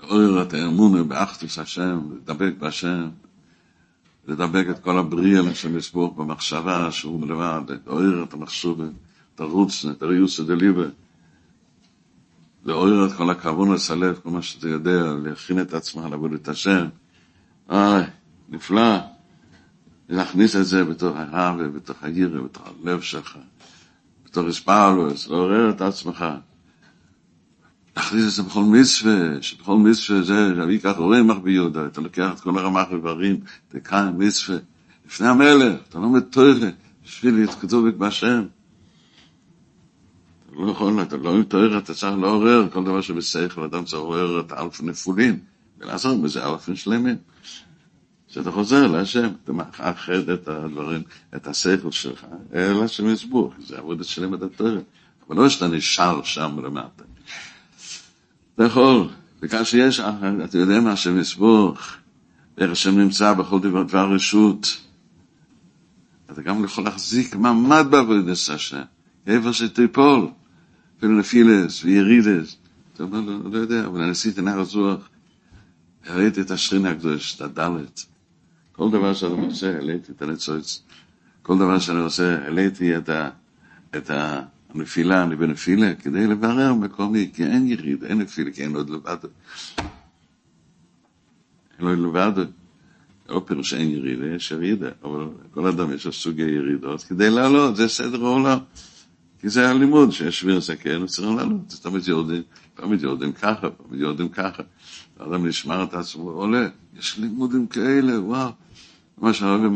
לעורר 0.00 0.42
את 0.42 0.54
האמונה 0.54 1.02
באחדוס 1.02 1.58
השם, 1.58 2.00
לדבק 2.16 2.52
בהשם, 2.58 3.10
לדבק 4.26 4.66
את 4.70 4.78
כל 4.78 4.98
הבריאה 4.98 5.42
לשם 5.42 5.76
יסבור 5.76 6.14
במחשבה 6.14 6.92
שהוא 6.92 7.20
מלבד, 7.20 7.60
לעורר 7.86 8.22
את 8.22 8.32
המחשובה, 8.32 8.84
את 9.34 9.40
הרוץ, 9.40 9.84
את 9.84 10.02
הריוס 10.02 10.40
דליבה, 10.40 10.84
לעורר 12.64 13.06
את 13.06 13.12
כל 13.12 13.30
הכוון 13.30 13.72
לסלב, 13.72 14.20
כל 14.22 14.30
מה 14.30 14.42
שאתה 14.42 14.68
יודע, 14.68 15.14
להכין 15.22 15.60
את 15.60 15.74
עצמך 15.74 16.04
לעבוד 16.10 16.32
את 16.32 16.48
השם. 16.48 16.86
איי, 17.70 18.04
נפלא. 18.48 18.98
להכניס 20.08 20.56
את 20.56 20.66
זה 20.66 20.84
בתוך 20.84 21.16
ההווה, 21.16 21.68
בתוך 21.68 21.96
הירא, 22.02 22.40
בתוך 22.40 22.62
הלב 22.66 23.00
שלך, 23.00 23.38
בתוך 24.24 24.46
הספרלוס, 24.46 25.28
לעורר 25.28 25.70
את 25.70 25.80
עצמך. 25.80 26.24
להכניס 27.96 28.24
את 28.24 28.30
זה 28.30 28.42
בכל 28.42 28.62
מצווה, 28.62 29.42
שבכל 29.42 29.76
מצווה 29.76 30.22
זה, 30.22 30.62
אבי 30.62 30.72
ייקח 30.72 30.94
רמח 30.98 31.36
ביהודה, 31.36 31.86
אתה 31.86 32.00
לוקח 32.00 32.32
את 32.34 32.40
כל 32.40 32.58
הרמח 32.58 32.86
איברים, 32.90 33.40
תקיים 33.68 34.18
מצווה, 34.18 34.58
לפני 35.06 35.28
המלך, 35.28 35.80
אתה 35.88 35.98
לא 35.98 36.12
מתוירה, 36.12 36.68
בשביל 37.04 37.34
להתכתוב 37.34 37.88
בהשם. 37.88 38.44
אתה 40.46 40.60
לא 40.60 40.70
יכול, 40.70 41.02
אתה 41.02 41.16
לא 41.16 41.38
מתוירה, 41.38 41.78
אתה 41.78 41.94
צריך 41.94 42.18
לעורר, 42.18 42.68
כל 42.72 42.84
דבר 42.84 43.00
שבשכל, 43.00 43.62
אדם 43.62 43.84
צריך 43.84 44.02
לעורר 44.02 44.40
את 44.40 44.52
האלף 44.52 44.82
נפולים, 44.82 45.38
ולעשות 45.78 46.22
בזה 46.22 46.46
אלפים 46.46 46.76
שלמים. 46.76 47.16
שאתה 48.28 48.52
חוזר 48.52 48.86
להשם, 48.86 49.28
אתה 49.44 49.52
מאחד 49.52 50.28
את 50.34 50.48
הדברים, 50.48 51.02
את 51.36 51.46
השכל 51.46 51.90
שלך, 51.90 52.26
אל 52.54 52.82
השם 52.82 53.14
זה 53.58 53.78
עבודת 53.78 54.04
שלם 54.04 54.34
את 54.34 54.42
התורת. 54.42 54.82
אבל 55.30 55.38
לא 55.38 55.48
שאתה 55.48 55.68
נשאר 55.68 56.22
שם 56.22 56.58
למטה. 56.64 57.04
אתה 58.60 58.68
יכול, 58.68 59.08
וכאשר 59.42 59.78
יש, 59.78 60.00
אתה 60.44 60.58
יודע 60.58 60.80
מה 60.80 60.92
השם 60.92 61.20
יסבור, 61.20 61.74
איך 62.58 62.70
השם 62.70 62.98
נמצא 62.98 63.32
בכל 63.32 63.60
דבר, 63.60 63.82
דבר 63.82 64.12
רשות. 64.14 64.80
אתה 66.32 66.42
גם 66.42 66.64
יכול 66.64 66.84
להחזיק 66.84 67.36
מעמד 67.36 67.86
בעבודת 67.90 68.28
השם, 68.28 68.82
איפה 69.26 69.52
שתיפול, 69.52 70.28
אפילו 70.98 71.18
נפילס 71.18 71.84
וירידס. 71.84 72.56
אתה 72.94 73.02
אומר, 73.02 73.20
לא, 73.20 73.50
לא 73.52 73.58
יודע, 73.58 73.86
אבל 73.86 74.02
אני 74.02 74.10
עשיתי 74.10 74.42
נחל 74.42 74.64
זוח, 74.64 75.08
הראיתי 76.06 76.40
את 76.40 76.50
השכינה 76.50 76.90
הקדוש, 76.90 77.36
את 77.36 77.40
הדלת. 77.40 78.04
כל 78.72 78.90
דבר 78.90 79.14
שאני 79.14 79.46
עושה, 79.46 79.74
העליתי 79.74 80.12
את 80.12 80.22
הניצוץ. 80.22 80.82
כל 81.42 81.58
דבר 81.58 81.78
שאני 81.78 81.98
עושה, 81.98 82.44
העליתי 82.44 82.96
את, 82.96 83.08
ה, 83.08 83.30
את 83.96 84.10
הנפילה, 84.74 85.22
אני 85.22 85.36
בנפילה, 85.36 85.94
כדי 85.94 86.26
לברר 86.26 86.74
מקומי, 86.74 87.30
כי 87.34 87.44
אין 87.44 87.66
יריד, 87.66 88.04
אין 88.04 88.18
נפילה, 88.18 88.50
כי 88.50 88.62
אין 88.62 88.76
עוד 88.76 88.90
לבד. 88.90 89.16
אין 91.78 91.86
עוד 91.88 91.98
לבד. 91.98 92.46
לא 93.30 93.42
פירוש 93.46 93.74
אין 93.74 93.90
ירידה, 93.90 94.26
יש 94.26 94.50
ירידה, 94.50 94.88
אבל 95.04 95.24
כל 95.54 95.66
אדם 95.66 95.92
יש 95.92 96.06
לו 96.06 96.12
סוגי 96.12 96.42
ירידות, 96.42 97.02
כדי 97.02 97.30
לעלות, 97.30 97.76
זה 97.76 97.88
סדר 97.88 98.24
העולם. 98.24 98.58
כי 99.40 99.48
זה 99.48 99.70
הלימוד, 99.70 100.12
שיש 100.12 100.40
שביר 100.40 100.60
סכן, 100.60 101.06
צריך 101.06 101.28
לעלות, 101.36 101.70
זה 101.70 101.82
תמיד 101.82 102.08
יורדים, 102.08 102.42
תמיד 102.74 103.02
יורדים 103.02 103.32
ככה, 103.32 103.68
תמיד 103.70 104.00
יורדים 104.00 104.28
ככה. 104.28 104.62
האדם 105.20 105.46
נשמר 105.46 105.84
את 105.84 105.94
עצמו, 105.94 106.30
עולה, 106.30 106.68
יש 106.98 107.18
לימודים 107.18 107.66
כאלה, 107.66 108.20
וואו. 108.20 108.50
מה 109.18 109.32
שהרב 109.34 109.72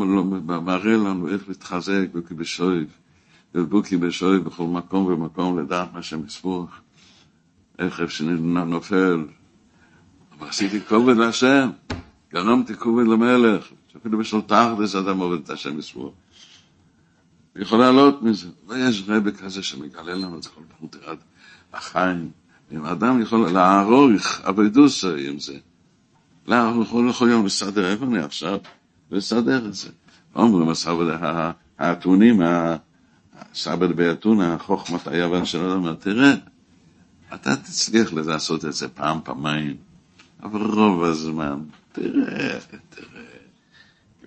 מראה 0.61 0.97
לנו 0.97 1.29
איך 1.29 1.49
להתחזק 1.49 2.07
בוקי 2.13 2.35
בשויב, 3.55 3.67
ובוקי 3.67 3.97
בשויב 3.97 4.45
בכל 4.45 4.65
מקום 4.65 5.07
ומקום 5.07 5.59
לדעת 5.59 5.93
מה 5.93 6.03
שמספוך, 6.03 6.71
איך 7.79 8.11
שנופל. 8.11 9.27
אבל 10.39 10.49
עשיתי 10.49 10.81
כובד 10.81 11.17
להשם, 11.17 11.71
גרמתי 12.33 12.75
כובד 12.75 13.07
למלך, 13.07 13.65
שאפילו 13.89 14.19
בשביל 14.19 14.41
תחדס 14.41 14.95
אדם 14.95 15.19
עובד 15.19 15.39
את 15.45 15.51
השם 15.51 15.77
מספוך. 15.77 16.15
יכול 17.57 17.79
לעלות 17.79 18.23
מזה, 18.23 18.49
ויש 18.69 19.05
רבי 19.09 19.33
כזה 19.33 19.63
שמגלה 19.63 20.15
לנו 20.15 20.39
את 20.39 20.47
כל 20.47 20.61
פרוטרד 20.79 21.17
החיים. 21.73 22.31
אם 22.73 22.85
אדם 22.85 23.23
יכול 23.23 23.51
לערוך 23.51 24.41
אבדוסה 24.41 25.17
עם 25.29 25.39
זה, 25.39 25.59
לא, 26.47 26.69
הוא 26.71 27.29
יום 27.29 27.47
לסדר, 27.47 27.91
איפה 27.93 28.05
אני 28.05 28.19
עכשיו? 28.19 28.59
לסדר 29.11 29.67
את 29.67 29.75
זה. 29.75 29.89
אומרים 30.37 30.69
הסבד 30.69 31.19
האתונים, 31.79 32.41
הסבד 33.39 33.97
באתון, 33.97 34.41
החוכמת 34.41 35.07
היוון 35.07 35.45
של 35.45 35.61
אדם, 35.61 35.95
תראה, 35.95 36.35
אתה 37.35 37.57
תצליח 37.57 38.13
לעשות 38.13 38.65
את 38.65 38.73
זה 38.73 38.89
פעם, 38.89 39.19
פעמיים, 39.25 39.77
אבל 40.43 40.61
רוב 40.61 41.05
הזמן, 41.05 41.59
תראה, 41.93 42.59
תראה. 42.91 43.25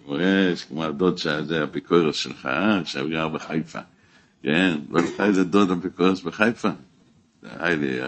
כמו 0.05 0.19
יש, 0.19 0.63
כמו 0.63 0.83
הדוד 0.83 1.17
שזה 1.17 1.63
הפיקורס 1.63 2.15
שלך, 2.15 2.49
שגר 2.85 3.27
בחיפה. 3.27 3.79
כן, 4.43 4.77
לא 4.89 5.01
לך 5.01 5.19
איזה 5.19 5.43
דוד 5.43 5.71
הפיקורס 5.71 6.21
בחיפה. 6.21 6.69
היי 7.43 7.77
לי, 7.77 7.99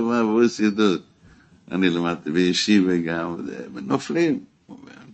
מה, 0.00 0.22
בוס 0.22 0.60
ידוד. 0.60 1.00
אני 1.70 1.90
למדתי 1.90 2.30
בישיבה 2.30 2.96
גם, 2.96 3.36
נופלים, 3.82 4.44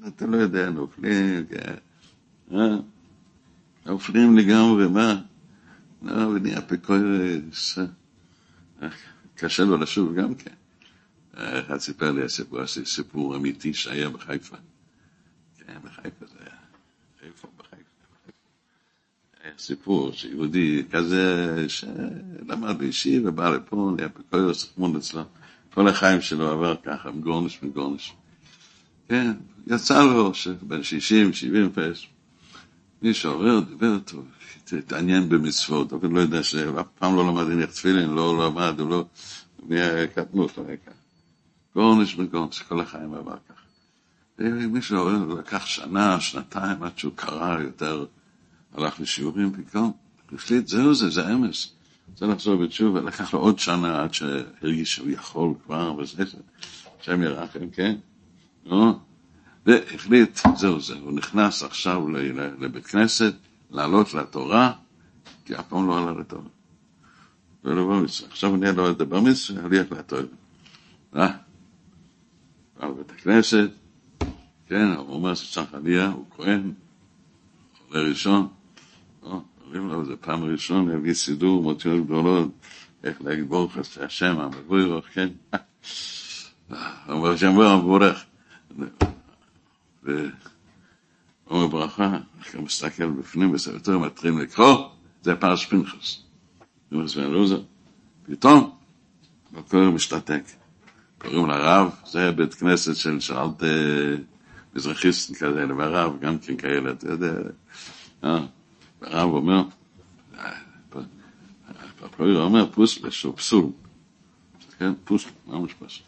אתה 0.09 0.27
לא 0.27 0.37
יודע, 0.37 0.70
נופלים, 0.70 1.46
כן, 1.46 1.74
אה? 2.53 2.77
נופלים 3.87 4.37
לגמרי, 4.37 4.88
מה? 4.88 5.20
לא, 6.03 6.27
ונהיה 6.29 6.61
פיקורס, 6.62 7.79
קשה 9.35 9.64
לו 9.64 9.77
לשוב 9.77 10.14
גם 10.14 10.35
כן. 10.35 10.55
אחד 11.37 11.79
סיפר 11.79 12.12
לי 12.12 12.23
הסיפור, 12.23 12.66
סיפור 12.66 13.37
אמיתי 13.37 13.75
שהיה 13.75 14.11
בחיפה. 14.11 14.57
כן, 15.59 15.79
בחיפה 15.85 16.27
זה 16.27 16.38
היה. 16.40 16.57
איפה 17.23 17.49
בחיפה? 17.59 17.85
היה 19.44 19.53
סיפור 19.59 20.12
שיהודי 20.12 20.83
כזה 20.90 21.64
שלמד 21.68 22.79
בישיבה, 22.79 23.31
בא 23.31 23.51
לפה, 23.51 23.92
נהיה 23.97 24.09
פיקורס, 24.09 24.73
חמוד 24.75 24.97
אצלו. 24.97 25.23
כל 25.75 25.88
החיים 25.88 26.20
שלו 26.20 26.51
עבר 26.51 26.77
ככה, 26.85 27.11
מגורנש 27.11 27.62
מגורנש. 27.62 28.14
כן, 29.09 29.33
יצא 29.66 30.05
לו 30.05 30.35
שבין 30.35 30.83
60, 30.83 31.33
70 31.33 31.70
פס, 31.73 32.07
מי 33.04 33.14
שעובר, 33.14 33.60
דיבר 33.60 33.98
טוב, 33.98 34.24
התעניין 34.78 35.28
במצוות, 35.28 35.92
אבל 35.92 36.08
לא 36.08 36.20
יודע 36.20 36.42
שאף 36.42 36.86
פעם 36.98 37.16
לא 37.16 37.28
למד 37.28 37.50
הניח 37.50 37.70
תפילין, 37.70 38.10
לא 38.10 38.46
למד, 38.46 38.80
הוא 38.80 38.90
לא, 38.90 39.04
קטנות 40.14 40.58
הרקע. 40.58 40.90
גורנש 41.74 42.18
מגורנש, 42.18 42.62
כל 42.62 42.80
החיים 42.80 43.14
עבר 43.14 43.36
ככה. 43.48 43.62
ומי 44.38 44.82
שעובר, 44.82 45.34
לקח 45.34 45.66
שנה, 45.66 46.20
שנתיים, 46.20 46.82
עד 46.82 46.98
שהוא 46.98 47.12
קרא 47.16 47.60
יותר, 47.60 48.06
הלך 48.74 49.00
לשיעורים, 49.00 49.52
פתאום, 49.52 49.92
החליט, 50.34 50.68
זהו 50.68 50.94
זה, 50.94 51.10
זה 51.10 51.34
אמס. 51.34 51.72
רוצה 52.10 52.26
לחזור 52.26 52.56
בתשובה, 52.56 53.00
לקח 53.00 53.34
לו 53.34 53.40
עוד 53.40 53.58
שנה 53.58 54.02
עד 54.02 54.14
שהרגיש 54.14 54.94
שהוא 54.94 55.10
יכול 55.10 55.54
כבר, 55.64 55.94
וזה, 55.98 56.24
השם 57.00 57.22
ירחם, 57.22 57.70
כן? 57.72 57.96
נו, 58.66 58.98
והחליט, 59.66 60.40
זהו 60.57 60.81
זה, 60.81 60.94
הוא 60.94 61.12
נכנס 61.12 61.62
עכשיו 61.62 62.09
לבית 62.59 62.87
כנסת, 62.87 63.35
לעלות 63.70 64.14
לתורה, 64.14 64.72
כי 65.44 65.55
אף 65.55 65.68
פעם 65.68 65.88
לא 65.88 65.98
עלה 65.98 66.20
לתורה. 66.20 66.48
ולא 67.64 67.87
במצווה. 67.87 68.29
עכשיו 68.29 68.55
אני 68.55 68.77
לא 68.77 68.90
לדבר 68.90 69.20
מצווה, 69.20 69.64
הליך 69.64 69.92
לתורה. 69.92 70.22
אה? 71.16 71.29
בא 72.81 72.87
לבית 72.87 73.11
הכנסת, 73.11 73.70
כן, 74.66 74.92
הוא 74.96 75.14
אומר 75.14 75.35
שצריך 75.35 75.74
עלייה, 75.74 76.09
הוא 76.09 76.24
כהן, 76.37 76.72
עולה 77.88 78.09
ראשון, 78.09 78.48
אומרים 79.22 79.88
לו, 79.88 80.05
זה 80.05 80.16
פעם 80.16 80.44
ראשונה 80.44 80.92
להביא 80.92 81.14
סידור, 81.14 81.62
מוציאות 81.62 82.05
גדולות, 82.05 82.48
איך 83.05 83.22
להגיד 83.22 83.48
ברוך 83.48 83.77
השם, 84.00 84.38
המבורך, 84.38 85.05
כן? 85.14 85.29
אומר 87.09 87.37
שם 87.37 87.55
בוא 87.55 87.77
מבורך. 87.77 88.24
ואומר 90.04 91.66
ברכה, 91.66 92.18
הוא 92.54 92.62
מסתכל 92.62 93.10
בפנים 93.10 93.52
בסרטור, 93.52 93.98
מתחילים 93.98 94.38
לקרוא, 94.38 94.88
זה 95.22 95.34
פרש 95.34 95.66
פנחס. 95.66 96.18
אומר 96.92 97.08
סבן 97.08 97.30
לוזר, 97.30 97.62
פתאום, 98.26 98.70
הכל 99.56 99.76
משתתק. 99.78 100.42
קוראים 101.18 101.46
לרב, 101.46 101.90
זה 102.06 102.32
בית 102.32 102.54
כנסת 102.54 102.96
של 102.96 103.20
שאלת 103.20 103.62
מזרחיסטים 104.74 105.36
כאלה, 105.36 105.74
והרב 105.76 106.20
גם 106.20 106.38
כן 106.38 106.56
כאלה, 106.56 106.90
אתה 106.90 107.06
יודע. 107.10 107.32
הרב 109.02 109.30
אומר, 109.30 109.62
הפרויר 112.02 112.40
אומר 112.40 112.70
פוסלה 112.72 113.10
שהוא 113.10 113.36
פסול, 113.36 113.66
כן, 114.78 114.92
פוסל, 115.04 115.30
ממש 115.46 115.72
פסול. 115.72 116.06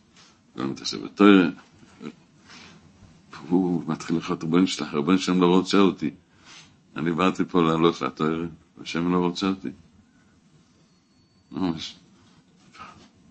לא 0.56 0.66
מתעסק 0.66 0.98
בתוירה, 0.98 1.48
הוא 3.48 3.82
מתחיל 3.86 4.16
לחיות 4.16 4.44
רבן 4.44 4.66
שלך, 4.66 4.94
רבן 4.94 5.18
שם 5.18 5.40
לא 5.40 5.46
רוצה 5.46 5.78
אותי. 5.78 6.10
אני 6.96 7.12
באתי 7.12 7.44
פה 7.44 7.62
לעלות 7.62 8.02
לתוירה, 8.02 8.46
והשם 8.78 9.12
לא 9.12 9.18
רוצה 9.18 9.46
אותי. 9.46 9.68
ממש, 11.52 11.96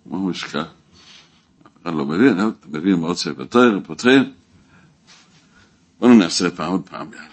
ממש. 0.05 0.43
אף 0.55 1.81
אחד 1.83 1.93
לא 1.93 2.05
מבין, 2.05 2.39
אתה 2.39 2.67
מבין 2.67 2.99
מה 2.99 3.07
רוצה 3.07 3.33
בתוירה, 3.33 3.81
פותחים. 3.81 4.33
בואו 5.99 6.13
נעשה 6.13 6.49
פעם 6.49 6.71
עוד 6.71 6.89
פעם 6.89 7.13
יאללה. 7.13 7.27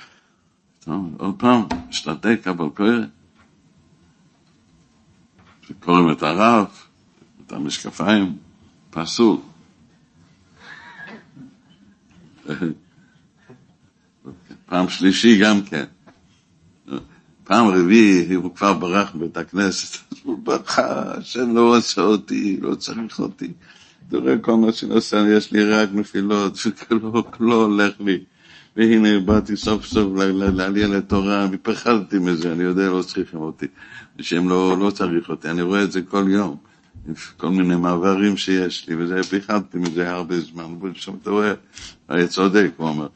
טוב, 0.80 1.14
עוד 1.18 1.35
פעם, 1.38 1.62
משתתק 1.88 2.40
אבל 2.46 2.68
קורא. 2.68 2.90
קוראים 5.80 6.12
את 6.12 6.22
הרב, 6.22 6.66
את 7.46 7.52
המשקפיים, 7.52 8.37
פסול. 8.90 9.37
פעם 14.66 14.88
שלישי 14.88 15.38
גם 15.38 15.62
כן. 15.62 15.85
פעם 17.44 17.66
רביעי 17.66 18.35
הוא 18.35 18.55
כבר 18.55 18.72
ברח 18.72 19.14
מבית 19.14 19.37
הכנסת. 19.37 19.98
הוא 20.22 20.38
בכה 20.38 21.14
השם 21.16 21.57
לא 21.57 21.74
רוצה 21.74 22.02
אותי, 22.02 22.59
לא 22.61 22.74
צריך 22.74 23.20
אותי. 23.20 23.52
תראה 24.09 24.38
כל 24.38 24.57
מה 24.57 24.66
עושה, 24.90 25.24
יש 25.37 25.52
לי 25.52 25.64
רק 25.64 25.88
נפילות, 25.92 26.59
וכלום 26.90 27.24
לא 27.40 27.55
הולך 27.55 27.94
לי. 28.00 28.18
והנה 28.76 29.20
באתי 29.20 29.57
סוף 29.57 29.87
סוף 29.87 30.12
לעלייה 30.55 30.88
לתורה, 30.88 31.48
ופחדתי 31.52 32.18
מזה, 32.18 32.52
אני 32.52 32.62
יודע, 32.62 32.90
לא 32.90 33.02
צריכים 33.02 33.40
אותי, 33.40 33.66
שהם 34.20 34.48
לא, 34.48 34.78
לא 34.78 34.90
צריך 34.90 35.28
אותי, 35.28 35.48
אני 35.50 35.62
רואה 35.62 35.83
את 35.83 35.92
זה 35.92 36.02
כל 36.02 36.24
יום, 36.28 36.57
כל 37.37 37.48
מיני 37.48 37.76
מעברים 37.76 38.37
שיש 38.37 38.88
לי, 38.88 38.94
וזה, 38.94 39.20
פחדתי 39.22 39.78
מזה 39.78 40.11
הרבה 40.11 40.40
זמן, 40.40 40.76
ושם 40.83 41.12
אתה 41.22 41.31
רואה, 41.31 41.52
היה 42.09 42.28
צודק, 42.28 42.70
הוא 42.76 42.88
אומר. 42.88 43.09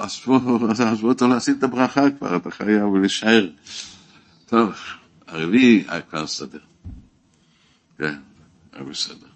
עזבו 0.00 1.08
אותו 1.08 1.28
להשיג 1.28 1.56
את 1.58 1.62
הברכה 1.62 2.10
כבר, 2.10 2.36
אתה 2.36 2.50
חייב 2.50 2.94
להישאר. 3.00 3.48
טוב, 4.46 4.72
הרביעי 5.26 5.84
היה 5.88 6.00
כבר 6.00 6.26
סדר. 6.26 6.58
כן, 7.98 8.18
היה 8.72 8.84
בסדר. 8.84 9.26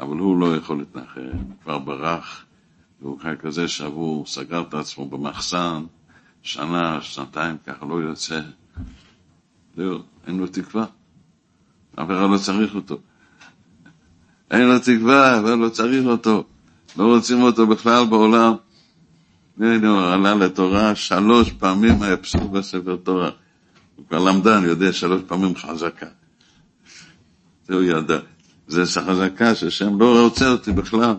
אבל 0.00 0.16
הוא 0.16 0.40
לא 0.40 0.56
יכול 0.56 0.78
להתנחם, 0.78 1.38
כבר 1.62 1.78
ברח. 1.78 2.44
והוא 3.00 3.20
חי 3.20 3.34
כזה 3.38 3.68
שבור, 3.68 4.26
סגר 4.26 4.62
את 4.68 4.74
עצמו 4.74 5.08
במחסן, 5.08 5.84
שנה, 6.42 7.02
שנתיים, 7.02 7.56
ככה 7.66 7.86
לא 7.86 7.94
יוצא. 7.94 8.40
זהו, 9.76 9.98
אין 10.26 10.38
לו 10.38 10.46
תקווה. 10.46 10.86
אף 11.96 12.06
אחד 12.06 12.28
לא 12.32 12.38
צריך 12.38 12.74
אותו. 12.74 12.98
אין 14.50 14.62
לו 14.68 14.78
תקווה, 14.78 15.38
אבל 15.38 15.54
לא 15.54 15.68
צריך 15.68 16.06
אותו. 16.06 16.44
לא 16.96 17.14
רוצים 17.14 17.42
אותו 17.42 17.66
בכלל 17.66 18.06
בעולם. 18.06 18.54
הוא 19.58 19.66
עלה 20.12 20.34
לתורה, 20.34 20.94
שלוש 20.94 21.52
פעמים 21.52 22.02
היה 22.02 22.16
בספר 22.52 22.96
תורה. 22.96 23.30
הוא 23.96 24.04
כבר 24.08 24.24
למדן, 24.24 24.64
יודע 24.64 24.92
שלוש 24.92 25.22
פעמים 25.26 25.56
חזקה. 25.56 26.06
זה 27.68 27.74
הוא 27.74 27.82
ידע. 27.82 28.18
זה 28.66 28.82
חזקה 28.86 29.54
שהשם 29.54 30.00
לא 30.00 30.24
רוצה 30.24 30.50
אותי 30.50 30.72
בכלל. 30.72 31.14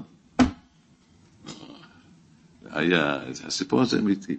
היה, 2.72 3.20
הסיפור 3.46 3.82
הזה 3.82 4.00
אמיתי. 4.00 4.38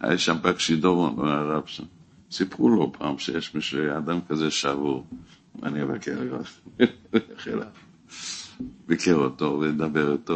היה 0.00 0.18
שם 0.18 0.36
פקשי 0.42 0.76
דורון, 0.76 1.28
הרב 1.28 1.62
שם. 1.66 1.84
סיפרו 2.32 2.68
לו 2.68 2.92
פעם 2.92 3.18
שיש 3.18 3.54
מישהו, 3.54 3.80
אדם 3.98 4.18
כזה 4.28 4.50
שבור, 4.50 5.06
אני 5.62 5.82
אבקר 5.82 6.22
אליו. 6.22 7.66
ביקר 8.86 9.14
אותו 9.14 9.60
ודבר 9.60 10.12
איתו, 10.12 10.34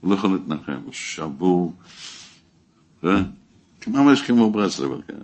הוא 0.00 0.10
לא 0.10 0.14
יכול 0.14 0.30
להתנחם, 0.30 0.80
הוא 0.84 0.92
שבור, 0.92 1.74
ממש 3.86 4.22
כמו 4.22 4.50
ברסלב, 4.50 4.90
כן. 5.08 5.14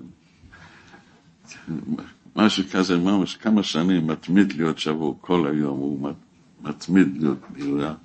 משהו 2.37 2.65
כזה, 2.73 2.99
ממש 2.99 3.37
כמה 3.37 3.63
שנים 3.63 4.07
מתמיד 4.07 4.53
להיות 4.53 4.79
שבור, 4.79 5.19
כל 5.21 5.47
היום 5.53 5.79
הוא 5.79 6.13
מתמיד 6.63 7.23
להיות 7.23 7.39
מיואש. 7.51 7.97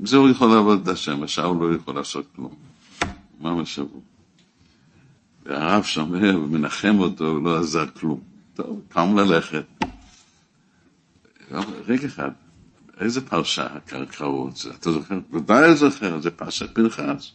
עם 0.00 0.06
זה 0.06 0.16
הוא 0.16 0.28
יכול 0.28 0.48
לעבוד 0.48 0.80
את 0.82 0.88
השם, 0.88 1.22
השאר 1.22 1.52
לא 1.52 1.74
יכול 1.74 1.94
לעשות 1.94 2.26
כלום. 2.36 2.54
ממש 3.40 3.74
שבור. 3.74 4.02
והרב 5.48 5.84
שומר 5.84 6.40
ומנחם 6.42 6.98
אותו, 6.98 7.40
לא 7.40 7.58
עזר 7.58 7.86
כלום. 7.86 8.20
טוב, 8.54 8.82
קם 8.88 9.18
ללכת. 9.18 9.64
רגע 11.86 12.06
אחד, 12.06 12.30
איזה 13.00 13.20
פרשה 13.20 13.66
את 13.76 14.56
זה? 14.56 14.70
אתה 14.70 14.92
זוכר? 14.92 15.18
ודאי 15.32 15.76
זוכר, 15.76 16.20
זה 16.20 16.30
פרשת 16.30 16.74
פנחס. 16.74 17.30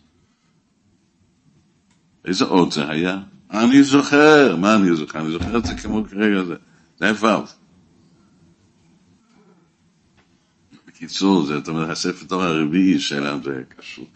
איזה 2.26 2.46
אות 2.46 2.72
זה 2.72 2.90
היה? 2.90 3.20
אני 3.52 3.84
זוכר, 3.84 4.56
מה 4.56 4.76
אני 4.76 4.96
זוכר? 4.96 5.20
אני 5.20 5.32
זוכר 5.32 5.58
את 5.58 5.66
זה 5.66 5.74
כמו 5.76 6.04
כרגע 6.10 6.44
זה. 6.44 6.56
זה 7.00 7.06
היה 7.06 7.14
ו'. 7.14 7.46
בקיצור, 10.88 11.46
זה, 11.46 11.58
זאת 11.58 11.68
אומרת, 11.68 11.90
הספר 11.90 12.26
תורה 12.26 12.48
הרביעי 12.48 13.00
שלנו 13.00 13.44
זה 13.44 13.62
קשור. 13.78 14.08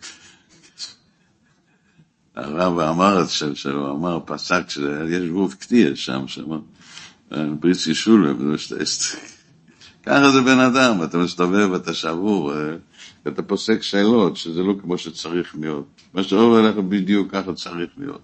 הרב 2.37 2.79
אמר 2.79 3.21
את 3.21 3.29
של 3.29 3.55
שלו, 3.55 3.91
אמר, 3.91 4.19
פסק, 4.25 4.69
שיש 4.69 5.29
גוף 5.29 5.55
קטיר 5.55 5.95
שם, 5.95 6.27
שם, 6.27 6.43
בריצי 7.31 7.95
שולם, 7.95 8.55
ככה 10.03 10.29
זה 10.31 10.41
בן 10.41 10.59
אדם, 10.59 11.03
אתה 11.03 11.17
מסתובב, 11.17 11.73
אתה 11.73 11.93
שבור, 11.93 12.53
אתה 13.27 13.41
פוסק 13.41 13.81
שאלות, 13.81 14.37
שזה 14.37 14.63
לא 14.63 14.73
כמו 14.81 14.97
שצריך 14.97 15.55
להיות. 15.59 15.87
מה 16.13 16.23
שעובר 16.23 16.59
אליך 16.59 16.75
בדיוק 16.75 17.31
ככה 17.31 17.53
צריך 17.53 17.91
להיות. 17.97 18.21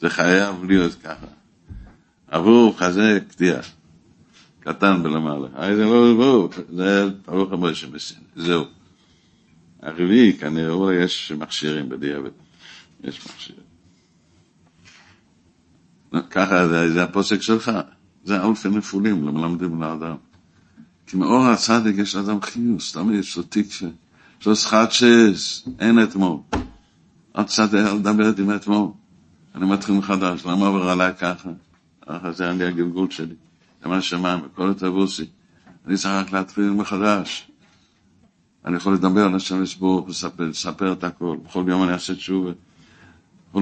זה 0.00 0.10
חייב 0.10 0.64
להיות 0.64 0.94
ככה. 0.94 1.26
עבור 2.28 2.78
חזה 2.78 3.18
קטיעה. 3.28 3.60
קטן 4.60 5.02
בלמעלה. 5.02 5.48
זה 5.74 5.84
לא, 5.84 6.18
לא, 6.18 6.48
זה 6.72 7.08
ברוך 7.26 7.52
הבא 7.52 7.74
שבסין, 7.74 8.18
זהו. 8.36 8.64
הרביעי, 9.82 10.32
כנראה, 10.32 10.94
יש 10.94 11.32
מכשירים 11.38 11.88
בדיעבד. 11.88 12.30
יש 13.06 13.26
מכשירים. 13.26 13.62
ככה, 16.30 16.68
זה, 16.68 16.92
זה 16.92 17.02
הפוסק 17.02 17.42
שלך. 17.42 17.70
זה 18.24 18.44
אלפי 18.44 18.68
נפולים 18.68 19.26
למלמדים 19.28 19.82
לאדם. 19.82 20.16
כי 21.06 21.16
מאור 21.16 21.46
הצדיק 21.46 21.98
יש 21.98 22.16
לאדם 22.16 22.42
חיוס, 22.42 22.92
תמיד 22.92 23.18
יש 23.18 23.36
לו 23.36 23.42
תקווה. 23.42 23.90
יש 24.40 24.46
לו 24.46 24.56
שחת 24.56 24.92
שש, 24.92 25.62
אין 25.78 26.02
אתמול. 26.02 26.38
עוד 27.32 27.46
קצת 27.46 27.72
לדבר 27.72 28.32
עם 28.38 28.54
אתמול. 28.54 28.88
אני 29.54 29.66
מתחיל 29.66 29.94
מחדש, 29.94 30.46
למה 30.46 30.66
עבר 30.66 30.88
עליי 30.88 31.12
ככה? 31.20 31.50
ככה 32.08 32.32
זה 32.32 32.50
אני 32.50 32.64
הגלגול 32.64 33.10
שלי. 33.10 33.34
זה 33.82 33.88
מה 33.88 34.02
שמיים, 34.02 34.40
וכל 34.44 34.70
התבוסי. 34.70 35.26
אני 35.86 35.96
צריך 35.96 36.14
רק 36.14 36.32
להתחיל 36.32 36.70
מחדש. 36.70 37.50
אני 38.64 38.76
יכול 38.76 38.94
לדבר 38.94 39.24
על 39.24 39.34
השם 39.34 39.62
לסבור 39.62 40.08
ולספר 40.38 40.92
את 40.92 41.04
הכל. 41.04 41.36
בכל 41.44 41.64
יום 41.68 41.82
אני 41.82 41.92
אעשה 41.92 42.14
תשובה. 42.14 42.50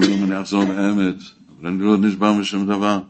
יום 0.03 0.25
אני 0.25 0.41
אחזור 0.41 0.65
לאמת, 0.65 1.15
אבל 1.59 1.69
אני 1.69 1.79
לא 1.79 1.97
נשבר 1.97 2.33
משום 2.33 2.67
דבר. 2.67 3.01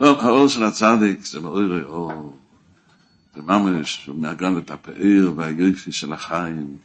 לא, 0.00 0.22
האור 0.22 0.48
של 0.48 0.64
הצדיק 0.64 1.26
זה 1.26 1.40
מאור 1.40 1.82
אור. 1.84 2.36
זה 3.34 3.42
ממש, 3.42 4.06
הוא 4.06 4.16
מארגן 4.16 4.58
את 4.58 4.70
הפעיר 4.70 5.32
והגריפי 5.36 5.92
של 5.92 6.12
החיים. 6.12 6.76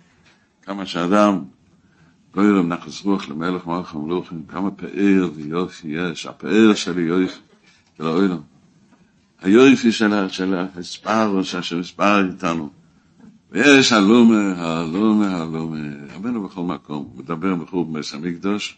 כמה 0.64 0.86
שאדם 0.86 1.44
לא 2.36 2.42
יראה 2.42 2.62
מנחס 2.62 3.04
רוח 3.04 3.30
למלך 3.30 3.68
מלך 3.68 3.96
המלוכים, 3.96 4.44
כמה 4.48 4.72
פאר 4.72 5.30
ויופי 5.36 5.88
יש, 5.88 6.26
הפאר 6.26 6.74
שלי 6.74 7.02
יופי, 7.02 7.36
של 7.98 8.06
האוילם. 8.06 8.42
היופי 9.42 9.92
של 9.92 10.14
הספר, 10.76 11.44
שהשם 11.44 11.80
הספר 11.80 12.26
איתנו. 12.32 12.70
ויש 13.52 13.92
הלומה, 13.92 14.54
הלומה, 14.58 15.38
הלומה. 15.38 15.78
רבנו 16.16 16.48
בכל 16.48 16.62
מקום, 16.62 17.10
הוא 17.14 17.24
מדבר 17.24 17.56
בחור 17.56 17.86
במס 17.86 18.14
המקדוש, 18.14 18.78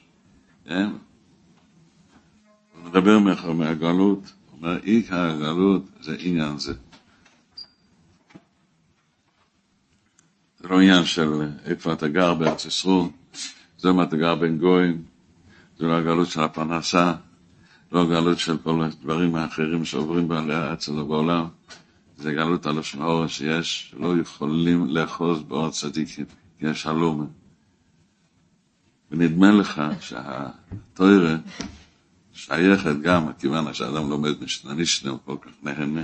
כן? 0.65 0.89
הוא 2.73 2.89
מדבר 2.89 3.19
מהגלות, 3.53 4.31
אומר, 4.53 4.79
עיקר 4.83 5.29
הגלות 5.29 5.83
זה 6.01 6.15
עניין 6.19 6.57
זה. 6.57 6.73
זה 10.59 10.67
לא 10.67 10.81
עניין 10.81 11.05
של 11.05 11.49
איפה 11.65 11.93
אתה 11.93 12.07
גר 12.07 12.33
בארץ 12.33 12.65
ישראל, 12.65 13.05
זה 13.77 13.91
מה 13.91 14.03
אתה 14.03 14.17
גר 14.17 14.35
בין 14.35 14.57
גויים, 14.57 15.03
זה 15.77 15.85
לא 15.85 15.93
הגלות 15.93 16.27
של 16.27 16.41
הפרנסה, 16.41 17.13
לא 17.91 18.01
הגלות 18.01 18.39
של 18.39 18.57
כל 18.57 18.83
הדברים 18.83 19.35
האחרים 19.35 19.85
שעוברים 19.85 20.31
אצלנו 20.31 21.07
בעולם, 21.07 21.45
זה 22.21 22.33
גלות 22.33 22.65
על 22.65 22.79
השנאור 22.79 23.27
שיש, 23.27 23.95
לא 23.99 24.17
יכולים 24.17 24.87
לאחוז 24.87 25.41
באור 25.41 25.69
צדיקים, 25.69 26.25
כי 26.59 26.67
יש 26.67 26.85
הלומה. 26.85 27.25
ונדמה 29.11 29.51
לך 29.51 29.81
שהתוירה 29.99 31.35
שייכת 32.33 32.95
גם, 33.01 33.33
כיוון 33.39 33.73
שהאדם 33.73 34.09
לומד 34.09 34.43
משנה 34.43 34.73
נשנה, 34.73 35.11
הוא 35.11 35.19
כל 35.25 35.35
כך 35.41 35.51
נהנה, 35.63 36.01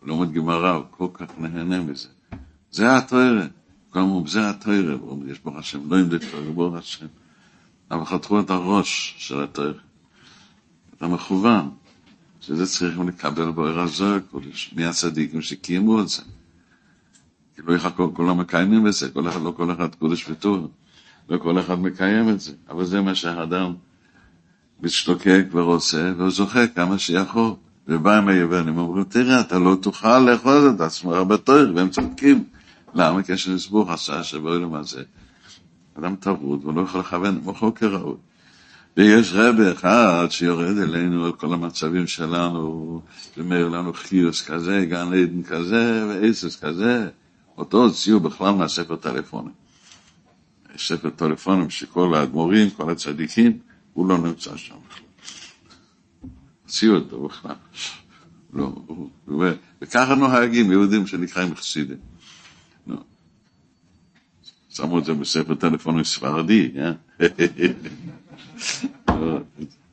הוא 0.00 0.08
לומד 0.08 0.32
גמרא, 0.32 0.70
הוא 0.70 0.84
כל 0.90 1.08
כך 1.12 1.26
נהנה 1.38 1.80
מזה. 1.80 2.08
זה 2.70 2.96
התוירה. 2.96 3.46
כלומר, 3.90 4.28
זה 4.28 4.50
התוירה, 4.50 4.94
יש 5.26 5.38
ברוך 5.38 5.56
השם, 5.56 5.90
לא 5.92 5.96
ימדד 5.96 6.30
תוירה, 6.30 6.52
ברוך 6.52 6.74
השם. 6.74 7.06
אבל 7.90 8.04
חתכו 8.04 8.40
את 8.40 8.50
הראש 8.50 9.14
של 9.18 9.42
התוירה. 9.42 9.80
אתה 10.96 11.06
מכוון, 11.06 11.70
שזה 12.40 12.66
צריכים 12.66 13.08
לקבל 13.08 13.50
באור 13.50 13.80
הזוהר 13.80 14.18
מי 14.76 14.84
הצדיקים 14.84 15.42
שקיימו 15.42 16.00
את 16.00 16.08
זה. 16.08 16.22
כי 17.56 17.62
לא 17.66 17.74
יחכו, 17.74 18.14
כולם 18.14 18.38
מקיימים 18.38 18.86
את 18.86 18.92
זה, 18.92 19.10
כל 19.10 19.28
אחד, 19.28 19.42
לא 19.42 19.52
כל 19.56 19.72
אחד 19.72 19.94
קודש 19.94 20.28
וטוב, 20.30 20.70
לא 21.28 21.38
כל 21.38 21.60
אחד 21.60 21.78
מקיים 21.78 22.28
את 22.28 22.40
זה, 22.40 22.52
אבל 22.68 22.84
זה 22.84 23.00
מה 23.00 23.14
שהאדם 23.14 23.74
משתוקק 24.82 25.44
ורוצה, 25.50 26.12
והוא 26.16 26.30
זוכה 26.30 26.66
כמה 26.66 26.98
שיכול. 26.98 27.54
ובא 27.88 28.18
עם 28.18 28.28
היוונים, 28.28 28.78
אומרים, 28.78 29.04
תראה, 29.04 29.40
אתה 29.40 29.58
לא 29.58 29.76
תוכל 29.82 30.18
לאחוז 30.18 30.64
את 30.74 30.80
עצמך 30.80 31.16
בתור, 31.16 31.74
והם 31.74 31.88
צודקים. 31.88 32.44
למה? 32.94 33.22
כי 33.22 33.32
יש 33.32 33.48
לסבור 33.48 33.92
עשה 33.92 34.24
שבאוילם 34.24 34.74
הזה, 34.74 35.02
אדם 35.98 36.16
טרוד, 36.16 36.64
והוא 36.64 36.74
לא 36.74 36.80
יכול 36.80 37.00
לכוון 37.00 37.40
מוחו 37.42 37.74
כראוי. 37.74 38.16
ויש 38.96 39.32
רבי 39.32 39.72
אחד 39.72 40.26
שיורד 40.30 40.78
אלינו 40.78 41.24
על 41.24 41.32
כל 41.32 41.54
המצבים 41.54 42.06
שלנו, 42.06 43.00
ומאיר 43.36 43.68
לנו 43.68 43.92
חיוס 43.92 44.42
כזה, 44.42 44.86
גן 44.90 45.12
עדן 45.12 45.42
כזה, 45.42 46.06
ועצס 46.08 46.64
כזה. 46.64 47.08
אותו 47.58 47.84
הוציאו 47.84 48.20
בכלל 48.20 48.54
מהספר 48.54 48.96
טלפונים. 48.96 49.52
ספר 50.78 51.10
טלפונים 51.10 51.70
שכל 51.70 52.14
האדמו"רים, 52.14 52.70
כל 52.70 52.90
הצדיקים, 52.90 53.58
הוא 53.92 54.08
לא 54.08 54.18
נמצא 54.18 54.56
שם 54.56 54.74
בכלל. 54.88 55.06
הוציאו 56.62 56.94
אותו 56.94 57.28
בכלל. 57.28 57.54
לא, 58.52 58.72
ו- 59.28 59.54
וככה 59.82 60.14
נוהגים 60.14 60.70
יהודים 60.70 61.06
שנקראים 61.06 61.54
חסידים. 61.54 61.96
נו. 62.86 62.96
שמו 64.68 64.98
את 64.98 65.04
זה 65.04 65.14
בספר 65.14 65.54
טלפונים 65.54 66.04
ספרדי, 66.04 66.70
אה? 66.78 66.92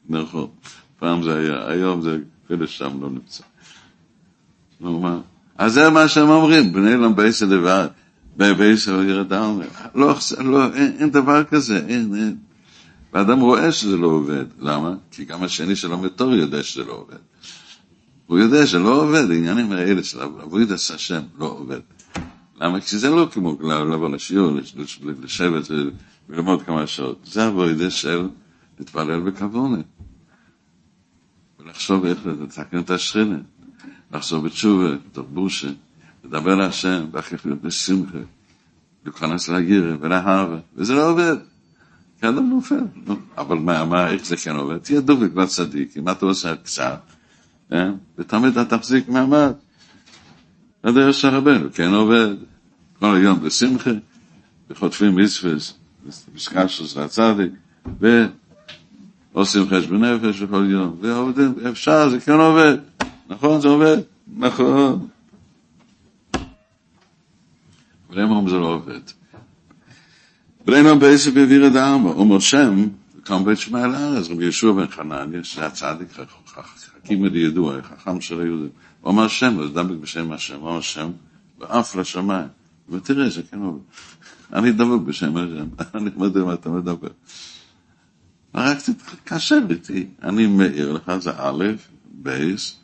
נכון, 0.10 0.48
פעם 1.00 1.24
זה 1.24 1.38
היה, 1.38 1.68
היום 1.68 2.02
זה 2.02 2.18
אפילו 2.46 2.68
שם 2.68 3.02
לא 3.02 3.10
נמצא. 3.10 3.44
נו? 4.82 5.22
אז 5.58 5.74
זה 5.74 5.90
מה 5.90 6.08
שהם 6.08 6.30
אומרים, 6.30 6.74
בני 6.74 6.98
להם 6.98 7.16
בעשר 7.16 7.46
לבד, 7.46 7.88
בעשר 8.38 9.04
ירדם, 9.04 9.60
לא, 9.96 10.16
לא, 10.38 10.74
אין, 10.74 10.96
אין 11.00 11.10
דבר 11.10 11.44
כזה, 11.44 11.78
אין, 11.88 12.16
אין. 12.16 12.36
ואדם 13.14 13.40
רואה 13.40 13.72
שזה 13.72 13.98
לא 13.98 14.08
עובד, 14.08 14.46
למה? 14.60 14.94
כי 15.12 15.26
גם 15.26 15.44
השני 15.44 15.76
שלומד 15.76 16.08
תור 16.08 16.34
יודע 16.34 16.64
שזה 16.64 16.84
לא 16.84 16.94
עובד. 16.94 17.18
הוא 18.26 18.40
יודע 18.40 18.68
שלא 18.68 19.02
עובד, 19.02 19.32
העניינים 19.32 19.72
האלה 19.72 20.04
של 20.04 20.22
עבודת 20.22 20.72
השם 20.72 21.22
לא 21.40 21.46
עובד. 21.46 21.80
למה? 22.62 22.82
כי 22.82 22.98
זה 22.98 23.10
לא 23.10 23.28
כמו 23.32 23.58
לבוא 23.62 24.10
לשיעור, 24.10 24.58
לשבת 25.24 25.72
וללמוד 26.30 26.62
כמה 26.62 26.88
שעות. 26.88 27.20
זה 27.26 27.46
עבודה 27.46 27.90
של 27.90 28.28
להתפלל 28.80 29.20
בכוונה. 29.20 29.82
ולחשוב 31.60 32.06
איך 32.06 32.26
לתקן 32.26 32.80
את 32.80 32.90
השכינה, 32.90 33.38
לחשוב 34.12 34.46
בתשובה, 34.46 34.96
בתוך 34.96 35.28
בושה, 35.34 35.70
לדבר 36.24 36.56
להשם, 36.56 37.06
להיות 37.46 37.62
בשמחה, 37.62 38.18
להיכנס 39.06 39.50
לגירה 39.50 39.96
ולאהבה, 40.00 40.60
וזה 40.76 40.94
לא 40.94 41.10
עובד. 41.10 41.36
כי 42.20 42.30
אדם 42.30 42.50
נופל. 42.50 42.84
אבל 43.38 43.58
מה, 43.58 43.86
מה, 43.86 44.10
איך 44.10 44.26
זה 44.26 44.38
כן 44.38 44.56
עובד? 44.56 44.78
תהיה 44.78 45.02
דבק 45.02 45.32
בצדיק, 45.32 45.98
אם 45.98 46.10
אתה 46.10 46.26
עושה 46.26 46.56
קצת, 46.56 47.00
אה? 47.74 47.92
ותמיד 48.18 48.58
אתה 48.58 48.78
תחזיק 48.78 49.10
מעמד. 49.10 49.54
הדרך 50.84 51.14
של 51.14 51.28
רבנו, 51.28 51.70
כן 51.74 51.94
עובד. 51.94 52.36
כל 53.00 53.16
היום 53.16 53.40
בשמחה, 53.42 53.92
וחוטפים 54.70 55.16
מצווס, 55.16 55.74
בסקשוס 56.36 56.98
הצדיק, 56.98 57.52
ועושים 59.36 59.70
חשבון 59.70 60.04
נפש 60.04 60.42
בכל 60.42 60.66
יום, 60.70 60.96
ועובדים, 61.02 61.54
אפשר, 61.70 62.10
זה 62.10 62.20
כן 62.20 62.32
עובד. 62.32 62.78
נכון, 63.30 63.62
זה 63.62 63.68
עובד? 63.68 63.98
נכון. 64.38 65.08
אבל 68.10 68.22
הם 68.22 68.30
אומרים 68.32 68.50
זה 68.50 68.56
לא 68.56 68.68
עובד. 68.68 69.00
בני 70.66 70.84
נועם 70.84 71.00
בעסק 71.00 71.38
העביר 71.38 71.68
את 71.68 71.76
הארבע, 71.76 72.10
אומר 72.10 72.40
שם, 72.40 72.88
קם 73.24 73.46
בית 73.46 73.58
שמע 73.58 73.86
אל 73.86 73.96
הארץ, 73.96 74.30
רבי 74.30 74.46
ישוע 74.46 74.74
בן 74.74 74.88
חנניה, 74.88 75.44
שזה 75.44 75.66
הצדיק, 75.66 76.08
חכים 76.48 77.26
את 77.26 77.32
ידוע, 77.36 77.82
חכם 77.82 78.22
של 78.22 78.42
היהודים. 78.42 78.70
הוא 79.02 79.12
אמר 79.12 79.28
שם, 79.28 79.60
אז 79.60 79.70
דבק 79.72 79.96
בשם 80.02 80.32
השם, 80.32 80.60
הוא 80.60 80.70
אמר 80.70 80.82
שם, 80.82 81.12
ואף 81.60 81.96
לשמיים. 81.96 82.48
ותראה, 82.90 83.30
זה 83.30 83.42
כן 83.52 83.60
עובד. 83.60 83.82
אני 84.54 84.72
דבק 84.72 85.02
בשם 85.06 85.38
השם, 85.38 85.68
אני 85.96 86.10
יודע 86.20 86.44
מה 86.44 86.54
אתה 86.54 86.70
מדבר. 86.70 87.08
רק 88.56 88.78
תתקשר 88.82 89.60
איתי, 89.70 90.08
אני 90.24 90.48
מעיר 90.48 90.92
לך, 90.92 91.12
זה 91.20 91.32
א', 91.38 91.64
בייס, 92.12 92.80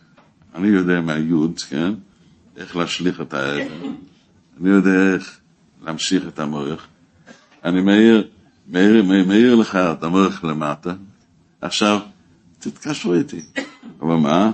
אני 0.55 0.67
יודע 0.67 1.01
מהיוד, 1.01 1.59
כן, 1.59 1.93
איך 2.57 2.75
להשליך 2.75 3.21
את 3.21 3.33
האבן, 3.33 3.93
אני 4.61 4.69
יודע 4.69 5.13
איך 5.13 5.39
להמשיך 5.81 6.27
את 6.27 6.39
המוח, 6.39 6.87
אני 7.65 7.81
מעיר, 7.81 8.27
מעיר, 8.67 9.03
מעיר, 9.03 9.25
מעיר 9.25 9.55
לך 9.55 9.75
את 9.75 10.03
המוח 10.03 10.43
למטה, 10.43 10.93
עכשיו, 11.61 11.99
תתקשרו 12.59 13.13
איתי. 13.13 13.41
אבל 14.01 14.15
מה? 14.15 14.51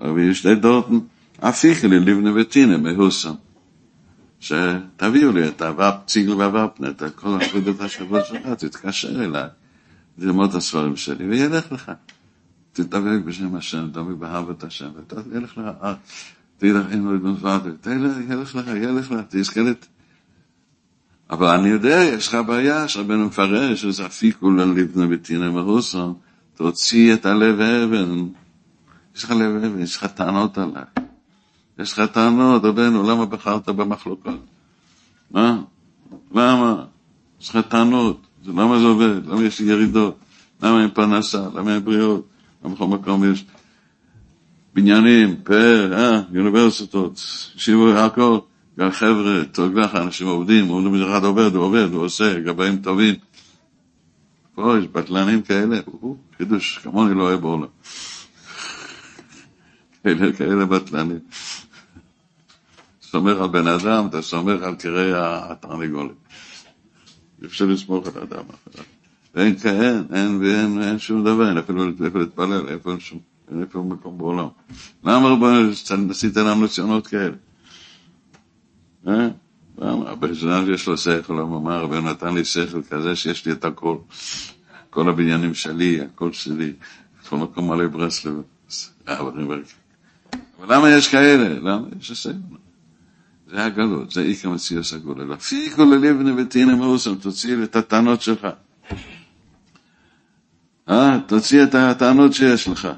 אבל 0.00 0.30
יש 0.30 0.46
דורטן, 0.46 0.98
אפיכה 1.40 1.86
לי 1.86 2.00
לבנה 2.00 2.30
וטינה 2.34 2.76
מהוסם. 2.76 3.34
שתביאו 4.40 5.32
לי 5.32 5.48
את 5.48 5.62
הוואפ, 5.62 5.94
ציגל 6.06 6.34
והוואפנה, 6.34 6.88
את 6.90 7.02
כל 7.14 7.38
עבודת 7.40 7.80
השבוע 7.80 8.24
שלך, 8.24 8.46
תתקשר 8.58 9.24
אליי, 9.24 9.48
ללמוד 10.18 10.50
את 10.50 10.54
הספרים 10.54 10.96
שלי, 10.96 11.28
וילך 11.28 11.72
לך. 11.72 11.92
תתדבק 12.72 13.24
בשם 13.24 13.54
השם, 13.54 13.88
תדבק 13.88 14.16
באהבת 14.18 14.64
השם, 14.64 14.88
וילך 15.30 15.58
לך, 15.58 15.86
תלך 16.58 16.86
עם 16.92 17.06
עוד 17.06 17.24
מפרט, 17.24 17.86
ילך 18.30 18.54
לך, 18.54 18.66
ילך 18.66 19.10
לך, 19.10 19.20
תזכה 19.28 19.60
לת... 19.60 19.86
אבל 21.30 21.46
אני 21.46 21.68
יודע, 21.68 22.00
יש 22.04 22.28
לך 22.28 22.38
בעיה, 22.46 22.88
שרבנו 22.88 23.26
מפרש, 23.26 23.82
שזה 23.82 24.06
אפיקו 24.06 24.50
ללבנה 24.50 25.06
וטינה 25.10 25.50
מהוסם, 25.50 26.12
תוציא 26.54 27.14
את 27.14 27.26
הלב 27.26 27.60
האבן. 27.60 28.26
יש 29.16 29.24
לך 29.24 29.30
לב 29.30 29.64
אבן, 29.64 29.82
יש 29.82 29.96
לך 29.96 30.04
טענות 30.04 30.58
עליי. 30.58 30.84
יש 31.78 31.92
לך 31.92 32.10
טענות, 32.12 32.64
רבנו, 32.64 33.10
למה 33.10 33.26
בחרת 33.26 33.68
במחלוקות? 33.68 34.46
מה? 35.30 35.62
למה? 36.34 36.84
יש 37.40 37.50
לך 37.50 37.66
טענות, 37.66 38.25
למה 38.48 38.78
זה 38.78 38.84
עובד? 38.84 39.26
למה 39.26 39.44
יש 39.44 39.60
ירידות? 39.60 40.18
למה 40.62 40.82
אין 40.82 40.90
פרנסה? 40.90 41.42
למה 41.54 41.74
אין 41.74 41.84
בריאות? 41.84 42.26
למה 42.64 42.74
בכל 42.74 42.86
מקום 42.86 43.32
יש 43.32 43.44
בניינים, 44.74 45.36
פאר, 45.44 45.92
אה, 45.92 46.20
אוניברסיטות, 46.36 47.20
ישיבו, 47.56 47.88
הכל, 47.88 48.38
גם 48.78 48.90
חבר'ה, 48.90 49.44
טוב 49.52 49.78
לך, 49.78 49.94
אנשים 49.94 50.26
עובדים, 50.26 50.68
עובדים 50.68 51.02
אחד 51.02 51.24
עובד, 51.24 51.54
הוא 51.54 51.64
עובד, 51.64 51.92
הוא 51.92 52.04
עושה, 52.04 52.40
גבאים 52.40 52.76
טובים. 52.76 53.14
פה 54.54 54.74
יש 54.78 54.86
בטלנים 54.86 55.42
כאלה, 55.42 55.80
חידוש, 56.36 56.78
כמוני 56.82 57.14
לא 57.14 57.22
אוהב 57.22 57.40
בעולם. 57.40 57.66
כאלה, 60.02 60.32
כאלה 60.32 60.64
בטלנים. 60.64 61.18
סומך 63.02 63.36
על 63.40 63.48
בן 63.48 63.66
אדם, 63.66 64.06
אתה 64.06 64.22
סומך 64.22 64.62
על 64.62 64.74
קרי 64.74 65.12
התרנגולת. 65.14 66.25
אפשר 67.44 67.64
לסמוך 67.64 68.06
על 68.06 68.22
אדם 68.22 68.44
אחר. 68.50 68.82
ואין 69.34 69.58
כאן, 69.58 70.02
אין 70.14 70.36
ואין 70.40 70.82
אין 70.82 70.98
שום 70.98 71.24
דבר, 71.24 71.48
אין 71.48 71.58
אפילו 71.58 71.84
איפה 72.04 72.18
להתפלל, 72.18 72.68
איפה 72.68 72.94
שום, 72.98 73.18
אין 73.50 73.62
איפה 73.62 73.82
מקום 73.82 74.18
בעולם. 74.18 74.48
למה 75.04 75.28
רבנו 75.28 75.70
עשית 76.10 76.36
לנו 76.36 76.68
ציונות 76.68 77.06
כאלה? 77.06 77.36
אה? 79.06 79.28
למה? 79.78 80.10
הבן 80.10 80.30
יש 80.72 80.86
לו 80.86 80.98
שכל, 80.98 81.38
הוא 81.38 81.58
אמר, 81.58 81.82
רבנו 81.82 82.10
נתן 82.10 82.34
לי 82.34 82.44
שכל 82.44 82.82
כזה 82.90 83.16
שיש 83.16 83.46
לי 83.46 83.52
את 83.52 83.64
הכל. 83.64 83.96
כל 84.90 85.08
הבניינים 85.08 85.54
שלי, 85.54 86.00
הכל 86.00 86.32
שלי, 86.32 86.72
כל 87.28 87.36
מקום 87.36 87.70
מלא 87.70 87.86
ברסלב. 87.86 88.42
אבל 89.08 90.76
למה 90.76 90.90
יש 90.90 91.08
כאלה? 91.08 91.48
למה 91.48 91.88
יש 92.00 92.10
הסגל? 92.10 92.56
זה 93.46 93.64
הגלות, 93.64 94.10
זה 94.10 94.22
איקר 94.22 94.50
מציאוס 94.50 94.92
הגולה. 94.92 95.24
להפיקו 95.24 95.84
ללבנה 95.84 96.42
ותהנה 96.42 96.76
מאוסם, 96.76 97.14
תוציא 97.14 97.64
את 97.64 97.76
הטענות 97.76 98.22
שלך. 98.22 98.46
אה? 100.88 101.18
תוציא 101.26 101.62
את 101.62 101.74
הטענות 101.74 102.32
שיש 102.32 102.68
לך. 102.68 102.88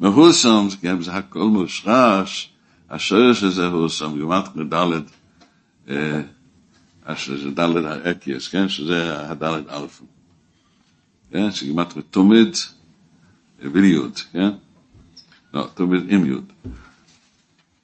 מהוסם, 0.00 0.66
גם 0.84 1.02
זה 1.02 1.12
הכל 1.12 1.44
מושרש, 1.44 2.52
השורש 2.90 3.40
של 3.40 3.50
זה 3.50 3.66
הוסם, 3.66 4.20
גמרת 4.20 4.56
מדלת, 4.56 5.02
שזה 7.16 7.50
דלת 7.50 7.84
האקיס, 7.84 8.48
כן? 8.48 8.68
שזה 8.68 9.30
הדלת 9.30 9.68
אלפים. 9.68 10.06
כן? 11.30 11.50
שגמרת 11.50 11.94
תומד 12.10 12.48
וליוד, 13.58 14.18
כן? 14.32 14.50
לא, 15.54 15.68
תומד 15.74 16.12
עם 16.12 16.26
יוד. 16.26 16.52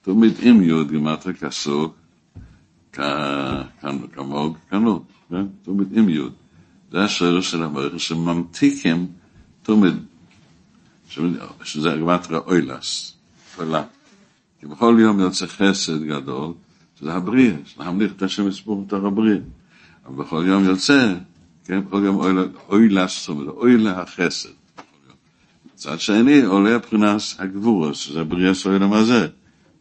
תומד 0.08 0.32
עם 0.42 0.62
יוד 0.62 0.92
גמרת 0.92 1.26
כסוג, 1.28 1.92
כמוג, 4.12 4.56
כנות, 4.70 5.02
כן? 5.30 5.46
תומד 5.62 5.96
עם 5.96 6.08
יוד. 6.08 6.32
זה 6.92 7.04
השורש 7.04 7.50
של 7.50 7.62
המערכת 7.62 8.00
שממתיקים 8.00 9.06
תומד, 9.62 9.92
שזה 11.64 11.96
גמרת 12.00 12.32
אוילס, 12.32 13.16
אוילה. 13.58 13.82
כי 14.60 14.66
בכל 14.66 14.96
יום 15.00 15.20
יוצא 15.20 15.46
חסד 15.46 16.02
גדול, 16.02 16.52
שזה 17.00 17.12
הבריאה, 17.12 17.56
שזה 17.64 17.84
להמליך 17.84 18.12
את 18.12 18.22
השם 18.22 18.48
יסבור 18.48 18.84
בתוך 18.84 19.04
הבריאה. 19.04 19.38
אבל 20.06 20.24
בכל 20.24 20.44
יום 20.46 20.64
יוצא 20.64 21.14
כן, 21.64 21.80
כל 21.90 22.02
יום 22.04 22.16
אוי 22.68 22.88
זאת 23.08 23.28
אומרת, 23.28 23.48
אוי 23.48 23.76
לה 23.78 24.02
החסד. 24.02 24.48
מצד 25.74 26.00
שני, 26.00 26.42
עולה 26.42 26.74
הבחינת 26.74 27.20
הגבורה, 27.38 27.94
שזה 27.94 28.24
בריאה 28.24 28.54
סוילם 28.54 28.92
הזה. 28.92 29.28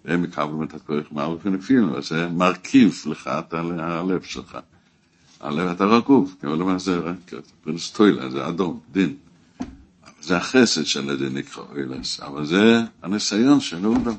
והם 0.08 0.22
מקבלים 0.22 0.64
את 0.64 0.74
הכוח 0.74 1.06
מערוף 1.12 1.42
ונפילו, 1.46 1.98
אז 1.98 2.08
זה 2.08 2.28
מרכיב 2.28 3.04
לך 3.08 3.28
את 3.28 3.54
הלב 3.54 4.22
שלך. 4.22 4.58
הלב 5.40 5.68
אתה 5.68 5.86
רגוף, 5.86 6.36
כמו 6.42 6.56
למעשה, 6.56 7.00
פרינס 7.64 7.92
טוילה, 7.92 8.30
זה 8.30 8.48
אדום, 8.48 8.80
דין. 8.92 9.16
זה 10.22 10.38
החסד 10.38 10.86
של 10.86 11.10
ידי 11.10 11.30
נקרא 11.30 11.64
אילס, 11.76 12.20
אבל 12.20 12.46
זה 12.46 12.82
הניסיון 13.04 13.60
של 13.60 13.86
אודם. 13.86 14.16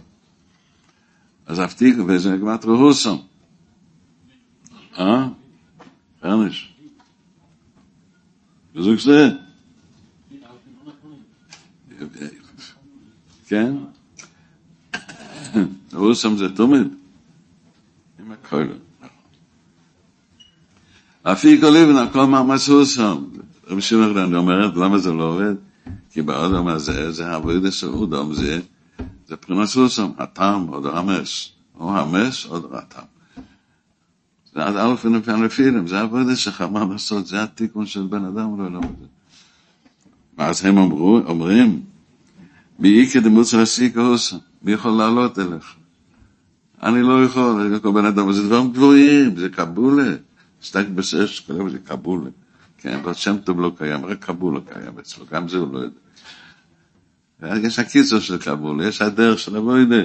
אז 1.47 1.61
אבטיק, 1.61 1.97
וזה 2.07 2.37
גמת 2.37 2.65
רהוסם. 2.65 3.17
אה? 4.99 5.29
פרניש. 6.21 6.75
וזוג 8.75 8.99
זה. 8.99 9.29
כן? 13.47 13.75
רהוסם 15.95 16.37
זה 16.37 16.57
תומד. 16.57 16.87
עם 18.19 18.33
הכל. 18.33 18.65
אפיק 21.23 21.65
אוליבן, 21.65 21.97
הכל 21.97 22.25
מאמץ 22.25 22.69
רהוסם. 22.69 23.25
רבי 23.71 23.81
שמעון 23.81 24.19
אני 24.19 24.37
אומרת, 24.37 24.77
למה 24.77 24.99
זה 24.99 25.13
לא 25.13 25.25
עובד? 25.25 25.55
כי 26.11 26.23
באדם 26.23 26.67
הזה, 26.67 27.13
זה 27.13 27.35
עבודה 27.35 27.71
של 27.71 27.89
אודם, 27.89 28.33
זה, 28.33 28.61
זה 29.27 29.37
פרינס 29.37 29.77
רהוסם, 29.77 30.11
הטעם, 30.19 30.67
עוד 30.67 30.87
המס. 30.87 31.51
או 31.81 31.99
המס, 31.99 32.47
עוד 32.47 32.75
הטעם. 32.75 33.05
זה 34.55 34.65
עד 34.65 34.77
אלף 34.77 35.05
ונפן 35.05 35.43
לפילים, 35.43 35.87
זה 35.87 36.01
עבודה 36.01 36.37
שלך, 36.37 36.61
מה 36.63 36.85
לעשות, 36.85 37.27
זה 37.27 37.43
התיקון 37.43 37.87
של 37.87 38.07
בן 38.07 38.25
אדם, 38.25 38.61
לא 38.61 38.73
לא 38.73 38.81
זה. 39.01 39.07
ואז 40.39 40.65
הם 40.65 40.79
אמרו, 40.79 41.21
אומרים, 41.27 41.83
מי 42.79 43.09
כדמות 43.13 43.47
של 43.47 43.61
הסיקה 43.61 44.01
עושה, 44.01 44.37
מי 44.63 44.73
יכול 44.73 44.91
לעלות 44.91 45.39
אליך? 45.39 45.78
אני 46.83 47.03
לא 47.03 47.25
יכול, 47.25 47.79
כל 47.83 47.93
בן 47.93 48.05
אדם, 48.05 48.33
זה 48.33 48.43
דברים 48.43 48.73
גבוהים, 48.73 49.37
זה 49.37 49.49
קבולה, 49.49 50.15
סטק 50.63 50.87
בסש, 50.95 51.41
כל 51.41 51.71
זה 51.71 51.79
קבולה. 51.79 52.31
כן, 52.79 52.99
אבל 53.03 53.15
שם 53.15 53.37
טוב 53.45 53.61
לא 53.61 53.73
קיים, 53.79 54.05
רק 54.05 54.25
קבולה 54.25 54.61
קיים 54.61 54.99
אצלו, 54.99 55.25
גם 55.33 55.49
זה 55.49 55.57
הוא 55.57 55.75
לא 55.75 55.79
יודע. 55.79 57.67
יש 57.67 57.79
הקיצור 57.79 58.21
של 58.21 58.39
קבולה, 58.39 58.87
יש 58.87 59.03
הדרך 59.03 59.39
של 59.39 59.57
אבוידה. 59.57 60.03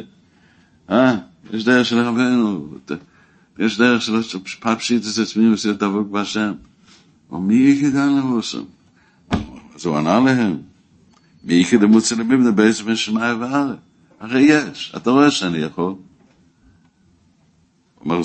אה, 0.89 1.17
יש 1.53 1.63
דרך 1.63 1.85
של 1.85 1.99
רבנו, 1.99 2.67
יש 3.59 3.77
דרך 3.77 4.01
של 4.01 4.21
פפשיט 4.59 5.03
את 5.13 5.17
עצמי 5.21 5.49
ועשית 5.49 5.77
דבוק 5.77 6.07
בהשם. 6.07 6.53
ומי 7.31 7.55
יקדע 7.55 8.05
לנו 8.05 8.35
עושים? 8.35 8.65
אז 9.75 9.85
הוא 9.85 9.97
ענה 9.97 10.19
להם, 10.19 10.57
מי 11.43 11.53
יקדע 11.53 11.85
מוצא 11.85 12.15
לביב 12.15 12.47
דבייס 12.47 12.81
בין 12.81 12.95
שמאי 12.95 13.33
וארץ? 13.33 13.77
הרי 14.19 14.41
יש, 14.41 14.93
אתה 14.97 15.09
רואה 15.09 15.31
שאני 15.31 15.57
יכול. 15.57 15.95
אומר, 18.05 18.21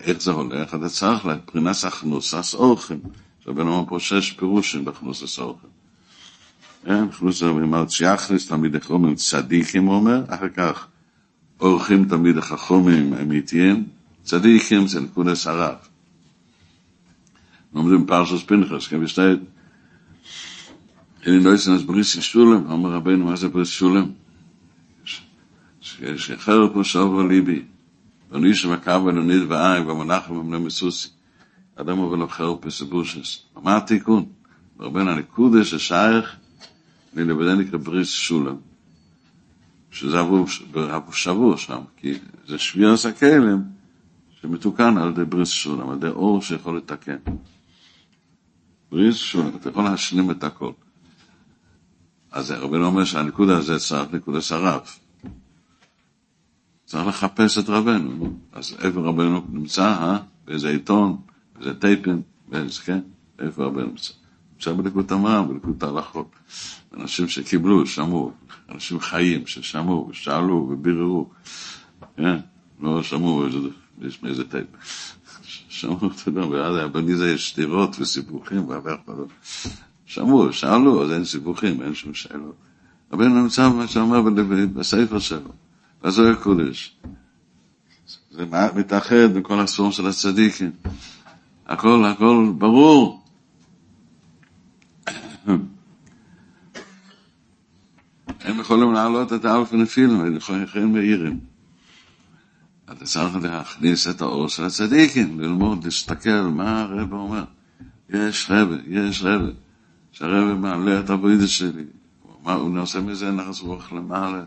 איך 0.00 0.20
זה 0.20 0.30
הולך? 0.30 0.74
אתה 0.74 0.88
צריך 0.88 1.26
לפרינס 1.26 1.84
הכנוסס 1.84 2.54
אורחם. 2.54 2.98
רבנו 3.46 3.74
אומר 3.74 3.88
פה 3.88 4.00
שש 4.00 4.32
פירושים 4.32 4.84
בכנוסס 4.84 5.38
אורחם. 5.38 5.68
כן, 6.84 7.10
כנוסס 7.10 7.42
אורחם, 7.42 7.88
שיחנס 7.88 8.48
תלמידי 8.48 8.80
חומים 8.80 9.14
צדיקים, 9.14 9.84
הוא 9.84 9.94
אומר, 9.94 10.24
אחר 10.28 10.48
כך 10.48 10.86
אורחים 11.60 12.04
תמיד 12.04 12.38
החכומים 12.38 13.12
האמיתיים, 13.12 13.84
צדיקים 14.22 14.86
זה 14.86 15.00
נקודס 15.00 15.46
הרב. 15.46 15.76
לומדים 17.74 18.06
פרשס 18.06 18.42
פנחס, 18.42 18.86
כן, 18.86 19.02
ושתיים, 19.02 19.44
אין 21.26 21.42
נויסן 21.42 21.72
אז 21.72 21.82
בריס 21.82 22.20
שולם, 22.20 22.70
אומר 22.70 22.90
רבנו, 22.90 23.26
מה 23.26 23.36
זה 23.36 23.48
בריס 23.48 23.68
שולם? 23.68 24.10
שחרר 25.80 26.72
פה 26.74 26.82
ליבי, 27.28 27.62
וניש 28.32 28.66
מקו 28.66 29.04
ונונית 29.04 29.42
ועין, 29.48 29.90
ומנחם 29.90 30.36
ומנה 30.36 30.58
מסוסי. 30.58 31.08
אדם 31.76 31.98
אבל 31.98 32.18
לא 32.18 32.26
חרר 32.26 32.56
פה 32.60 32.70
סבושס. 32.70 33.44
מה 33.62 33.76
התיקון? 33.76 34.24
רבנו, 34.80 35.10
הנקודה 35.10 35.64
ששייך, 35.64 36.36
ללבדן 37.14 37.58
נקרא 37.58 37.78
בריס 37.78 38.08
שולם. 38.08 38.56
שזה 39.90 40.18
עבור 40.20 40.46
שבוע 41.12 41.56
שם, 41.56 41.80
כי 41.96 42.14
זה 42.46 42.58
שבירת 42.58 43.04
הכלם 43.04 43.62
שמתוקן 44.40 44.98
על 44.98 45.08
ידי 45.08 45.24
בריס 45.24 45.48
שולם, 45.48 45.90
על 45.90 45.96
ידי 45.96 46.08
אור 46.08 46.42
שיכול 46.42 46.76
לתקן. 46.76 47.16
בריס 48.90 49.16
שולם, 49.16 49.50
אתה 49.56 49.68
יכול 49.68 49.84
להשלים 49.84 50.30
את 50.30 50.44
הכל. 50.44 50.72
אז 52.32 52.50
רבינו 52.50 52.86
אומר 52.86 53.04
שהנקודה 53.04 53.56
הזה 53.56 53.78
צריך 53.78 54.14
נקודה 54.14 54.38
הרב. 54.50 54.80
צריך 56.92 57.06
לחפש 57.06 57.58
את 57.58 57.68
רבנו, 57.68 58.36
אז 58.52 58.76
איפה 58.78 59.00
רבנו 59.00 59.42
נמצא, 59.52 59.82
אה? 59.82 60.18
באיזה 60.44 60.68
עיתון, 60.68 61.16
באיזה 61.56 61.74
טייפן, 61.74 62.20
באיזה, 62.48 62.80
כן? 62.84 63.00
איפה 63.38 63.64
רבנו 63.64 63.86
נמצא? 63.86 64.12
נמצא 64.54 64.72
בליקוד 64.72 65.12
המע"מ, 65.12 65.48
בליקוד 65.48 65.84
ההלכות. 65.84 66.30
אנשים 66.94 67.28
שקיבלו, 67.28 67.86
שמעו, 67.86 68.32
אנשים 68.68 69.00
חיים 69.00 69.46
ששמעו 69.46 70.08
ושאלו 70.10 70.68
וביררו, 70.70 71.30
כן? 72.16 72.36
לא 72.80 73.02
שמעו 73.02 73.44
יש 74.02 74.22
מאיזה 74.22 74.44
טייפ. 74.44 74.66
שמעו, 75.68 75.96
אתה 75.96 76.28
יודע, 76.30 76.46
ואז 76.46 76.90
בניזה 76.92 77.30
יש 77.30 77.48
שטירות 77.48 77.96
וסיבוכים 78.00 78.68
והרבה 78.68 78.92
הכפלות. 78.92 79.28
שמעו, 80.06 80.52
שאלו, 80.52 81.04
אז 81.04 81.12
אין 81.12 81.24
סיבוכים, 81.24 81.82
אין 81.82 81.94
שום 81.94 82.14
שאלות. 82.14 82.56
רבנו 83.12 83.42
נמצא 83.42 83.68
מה 83.68 83.88
שאומר 83.88 84.22
בספר 84.74 85.18
שלו, 85.18 85.52
בזוהר 86.02 86.32
הקודש. 86.32 86.96
זה 88.30 88.44
מתאחד 88.74 89.34
בכל 89.34 89.60
הספורם 89.60 89.92
של 89.92 90.06
הצדיקים. 90.06 90.70
הכל, 91.66 92.04
הכל 92.04 92.52
ברור. 92.58 93.22
הם 98.40 98.60
יכולים 98.60 98.92
לעלות 98.92 99.32
את 99.32 99.44
האלף 99.44 99.72
נפילים, 99.72 100.20
הם 100.20 100.36
יכולים 100.36 100.92
מאירים. 100.92 101.40
אתה 102.84 103.04
צריך 103.04 103.36
להכניס 103.42 104.08
את 104.08 104.20
האור 104.20 104.48
של 104.48 104.64
הצדיקים, 104.64 105.40
ללמוד, 105.40 105.84
להסתכל 105.84 106.40
מה 106.40 106.80
הרב 106.80 107.12
אומר. 107.12 107.44
יש 108.10 108.50
רב, 108.50 108.68
יש 108.86 109.22
רב, 109.22 109.42
שהרב 110.12 110.58
מעלה 110.58 111.00
את 111.00 111.10
הברידה 111.10 111.46
שלי. 111.46 111.84
הוא 112.42 112.70
נעשה 112.70 113.00
מזה 113.00 113.30
נחס 113.30 113.60
רוח 113.60 113.92
למעלה. 113.92 114.44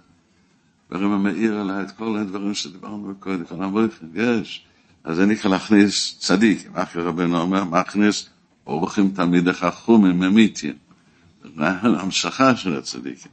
והרב 0.91 1.11
מאיר 1.11 1.59
עליי 1.59 1.83
את 1.83 1.91
כל 1.91 2.17
הדברים 2.17 2.53
שדיברנו 2.53 3.13
קודם, 3.19 3.45
כל 3.45 3.63
המריכים, 3.63 4.09
יש. 4.15 4.65
אז 5.03 5.15
זה 5.15 5.25
נקרא 5.25 5.51
להכניס 5.51 6.17
צדיק, 6.19 6.69
אחרי 6.73 7.03
רבנו 7.03 7.41
אומר, 7.41 7.63
מכניס 7.63 8.29
אורחים 8.67 9.11
תלמידי 9.11 9.53
חכומים 9.53 10.19
ממיתים. 10.19 10.73
המשכה 11.57 12.55
של 12.55 12.77
הצדיקים. 12.77 13.31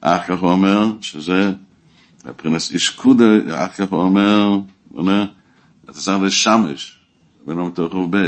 אחר 0.00 0.36
כך 0.36 0.42
הוא 0.42 0.50
אומר 0.50 0.92
שזה 1.00 1.52
מבחינת 2.24 2.60
אישקודה, 2.70 3.24
אחר 3.48 3.86
כך 3.86 3.92
הוא 3.92 4.02
אומר, 4.02 4.44
הוא 4.44 4.98
אומר, 4.98 5.26
אתה 5.84 5.92
צריך 5.92 6.22
לשמש, 6.22 6.98
ולא 7.46 7.66
מתוך 7.66 7.94
הרבה, 7.94 8.18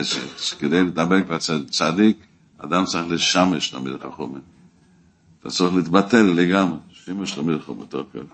כדי 0.59 0.83
לדבק 0.85 1.27
בצדיק, 1.27 2.17
אדם 2.59 2.85
צריך 2.85 3.07
לשמש 3.09 3.71
תמיד 3.71 3.93
החכומים. 3.95 4.43
אתה 5.41 5.51
צריך 5.51 5.75
להתבטל 5.75 6.23
לגמרי, 6.23 6.79
שימש 7.07 7.33
תמיד 7.33 7.57
החכומים, 7.57 7.87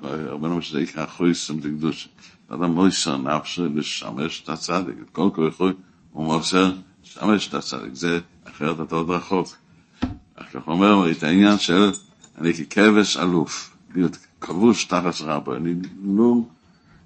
הרבה 0.02 0.48
נאמר 0.48 0.60
שזה 0.60 0.80
יקרה 0.80 1.06
חויסם 1.06 1.58
לקדוש. 1.58 2.08
אדם 2.48 2.72
מויסר 2.72 3.16
נפשו 3.16 3.66
לשמש 3.74 4.42
את 4.44 4.48
הצדיק, 4.48 4.94
את 5.02 5.10
כל 5.12 5.30
כוחו 5.34 5.68
הוא 6.12 6.24
מוסר 6.24 6.72
לשמש 7.04 7.48
את 7.48 7.54
הצדיק, 7.54 7.94
זה 7.94 8.20
אחרת 8.44 8.80
אתה 8.80 8.94
עוד 8.94 9.10
רחוק. 9.10 9.48
אחר 10.34 10.60
כך 10.60 10.68
אומר 10.68 11.10
את 11.10 11.22
העניין 11.22 11.58
של 11.58 11.90
אני 12.38 12.54
ככבש 12.54 13.16
אלוף, 13.16 13.76
להיות 13.94 14.16
כבוש 14.40 14.84
תחת 14.84 15.20
רבו, 15.20 15.54
אני 15.54 15.74
לא, 16.04 16.34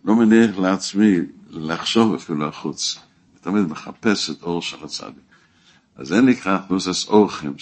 לא 0.04 0.16
מניח 0.16 0.58
לעצמי 0.58 1.16
לחשוב 1.50 2.14
אפילו 2.14 2.48
החוץ, 2.48 2.96
אני 2.96 3.40
תמיד 3.40 3.68
מחפש 3.68 4.30
את 4.30 4.42
אור 4.42 4.62
של 4.62 4.84
הצדיק. 4.84 5.24
אז 5.96 6.08
זה 6.08 6.20
נקרא 6.20 6.54
הכנוסס 6.54 7.08
אורחים, 7.08 7.54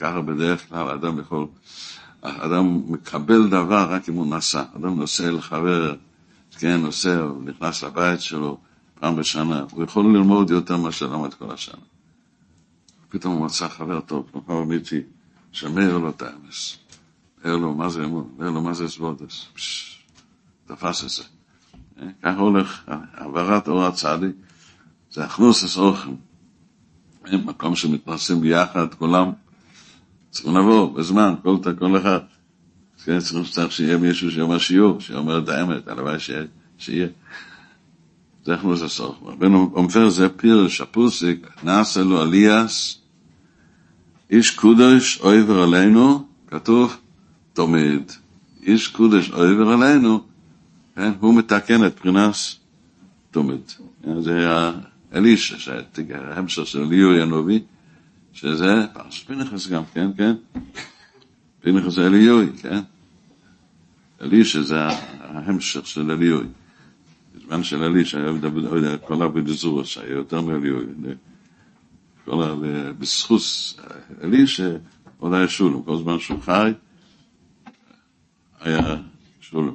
ככה 0.00 0.20
בדרך 0.20 0.68
כלל 0.68 0.88
אדם 0.88 1.18
יכול, 1.18 1.46
אדם 2.22 2.92
מקבל 2.92 3.48
דבר 3.48 3.86
רק 3.90 4.08
אם 4.08 4.14
הוא 4.14 4.26
נסע, 4.26 4.62
אדם 4.76 4.98
נוסע 4.98 5.30
לחבר, 5.30 5.94
כן, 6.58 6.80
נוסע, 6.80 7.26
נכנס 7.44 7.84
לבית 7.84 8.20
שלו 8.20 8.58
פעם 9.00 9.16
בשנה, 9.16 9.64
הוא 9.70 9.84
יכול 9.84 10.04
ללמוד 10.04 10.50
יותר 10.50 10.76
מאשר 10.76 11.06
למד 11.06 11.34
כל 11.34 11.52
השנה. 11.52 11.80
פתאום 13.08 13.34
הוא 13.34 13.46
מצא 13.46 13.68
חבר 13.68 14.00
טוב, 14.00 14.30
כמו 14.46 14.62
אמיתי, 14.62 15.00
שמר 15.52 15.98
לו 15.98 16.10
את 16.10 16.22
האמס. 16.22 16.76
אומר 17.44 17.56
לו, 17.56 17.74
מה 17.74 17.88
זה 17.88 18.04
אמון? 18.04 18.30
אומר 18.38 18.50
לו, 18.50 18.62
מה 18.62 18.74
זה 18.74 18.88
סבודס? 18.88 19.46
תפס 20.66 21.04
את 21.04 21.08
זה. 21.10 21.22
ככה 22.22 22.40
הולך, 22.40 22.82
העברת 22.86 23.68
אור 23.68 23.84
הצדיק, 23.84 24.36
זה 25.10 25.24
הכנוסס 25.24 25.76
אורחם. 25.76 26.14
מקום 27.32 27.76
שמתנסים 27.76 28.40
ביחד, 28.40 28.94
כולם 28.94 29.32
צריכים 30.30 30.56
לבוא 30.56 30.94
בזמן, 30.94 31.34
כל, 31.42 31.56
כל 31.78 31.96
אחד. 31.98 32.18
כן, 33.04 33.20
צריך, 33.20 33.50
צריך 33.50 33.72
שיהיה 33.72 33.96
מישהו 33.96 34.30
שאומר 34.30 34.58
שיעור, 34.58 35.00
שאומר 35.00 35.38
את 35.38 35.48
האמת, 35.48 35.88
הלוואי 35.88 36.16
שיהיה. 36.78 37.08
זה 38.44 38.54
הכנוסס 38.54 39.00
אורחם. 39.00 39.26
רבנו 39.26 39.70
אומר, 39.74 40.08
זה 40.08 40.28
פירש, 40.28 40.80
הפוסיק, 40.80 41.46
נעשה 41.62 42.02
לו 42.02 42.20
עליאס, 42.20 42.98
איש 44.30 44.50
קודש 44.50 45.20
אויבר 45.20 45.62
עלינו, 45.62 46.26
כתוב, 46.46 46.96
תמיד, 47.52 48.12
איש 48.62 48.88
קודש 48.88 49.30
עובר 49.30 49.68
עלינו, 49.68 50.20
כן, 50.96 51.12
הוא 51.20 51.34
מתקן 51.34 51.86
את 51.86 51.98
פרינס 51.98 52.56
תמיד. 53.30 53.60
זה 54.20 54.36
היה 54.36 54.72
אלישע, 55.14 55.72
ההמשך 56.10 56.66
של 56.66 56.82
ליאוי 56.82 57.22
הנביא, 57.22 57.60
שזה 58.40 58.86
פרשת 58.92 59.26
פנחס 59.26 59.68
גם, 59.68 59.82
כן, 59.94 60.10
כן? 60.16 60.34
פנחס 61.60 61.98
אליוי, 61.98 62.46
כן? 62.62 62.80
אלישע 64.20 64.62
זה 64.62 64.76
ההמשך 65.20 65.86
של 65.86 66.10
אליוי. 66.10 66.46
בזמן 67.36 67.64
של 67.64 67.82
אלישע 67.82 68.18
היה 68.18 68.32
מדבר, 68.32 68.98
כל 68.98 69.22
הבדזורס 69.22 69.98
היה 69.98 70.12
יותר 70.12 70.40
מאליוי. 70.40 70.84
כל 72.24 72.42
ה... 72.42 72.54
בזכוס 72.98 73.76
אלישע 74.24 74.76
עוד 75.18 75.34
היה 75.34 75.48
שולם, 75.48 75.82
כל 75.82 75.96
זמן 75.96 76.18
שהוא 76.18 76.42
חי 76.42 76.72
היה 78.60 78.96
שולם. 79.40 79.74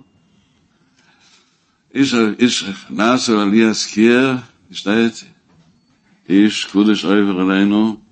איש, 1.94 2.66
נעשה 2.90 3.42
עלי 3.42 3.66
אזכיר, 3.66 4.32
השתית, 4.72 5.24
איש 6.30 6.66
קודש 6.66 7.06
עבר 7.06 7.40
עלינו, 7.40 8.03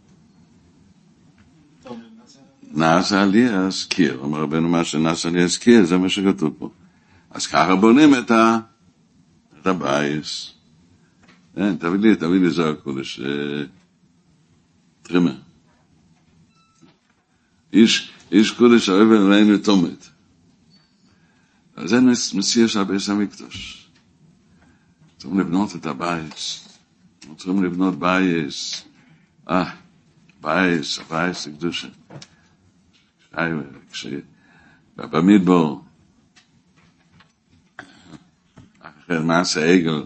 נעשה 2.73 3.21
עלי 3.21 3.49
אזכיר, 3.49 4.17
אומר 4.17 4.41
רבנו 4.41 4.69
מה 4.69 4.83
שנעשה 4.83 5.29
עלי 5.29 5.43
אזכיר, 5.43 5.85
זה 5.85 5.97
מה 5.97 6.09
שכתוב 6.09 6.53
פה. 6.57 6.69
אז 7.31 7.47
ככה 7.47 7.75
בונים 7.75 8.15
את, 8.15 8.31
ה, 8.31 8.59
את 9.61 9.67
הבייס. 9.67 10.53
כן, 11.55 11.77
תביא 11.77 11.99
לי, 11.99 12.15
תביא 12.15 12.39
לי 12.39 12.49
זוהר 12.49 12.75
קודש, 12.75 13.19
אה, 13.19 13.63
טרימר. 15.01 15.35
איש, 17.73 18.11
איש 18.31 18.51
קודש 18.51 18.89
אוהב 18.89 19.11
עלינו 19.11 19.57
תומת. 19.57 20.09
אז 21.75 21.89
זה 21.89 22.01
מסיע 22.33 22.67
של 22.67 22.79
הבייס 22.79 23.09
המקדוש. 23.09 23.87
צריכים 25.17 25.39
לבנות 25.39 25.75
את 25.75 25.85
הבייס. 25.85 26.67
צריכים 27.37 27.63
לבנות 27.63 27.99
בייס. 27.99 28.83
אה, 29.49 29.71
בייס, 30.41 30.99
הבייס 30.99 31.47
הקדושה. 31.47 31.87
במדבור, 34.97 35.83
אחרי 38.79 39.19
מעשה 39.19 39.65
עגל, 39.65 40.03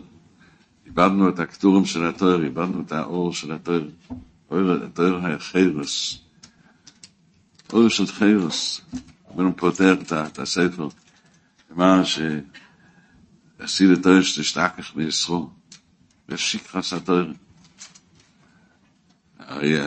איבדנו 0.86 1.30
את 1.30 1.40
הכתורים 1.40 1.86
של 1.86 2.06
התואר, 2.06 2.44
איבדנו 2.44 2.82
את 2.82 2.92
האור 2.92 3.34
של 3.34 3.52
התואר, 3.52 3.88
התואר 4.84 5.26
היה 5.26 5.40
חיירוס, 5.40 6.20
אור 7.74 7.90
של 7.90 8.08
חיירוס, 8.08 8.82
רבנו 9.30 9.58
פותח 9.58 9.94
את 10.12 10.40
הספר, 10.40 10.88
אמר 11.72 12.04
שעשי 12.04 13.86
לתואר 13.88 14.22
שתשתכח 14.22 14.96
מישרו, 14.96 15.50
ושיק 16.30 16.68
חס 16.68 16.94
התואר. 16.94 17.32
הרי 19.48 19.80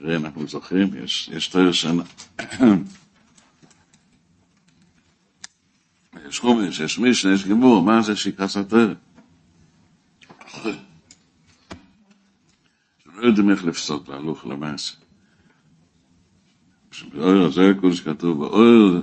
הרי 0.00 0.16
אנחנו 0.16 0.46
זוכרים, 0.48 0.90
יש, 1.04 1.48
תואר 1.52 1.72
שנה. 1.72 2.02
יש 6.28 6.40
חומש, 6.40 6.80
יש 6.80 6.98
מישנה, 6.98 7.34
יש 7.34 7.44
גיבור, 7.44 7.82
מה 7.82 8.02
זה 8.02 8.16
שיקרס 8.16 8.56
התואר? 8.56 8.92
שלא 13.02 13.22
יודעים 13.22 13.50
איך 13.50 13.64
לפסוק 13.64 14.08
להלוך 14.08 14.46
למעשה. 14.46 14.96
שבאור 16.90 17.46
הזוהר 17.46 17.74
קודש 17.80 18.00
כתוב, 18.00 18.38
באור, 18.38 19.02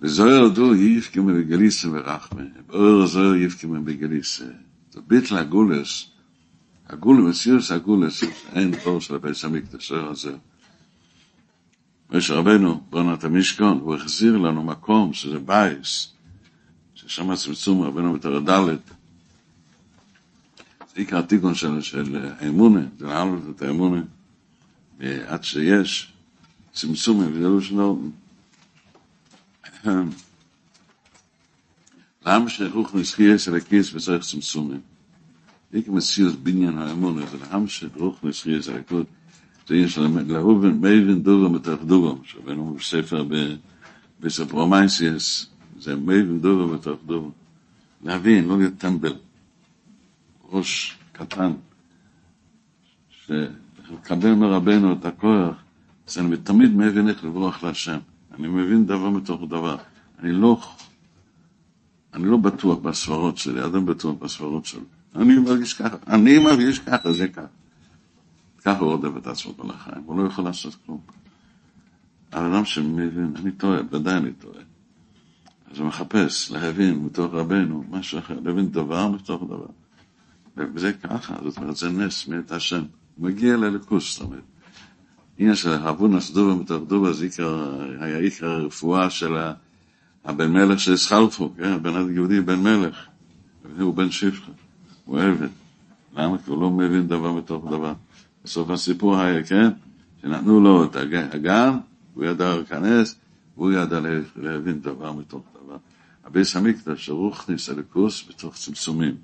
בזוהר 0.00 0.48
דו 0.48 0.74
יפקים 0.74 1.26
בגליסה 1.26 1.88
ורחמה, 1.92 2.42
באור 2.66 3.02
הזוהר 3.02 3.34
יפקים 3.34 3.84
בגליסה. 3.84 4.44
זה 4.90 5.00
ביטל 5.06 5.36
הגולס, 5.36 6.11
הגולה, 6.92 7.20
מסיוס 7.20 7.70
הגולס, 7.70 8.24
אין 8.52 8.74
אור 8.84 9.00
של 9.00 9.14
הבית 9.14 9.44
המקדש, 9.44 9.92
אור 9.92 10.10
הזה. 10.10 10.32
משה 12.10 12.34
רבנו 12.34 12.82
בונה 12.90 13.14
את 13.14 13.24
המשכון, 13.24 13.78
הוא 13.78 13.94
החזיר 13.94 14.36
לנו 14.36 14.62
מקום 14.62 15.12
שזה 15.12 15.38
בייס, 15.38 16.12
ששם 16.94 17.30
הצמצום 17.30 17.82
רבנו 17.82 18.12
בתור 18.12 18.40
ד' 18.40 18.76
זה 20.94 21.00
עיקר 21.00 21.18
התיקון 21.18 21.54
של, 21.54 21.80
של 21.80 22.32
האמונה, 22.38 22.80
זה 22.98 23.06
להעלות 23.06 23.42
את 23.56 23.62
האמונה, 23.62 24.02
עד 25.00 25.44
שיש 25.44 26.12
צמצום, 26.72 27.18
וגדלו 27.18 27.62
שלו. 27.62 27.98
למה 32.26 32.48
שרוך 32.48 32.94
נזכייה 32.94 33.38
של 33.38 33.54
הכיס 33.54 33.94
וצריך 33.94 34.24
צמצומים? 34.24 34.91
איך 35.72 35.88
מסיוס 35.88 36.34
בניין 36.42 36.78
האמונה, 36.78 37.26
זה 37.26 37.36
להמשך 37.50 37.88
רוך 37.96 38.24
נזכייה 38.24 38.62
של 38.62 38.76
הכיס, 38.76 39.06
זה 39.68 39.76
יש 39.76 39.98
להובן 39.98 40.70
מייבן 40.72 41.22
דובר 41.22 41.48
מתח 41.48 41.76
דובר, 41.86 42.14
שבנו 42.24 42.74
בספר 42.74 43.24
בספרומייסיאס, 44.20 45.46
זה 45.80 45.96
מייבן 45.96 46.38
דובר 46.38 46.74
מתח 46.74 46.90
דובר. 47.06 47.28
להבין, 48.04 48.48
לא 48.48 48.58
להיות 48.58 48.74
טמבל. 48.78 49.14
ראש 50.50 50.98
קטן, 51.12 51.52
שלקבל 53.26 54.34
מרבנו 54.34 54.92
את 54.92 55.04
הכוח, 55.04 55.56
אז 56.08 56.18
אני 56.18 56.36
תמיד 56.36 56.70
מבין 56.76 57.08
איך 57.08 57.24
לברוח 57.24 57.62
להשם. 57.62 57.98
אני 58.38 58.48
מבין 58.48 58.86
דבר 58.86 59.10
מתוך 59.10 59.42
דבר. 59.48 59.76
אני 60.18 60.32
לא, 60.32 60.60
אני 62.14 62.24
לא 62.24 62.36
בטוח 62.36 62.78
בסברות 62.78 63.38
שלי, 63.38 63.64
אדם 63.64 63.86
בטוח 63.86 64.14
בסברות 64.18 64.66
שלי. 64.66 64.80
אני 65.16 65.38
מרגיש 65.38 65.74
ככה, 65.74 65.96
אני 66.06 66.38
מרגיש 66.38 66.78
ככה, 66.78 67.12
זה 67.12 67.28
ככה. 67.28 67.46
ככה 68.64 68.78
הוא 68.78 68.90
רודף 68.90 69.16
את 69.16 69.26
עצמו 69.26 69.56
כל 69.56 69.70
החיים, 69.70 70.02
הוא 70.06 70.22
לא 70.22 70.26
יכול 70.26 70.44
לעשות 70.44 70.76
כלום. 70.86 71.00
האדם 72.32 72.64
שמבין, 72.64 73.32
אני 73.36 73.52
טועה, 73.52 73.80
ודאי 73.90 74.16
אני 74.16 74.32
טועה. 74.32 74.62
אז 75.70 75.78
הוא 75.78 75.86
מחפש 75.86 76.50
להבין 76.50 76.98
מתוך 76.98 77.34
רבנו 77.34 77.84
משהו 77.90 78.18
אחר, 78.18 78.40
להבין 78.44 78.70
דבר 78.70 79.08
מתוך 79.08 79.42
דבר. 79.42 79.66
וזה 80.56 80.92
ככה, 80.92 81.34
זאת 81.44 81.56
אומרת, 81.56 81.76
זה 81.76 81.90
נס 81.90 82.28
מאת 82.28 82.52
השם. 82.52 82.82
הוא 83.16 83.26
מגיע 83.28 83.56
לליכוס, 83.56 84.12
זאת 84.12 84.22
אומרת. 84.22 84.42
עניין 85.38 85.54
של 85.54 85.72
אבונס 85.72 86.30
דובה 86.30 86.54
מתוך 86.54 86.82
דובה, 86.88 87.12
זה 87.12 87.28
היה 88.00 88.18
עיקר 88.18 88.50
הרפואה 88.50 89.10
של 89.10 89.36
הבן 90.24 90.52
מלך 90.52 90.80
של 90.80 90.96
סחלפו, 90.96 91.52
כן, 91.56 91.72
הבן 91.72 91.96
היהודי 91.96 92.40
בן 92.40 92.62
מלך. 92.62 93.06
הוא 93.80 93.94
בן 93.94 94.10
שפחה, 94.10 94.52
הוא 95.12 95.20
עבד. 95.20 95.48
למה? 96.16 96.38
כי 96.38 96.50
הוא 96.50 96.62
לא 96.62 96.70
מבין 96.70 97.06
דבר 97.06 97.32
מתוך 97.32 97.64
דבר. 97.64 97.94
בסוף 98.44 98.70
הסיפור 98.70 99.16
היה, 99.18 99.42
כן, 99.42 99.70
שנתנו 100.22 100.60
לו 100.60 100.84
את 100.84 100.96
הגן, 100.96 101.78
הוא 102.14 102.24
ידע 102.24 102.56
להיכנס, 102.56 103.14
והוא 103.56 103.72
ידע 103.72 104.00
להבין 104.36 104.80
דבר 104.80 105.12
מתוך 105.12 105.42
דבר. 105.64 105.76
הביס 106.24 106.56
המקדש, 106.56 107.08
הרוכניס, 107.08 107.68
הליכוס, 107.68 108.24
בתוך 108.28 108.54
צמצומים. 108.54 109.16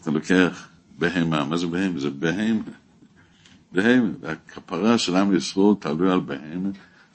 אתה 0.00 0.10
לוקח 0.10 0.68
בהמה, 0.98 1.44
מה 1.44 1.56
זה 1.56 1.66
בהמה? 1.66 2.00
זה 2.00 2.10
בהמה. 2.10 2.62
בהמה, 3.72 4.08
והכפרה 4.20 4.98
של 4.98 5.16
עם 5.16 5.36
ישראל 5.36 5.74
תלוי 5.78 6.12
על 6.12 6.20
בהמה, 6.20 6.68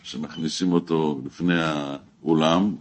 שמכניסים 0.04 0.72
אותו 0.72 1.22
לפני 1.26 1.62
האולם, 1.62 2.76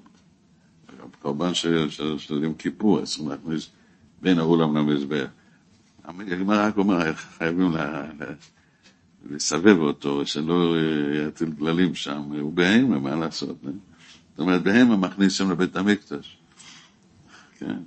קורבן 1.23 1.55
של, 1.55 1.91
של, 1.91 2.19
של 2.19 2.45
יום 2.45 2.55
כיפור, 2.55 3.05
צריכים 3.05 3.29
להכניס 3.29 3.71
בין 4.23 4.39
האולם 4.39 4.77
למזבח. 4.77 5.27
הגמרא 6.05 6.67
רק 6.67 6.77
אומר, 6.77 7.15
חייבים 7.15 7.73
לסבב 9.31 9.79
אותו, 9.79 10.27
שלא 10.27 10.77
יטיל 11.29 11.51
גללים 11.51 11.95
שם, 11.95 12.23
הוא 12.41 12.53
בהמה, 12.53 12.99
מה 12.99 13.15
לעשות? 13.15 13.57
זאת 13.63 14.39
אומרת, 14.39 14.63
בהמה 14.63 14.97
מכניס 14.97 15.33
שם 15.33 15.51
לבית 15.51 15.77
המקדש. 15.77 16.39
כן. 17.59 17.79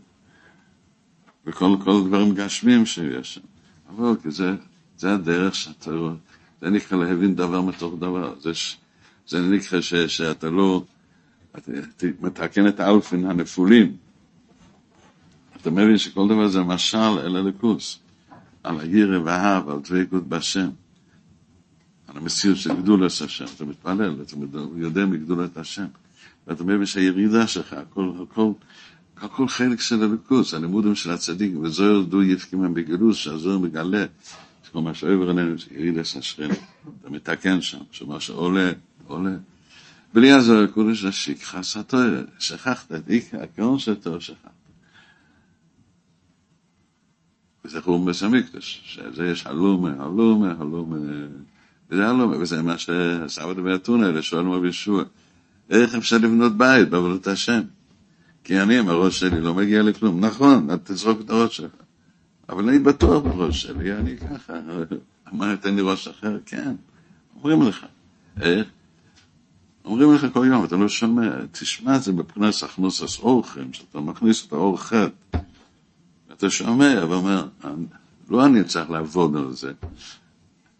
וכל 1.46 1.76
כל 1.84 2.04
דברים 2.08 2.36
גשמים 2.36 2.86
שיש 2.86 3.34
שם. 3.34 3.42
אבל 3.90 4.32
זה, 4.32 4.52
זה 4.98 5.14
הדרך 5.14 5.56
שאתה 5.56 5.92
רואה, 5.92 6.14
זה 6.62 6.70
נקרא 6.70 6.98
להבין 6.98 7.36
דבר 7.36 7.62
מתוך 7.62 7.94
דבר. 8.00 8.40
זה, 8.40 8.52
זה 9.28 9.40
נקרא 9.40 9.82
ש, 9.82 9.94
שאתה 9.94 10.50
לא, 10.50 10.84
אתה 11.58 11.72
מתקן 12.22 12.68
את 12.68 12.80
האלפין 12.80 13.26
הנפולים. 13.26 13.98
אתה 15.62 15.70
מבין 15.70 15.98
שכל 15.98 16.28
דבר 16.28 16.48
זה 16.48 16.62
משל 16.62 16.98
אל 16.98 17.36
הליכוס. 17.36 18.00
על 18.64 18.80
הירא 18.80 19.20
והאהב, 19.20 19.70
על 19.70 19.80
דבקות 19.80 20.28
בהשם, 20.28 20.70
על 22.08 22.18
המציאות 22.18 22.58
של 22.58 22.74
גדולת 22.74 23.12
השם, 23.22 23.46
אתה 23.56 23.66
מתפלל, 23.66 24.16
אתה 24.22 24.36
יודע 24.76 25.06
מגדולת 25.06 25.58
השם, 25.58 25.86
ואתה 26.48 26.64
מבין 26.64 26.86
שהירידה 26.86 27.48
שלך, 27.48 27.74
הכל, 27.74 28.12
הכל, 28.24 28.52
הכל 29.18 29.48
חלק 29.48 29.82
של 29.82 30.04
הליכוס, 30.04 30.54
הלימודים 30.54 30.96
של 30.96 31.12
הצדיק, 31.12 31.52
וזוהר 31.62 32.02
דו 32.02 32.24
יפקימם 32.24 32.74
בגילוס, 32.74 33.18
שהזוהר 33.18 33.58
מגלה 33.58 34.06
שכל 34.68 34.82
מה 34.82 34.94
שעובר 34.94 35.30
עלינו 35.30 35.58
זה 35.58 35.66
יריד 35.72 35.98
את 35.98 36.06
השכינה, 36.16 36.54
אתה 37.02 37.10
מתקן 37.10 37.62
שם, 37.62 37.80
שמה 37.92 38.20
שעולה, 38.20 38.72
עולה. 39.08 39.36
בלי 40.14 40.32
הזוהר 40.32 40.68
קודש 40.68 41.06
השיק 41.06 41.44
חסתו, 41.44 41.98
שכחת 42.40 42.92
את 42.92 43.10
עיקר 43.10 43.44
הקרון 43.44 43.80
שלו, 43.80 44.22
שכחת. 44.22 44.61
וזה 47.66 47.82
חום 47.82 48.06
בסמיקדש, 48.06 48.82
שזה 48.86 49.26
יש 49.26 49.48
הלומה, 49.48 49.94
הלומה, 50.00 50.54
הלומה, 50.60 50.98
וזה 51.90 52.08
הלומה, 52.08 52.38
וזה 52.38 52.62
מה 52.62 52.78
שעשו 52.78 53.52
את 53.52 53.56
באתונה, 53.58 54.10
אלה 54.10 54.22
שואלים 54.22 54.52
רבי 54.52 54.68
ישוע, 54.68 55.04
איך 55.70 55.96
אפשר 55.96 56.18
לבנות 56.18 56.58
בית 56.58 56.90
בעבודת 56.90 57.28
השם? 57.28 57.62
כי 58.44 58.62
אני 58.62 58.80
עם 58.80 58.90
הראש 58.90 59.20
שלי 59.20 59.42
לא 59.42 59.54
מגיע 59.54 59.84
לכלום. 59.84 60.26
נכון, 60.26 60.70
אל 60.70 60.78
תזרוק 60.84 61.22
את 61.22 61.30
הראש 61.30 61.58
שלך. 61.58 61.72
אבל 62.50 62.70
אני 62.70 62.80
בטוח 62.80 63.24
בראש 63.24 63.62
שלי, 63.62 63.94
אני 63.94 64.18
ככה. 64.18 64.54
מה, 65.32 65.58
תן 65.58 65.76
לי 65.76 65.82
ראש 65.82 66.08
אחר? 66.08 66.38
כן. 66.46 66.76
אומרים 67.36 67.62
לך. 67.62 67.86
איך? 68.42 68.68
אומרים 69.86 70.14
לך 70.14 70.28
כל 70.34 70.48
יום, 70.50 70.66
אתה 70.66 70.76
לא 70.76 70.90
שומע. 70.90 71.32
תשמע 71.52 71.96
את 71.96 72.04
זה 72.04 72.12
מבחינת 72.12 72.54
סכנוס 72.54 73.20
אורחים, 73.20 73.74
שאתה 73.74 74.00
מכניס 74.00 74.46
את 74.48 74.54
האור. 74.54 74.78
אתה 76.42 76.50
שומע 76.50 77.06
ואומר, 77.10 77.48
לא 78.30 78.46
אני 78.46 78.64
צריך 78.64 78.90
לעבוד 78.90 79.36
על 79.36 79.54
זה, 79.54 79.72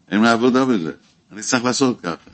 אין 0.08 0.22
לעבודה 0.22 0.64
בזה, 0.64 0.92
אני 1.32 1.42
צריך 1.42 1.64
לעשות 1.64 2.00
ככה. 2.00 2.30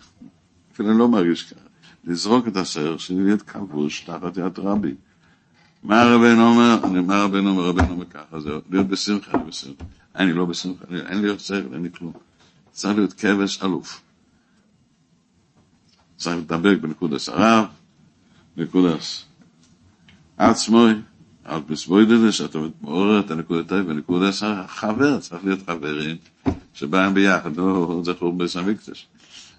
אפילו 0.72 0.90
אני 0.90 0.98
לא 0.98 1.08
מרגיש 1.08 1.42
ככה. 1.42 1.60
לזרוק 2.04 2.48
את 2.48 2.56
הסרט 2.56 3.00
שלי 3.00 3.24
להיות 3.24 3.42
כבוש 3.42 4.00
תחת 4.00 4.36
יד 4.36 4.58
רבי. 4.58 4.94
מה 5.82 6.04
רבנו 6.04 6.48
אומר? 6.48 6.86
מה 7.02 7.22
רבנו 7.22 7.50
אומר? 7.50 7.64
רבנו 7.64 7.90
אומר 7.90 8.04
ככה, 8.06 8.40
זהו, 8.40 8.60
להיות 8.70 8.86
בשמחה, 8.86 9.30
אני 9.34 9.44
בשמחה. 9.44 9.84
אני 10.16 10.32
לא 10.32 10.44
בשמחה, 10.44 10.84
אין 10.90 11.22
לי 11.22 11.28
עוד 11.28 11.40
שכל, 11.40 11.74
אין 11.74 11.82
לי 11.82 11.88
כלום. 11.92 12.12
צריך 12.70 12.96
להיות 12.96 13.12
כבש 13.12 13.62
אלוף. 13.62 14.02
צריך 16.16 16.36
לדבק 16.36 16.78
בנקודס 16.80 17.28
הרב, 17.28 17.64
בנקודס 18.56 19.24
עצמוי, 20.36 20.94
על 21.49 21.61
בסבוידל 21.61 22.30
שאתה 22.30 22.59
מעורר 22.80 23.20
את 23.20 23.30
הנקודות 23.30 23.72
האלה, 23.72 23.84
ונקודס 23.86 24.42
החבר, 24.42 25.20
צריך 25.20 25.44
להיות 25.44 25.61
חברים 25.66 26.16
שבאים 26.74 27.14
ביחד, 27.14 27.57
לא 27.57 28.01
זכור 28.05 28.32
בסמיקטש. 28.32 29.07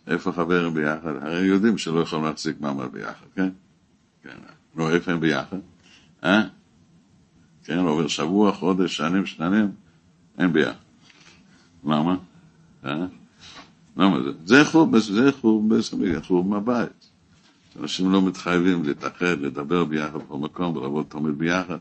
איפה 0.08 0.32
חברים 0.32 0.74
ביחד? 0.74 1.16
הרי 1.22 1.46
יודעים 1.46 1.78
שלא 1.78 2.00
יכולים 2.00 2.26
להחזיק 2.26 2.62
מעמד 2.62 2.92
ביחד, 2.92 3.26
כן? 3.36 3.50
כן. 4.24 4.38
נו, 4.76 4.90
איפה 4.90 5.12
הם 5.12 5.20
ביחד? 5.20 5.58
אה? 6.24 6.44
כן, 7.64 7.80
עובר 7.80 8.08
שבוע, 8.08 8.52
חודש, 8.52 8.98
שנים, 8.98 9.26
שננים, 9.26 9.72
אין 10.38 10.54
ביחד. 10.54 10.74
למה? 11.86 12.16
אה? 12.86 13.06
למה 13.98 14.24
זה? 14.24 14.30
זה 14.46 14.66
חור, 14.66 15.00
זה 15.00 15.32
חור 15.42 15.64
בסמיקטש, 15.70 16.28
חור 16.28 16.44
מהבית. 16.44 17.10
אנשים 17.80 18.11
לא 18.11 18.22
מתחייבים 18.22 18.84
להתאחד, 18.84 19.39
לדבר 19.41 19.84
ביחד 19.86 20.15
בכל 20.15 20.38
מקום 20.38 20.78
ולעבוד 20.78 21.05
תמיד 21.09 21.38
ביחד. 21.38 21.78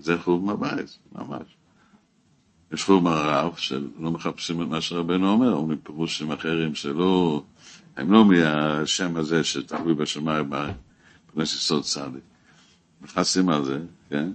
זה 0.00 0.18
חור 0.18 0.40
מהבית, 0.40 0.98
ממש. 1.12 1.42
יש 2.72 2.84
חור 2.84 3.02
מהרב 3.02 3.56
שלא 3.56 4.10
מחפשים 4.10 4.62
את 4.62 4.66
מה 4.68 4.80
שרבנו 4.80 5.28
אומר, 5.32 5.52
אומרים 5.52 5.78
פירושים 5.82 6.32
אחרים 6.32 6.74
שלא, 6.74 7.42
הם 7.96 8.12
לא 8.12 8.24
מהשם 8.24 9.16
הזה 9.16 9.44
שתלוי 9.44 9.94
בשמיים 9.94 10.50
בכנסת 10.50 11.56
יסוד 11.56 11.82
צדיק. 11.82 12.22
נכנסים 13.02 13.48
על 13.48 13.64
זה, 13.64 13.78
כן? 14.10 14.32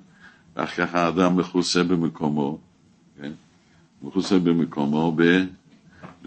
ואחר 0.55 0.85
כך 0.87 0.95
האדם 0.95 1.37
מכוסה 1.37 1.83
במקומו, 1.83 2.57
כן? 3.21 3.31
מכוסה 4.01 4.39
במקומו 4.39 5.13
ב... 5.15 5.21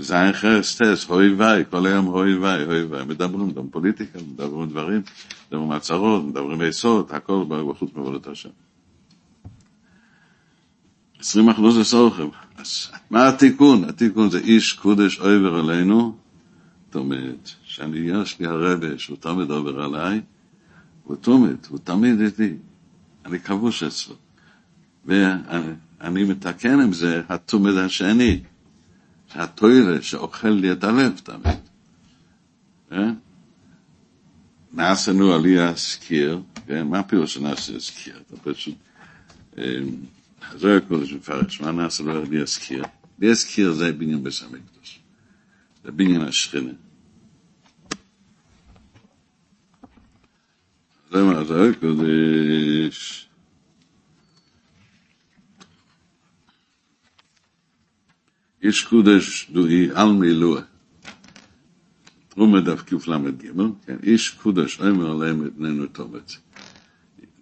זין 0.00 0.32
חרס 0.32 0.76
טס, 0.82 1.04
הוי 1.08 1.34
וי, 1.34 1.64
כל 1.70 1.86
היום 1.86 2.04
הוי 2.06 2.36
וי, 2.36 2.64
הוי 2.64 2.82
וי, 2.82 3.04
מדברים, 3.04 3.46
מדברים 3.46 3.70
פוליטיקה, 3.70 4.18
מדברים 4.32 4.68
דברים, 4.68 5.02
מדברים 5.48 5.72
הצהרות, 5.72 6.24
מדברים 6.24 6.60
עצות, 6.60 7.12
הכל 7.12 7.44
בחוץ 7.48 7.90
מעבודת 7.94 8.26
השם. 8.26 8.48
עשרים 11.18 11.48
אחוז 11.48 11.74
זה 11.74 11.84
סורכם. 11.84 12.28
אז 12.56 12.88
מה 13.10 13.28
התיקון? 13.28 13.84
התיקון 13.84 14.30
זה 14.30 14.38
איש 14.38 14.72
קודש 14.72 15.18
עובר 15.18 15.54
עלינו, 15.54 16.16
זאת 16.86 16.96
אומרת, 16.96 17.50
שאני, 17.62 17.98
יש 17.98 18.40
לי 18.40 18.46
הרבה 18.46 18.98
שהוא 18.98 19.16
תמיד 19.20 19.50
עובר 19.50 19.82
עליי, 19.82 20.20
הוא 21.04 21.16
תמיד, 21.16 21.66
הוא 21.68 21.78
תמיד 21.84 22.20
איתי, 22.20 22.54
אני 23.26 23.40
כבוש 23.40 23.82
אצלו. 23.82 24.14
ואני 25.04 26.24
מתקן 26.24 26.80
עם 26.80 26.92
זה 26.92 27.22
התומד 27.28 27.74
השני. 27.74 28.40
שהטוירה 29.32 30.02
שאוכל 30.02 30.48
לי 30.48 30.72
את 30.72 30.84
הלב 30.84 31.20
תמיד. 31.24 31.58
נעשינו 34.72 35.32
עלייה 35.34 35.76
סקיר, 35.76 36.40
כן? 36.66 36.86
מה 36.86 36.98
הפירוש 36.98 37.34
שנעשה 37.34 37.80
סקיר? 37.80 38.22
אתה 38.26 38.36
פשוט... 38.52 38.74
זה 40.56 40.76
הקודש 40.76 41.12
מפרש, 41.12 41.60
מה 41.60 41.72
נעשה 41.72 42.02
לו 42.02 42.22
עלייה 42.22 42.46
סקיר? 42.46 42.84
עלייה 43.18 43.34
סקיר 43.34 43.72
זה 43.72 43.92
בניין 43.92 44.24
בית 44.24 44.34
המקדוש. 44.42 45.00
זה 45.84 45.90
בניין 45.92 46.20
השכינה. 46.20 46.72
זה 51.10 51.22
מה 51.22 51.44
זה 51.44 51.70
הקודש. 51.70 53.27
איש 58.62 58.84
קודש 58.84 59.50
דוי 59.52 59.90
על 59.94 60.12
מילואה. 60.12 60.62
תרומה 62.28 62.60
דף 62.60 62.82
קל"ג, 62.82 63.46
כן, 63.86 63.96
איש 64.02 64.30
קודש 64.30 64.80
אומר 64.80 65.10
עליהם 65.10 65.46
את 65.46 65.52
ננו 65.58 65.86
תומת. 65.86 66.32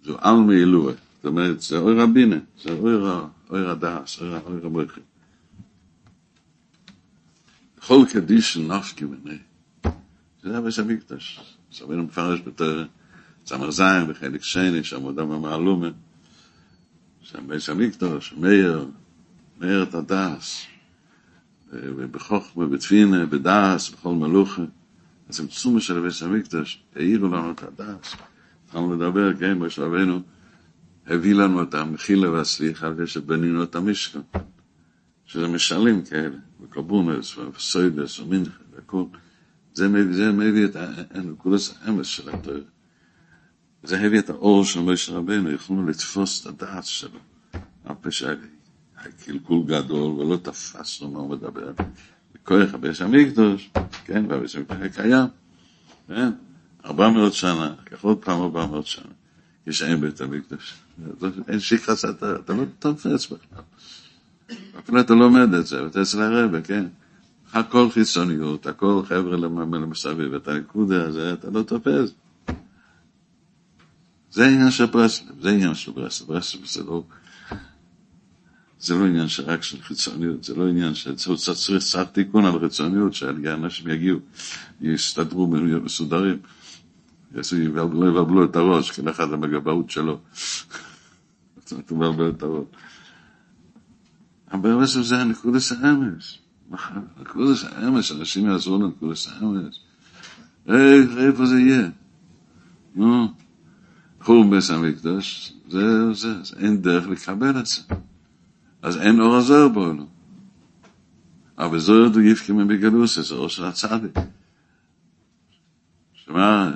זו 0.03 0.17
על 0.19 0.35
מילואה, 0.35 0.93
זאת 1.15 1.25
אומרת, 1.25 1.61
זה 1.61 1.77
אוי 1.77 1.93
רבינה, 1.93 2.35
זה 2.63 2.71
אוי 3.49 3.69
הדס, 3.69 4.21
אוי 4.21 4.59
רבויכי. 4.61 5.01
כל 7.87 8.05
קדיש 8.13 8.57
נפקי 8.57 9.05
מני. 9.05 9.37
זה 10.43 10.57
היה 10.57 10.71
שם 10.71 10.87
מקדש. 10.87 11.39
סבינו 11.71 12.03
מפרש 12.03 12.39
בתור 12.45 12.83
צמר 13.43 13.71
זין 13.71 14.05
וחלק 14.07 14.43
שני, 14.43 14.83
שם 14.83 15.15
מעלומה. 15.41 15.89
שם 17.21 17.47
בית 17.47 17.69
המקדוש, 17.69 18.33
מאיר, 18.33 18.87
מאיר 19.59 19.83
את 19.83 19.93
הדס. 19.93 20.65
ובחוכמה, 21.73 22.65
בתפינה, 22.65 23.25
בדעס, 23.25 23.89
בכל 23.89 24.13
מלוכה. 24.13 24.61
אז 25.29 25.39
הם 25.39 25.47
צומה 25.47 25.81
של 25.81 25.99
בית 25.99 26.21
המקדש, 26.21 26.83
העירו 26.95 27.27
לנו 27.27 27.51
את 27.51 27.63
הדעס. 27.63 28.15
התחלנו 28.65 28.95
לדבר, 28.95 29.33
כן, 29.33 29.53
משה 29.53 29.81
רבנו 29.81 30.21
הביא 31.07 31.33
לנו 31.33 31.63
את 31.63 31.73
המחילה 31.73 32.31
והסליחה, 32.31 32.91
ושבנינו 32.97 33.63
את 33.63 33.75
המשכן. 33.75 34.19
שזה 35.25 35.47
משלים 35.47 36.01
כאלה, 36.01 36.35
וקרבונס, 36.61 37.37
וסוידס, 37.37 38.19
ומינכה, 38.19 38.63
והכל. 38.75 39.03
זה 39.73 39.87
מביא, 39.87 40.15
זה 40.15 40.31
מביא 40.31 40.65
את 40.65 40.75
הנקודס 41.11 41.73
האמס 41.81 42.07
של 42.07 42.29
התואר. 42.29 42.61
זה 43.83 43.99
הביא 43.99 44.19
את 44.19 44.29
האור 44.29 44.65
של 44.65 44.79
משה 44.79 45.13
רבנו, 45.13 45.51
יכולנו 45.51 45.87
לתפוס 45.87 46.41
את 46.41 46.45
הדעת 46.45 46.85
שלו. 46.85 47.19
הפשע 47.85 48.33
קלקול 49.25 49.63
גדול, 49.65 50.11
ולא 50.11 50.37
תפסנו 50.37 51.11
מה 51.11 51.19
הוא 51.19 51.29
מדבר. 51.29 51.71
בכוח 52.33 52.73
הבית 52.73 53.01
המקדוש, 53.01 53.69
כן, 54.05 54.25
והבית 54.29 54.55
המקדוש 54.55 54.95
קיים, 54.95 55.27
כן, 56.07 56.31
ארבע 56.85 57.09
מאות 57.09 57.33
שנה, 57.33 57.75
כך 57.85 58.03
עוד 58.03 58.17
פעם 58.17 58.41
ארבע 58.41 58.65
מאות 58.65 58.87
שנה, 58.87 59.11
כשאין 59.65 60.01
בית 60.01 60.21
המקדוש. 60.21 60.73
אין 61.47 61.59
שכחס, 61.59 62.05
אתה, 62.05 62.35
אתה 62.35 62.53
לא 62.53 62.63
תופס 62.79 63.25
בכלל. 63.25 63.63
אפילו 64.79 64.99
אתה 64.99 65.13
לומד 65.13 65.53
את 65.53 65.67
זה, 65.67 65.83
ואתה 65.83 66.01
אצל 66.01 66.21
הרבה, 66.21 66.61
כן. 66.61 66.85
הכל 67.53 67.89
חיצוניות, 67.91 68.67
הכל 68.67 69.01
חבר'ה 69.05 69.37
למסביב, 69.37 70.33
את 70.33 70.47
הנקודה 70.47 71.05
הזה 71.05 71.33
אתה 71.33 71.49
לא 71.49 71.63
תופס. 71.63 72.11
זה 74.31 74.47
עניין 74.47 74.71
של 74.71 74.85
ברסלב, 74.85 75.41
זה 75.41 75.49
עניין 75.49 75.75
של 75.75 75.91
ברסלב, 75.91 76.27
ברסלב 76.27 76.65
זה 76.65 76.83
לא... 76.83 77.03
זה 78.79 78.95
לא 78.95 79.05
עניין 79.05 79.27
רק 79.45 79.63
של 79.63 79.81
חיצוניות, 79.81 80.43
זה 80.43 80.55
לא 80.55 80.67
עניין 80.67 80.95
שצריך 80.95 81.79
קצת 81.79 82.13
תיקון 82.13 82.45
על 82.45 82.59
חיצוניות, 82.59 83.13
שאנשים 83.13 83.87
יגיעו, 83.87 84.19
יסתדרו, 84.81 85.55
יהיו 85.55 85.81
מסודרים, 85.81 86.37
לא 87.31 88.07
יבלבלו 88.07 88.45
את 88.45 88.55
הראש, 88.55 88.99
כל 88.99 89.09
אחד 89.09 89.33
עם 89.33 89.43
הגבהות 89.43 89.89
שלו. 89.89 90.19
תבלבל 91.85 92.29
את 92.29 92.43
הראש. 92.43 92.65
אבל 94.51 94.79
בעצם 94.79 95.03
זה 95.03 95.21
הנקודס 95.21 95.71
האמס. 95.71 96.37
נקודס 97.21 97.63
האמס, 97.63 98.11
אנשים 98.11 98.49
יעזרו 98.49 98.77
לנקודס 98.77 99.27
האמס. 99.27 99.79
איפה 101.17 101.45
זה 101.45 101.59
יהיה? 101.59 101.89
נו, 102.95 103.33
חור 104.21 104.45
בית 104.49 104.69
המקדוש, 104.69 105.53
זה, 105.69 106.13
זה, 106.13 106.33
אין 106.57 106.81
דרך 106.81 107.07
לקבל 107.07 107.59
את 107.59 107.65
זה. 107.65 107.81
אז 108.81 108.97
אין 108.97 109.19
אור 109.19 109.35
הזוהר 109.35 109.67
בעולם. 109.67 110.05
אבל 111.57 111.79
זו 111.79 112.09
דו 112.09 112.21
יפקים 112.21 112.67
בגלוס, 112.67 113.19
זה 113.19 113.35
אור 113.35 113.49
של 113.49 113.65
הצדיק. 113.65 114.17
שמה, 116.13 116.71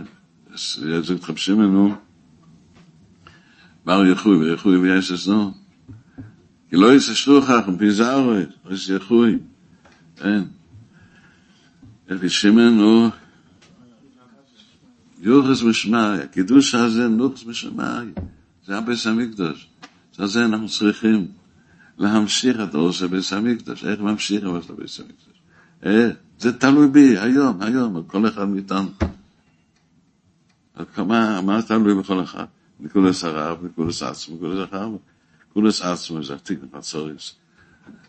זה 1.01 1.15
מתחפשים 1.15 1.61
לנו, 1.61 1.95
בר 3.85 4.05
יחוי, 4.05 4.37
ויחוי 4.37 4.77
ויש 4.77 5.11
אסנו. 5.11 5.53
כי 6.69 6.75
לא 6.75 6.93
יסשרו 6.95 7.41
כך, 7.41 7.67
מפי 7.67 7.91
זאורי, 7.91 8.43
לא 8.65 8.73
יסחוי. 8.73 9.39
כן. 10.15 10.43
איך 12.09 12.23
ישימן 12.23 12.77
הוא 12.79 13.09
יוחס 15.19 15.63
משמעי, 15.63 16.19
הקידוש 16.21 16.75
הזה 16.75 17.07
נוחס 17.07 17.45
משמעי. 17.45 18.07
זה 18.65 18.77
הביס 18.77 19.07
המקדוש. 19.07 19.67
זה 20.13 20.45
אנחנו 20.45 20.67
צריכים 20.69 21.27
להמשיך 22.01 22.57
את 22.63 22.73
האור 22.73 22.91
של 22.91 23.07
ביס 23.07 23.33
המקדוש. 23.33 23.83
איך 23.83 23.99
ממשיך 23.99 24.43
את 24.43 24.63
של 24.67 24.73
ביס 24.73 24.99
המקדוש? 24.99 25.41
אה, 25.85 26.09
זה 26.39 26.57
תלוי 26.57 26.87
בי, 26.87 27.17
היום, 27.17 27.61
היום, 27.61 28.03
כל 28.07 28.27
אחד 28.27 28.49
מאיתנו. 28.49 28.89
מה, 30.97 31.41
מה 31.41 31.61
תלוי 31.61 31.95
בכל 31.95 32.23
אחד? 32.23 32.45
נקודס 32.79 33.23
הרב, 33.23 33.65
נקודס 33.65 34.03
עצמו, 34.03 34.35
נקודס 34.35 34.69
הרב, 34.71 34.97
נקודס 35.49 35.81
עצמו, 35.81 36.23
זה 36.23 36.33
עתיק 36.33 36.59
נפצוריס. 36.63 37.35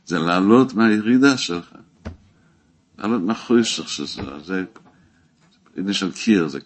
זה 0.06 0.18
לעלות 0.18 0.74
מהירידה 0.74 1.36
שלך. 1.36 1.74
לעלות 2.98 3.22
מהחויסך 3.22 3.88
שזה, 3.88 4.22
זה 4.44 4.64
עניין 5.76 5.92
של 5.92 6.12
קיר, 6.12 6.48
זה 6.48 6.58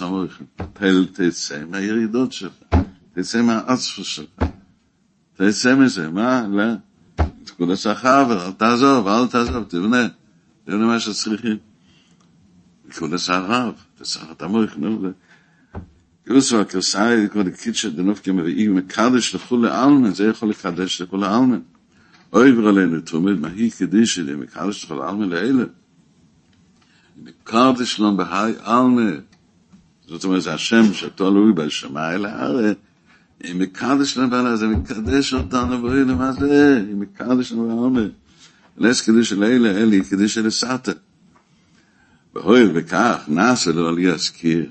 המויכם. 0.00 0.44
פל 0.72 1.06
תצא 1.12 1.64
מהירידות 1.64 2.32
שלך, 2.32 2.52
תצא 3.14 3.42
מהעצפוס 3.42 4.06
שלך. 4.06 4.44
תעשה 5.36 5.74
מזה, 5.74 6.10
מה? 6.10 6.46
לא. 6.50 6.64
תקוד 7.44 7.70
השחר, 7.70 8.46
אל 8.46 8.52
תעזוב, 8.52 9.08
אל 9.08 9.26
תעזוב, 9.26 9.64
תבנה. 9.64 10.08
תבנה 10.64 10.86
מה 10.86 11.00
שצריכים. 11.00 11.56
תקוד 12.88 13.14
השחר, 13.14 13.70
תסחר 13.98 14.32
את 14.32 14.42
המוח, 14.42 14.76
נו. 14.76 15.10
יוסו 16.26 16.60
הקרסאי, 16.60 17.28
כל 17.32 17.40
הקיצ'ה 17.40 17.88
דנופקים 17.88 18.38
ואי 18.38 18.68
מקדש 18.68 19.34
לכולי 19.34 19.70
עלמן, 19.70 20.14
זה 20.14 20.26
יכול 20.26 20.50
לקדש 20.50 21.00
לכולי 21.00 21.26
עלמן. 21.26 21.60
אוי 22.32 22.52
ברלנו 22.52 23.00
תומד, 23.00 23.38
מה 23.40 23.48
היא 23.48 23.70
קדיש 23.78 24.14
שלי, 24.14 24.34
מקדש 24.34 24.84
לכולי 24.84 25.00
עלמן 25.08 25.28
לאלה. 25.28 25.64
מקדש 27.22 28.00
לנו 28.00 28.16
בהי 28.16 28.52
עלמן. 28.60 29.18
זאת 30.06 30.24
אומרת, 30.24 30.42
זה 30.42 30.54
השם 30.54 30.94
שאתו 30.94 31.26
עלוי 31.26 31.52
בהשמה 31.52 32.14
אל 32.14 32.26
הארץ. 32.26 32.76
בעלה 34.30 34.56
זה 34.56 34.66
מקדש 34.66 35.34
אותנו 35.34 35.82
ואוי 35.82 36.04
למה 36.04 36.32
זה 36.32 36.84
אם 36.92 37.00
מקדש 37.00 37.52
להם 37.52 37.68
באלמן 37.68 38.08
לס 38.78 39.00
קדיש 39.00 39.32
לאלה 39.32 39.70
אלי 39.70 40.00
קדיש 40.04 40.38
לסאטה 40.38 40.92
ואוי 42.34 42.62
וכך 42.74 43.24
נעשה 43.28 43.72
לו 43.72 43.88
על 43.88 43.98
יזכיר 43.98 44.66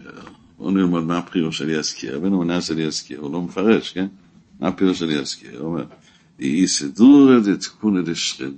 בואו 0.62 0.72
נלמד 0.72 1.04
מה 1.04 1.18
הפירוש 1.18 1.58
של 1.58 1.70
יזכיר, 1.70 2.16
רבנו 2.16 2.40
מנס 2.40 2.68
של 2.68 2.80
יזכיר, 2.80 3.20
הוא 3.20 3.34
לא 3.34 3.42
מפרש, 3.42 3.92
כן? 3.92 4.08
מה 4.60 4.68
הפירוש 4.68 5.00
של 5.00 5.12
יזכיר? 5.12 5.60
הוא 5.60 5.68
אומר, 5.68 5.86
דהי 6.40 6.68
סדור 6.68 7.40
דתקונה 7.40 8.02
דשכד, 8.02 8.52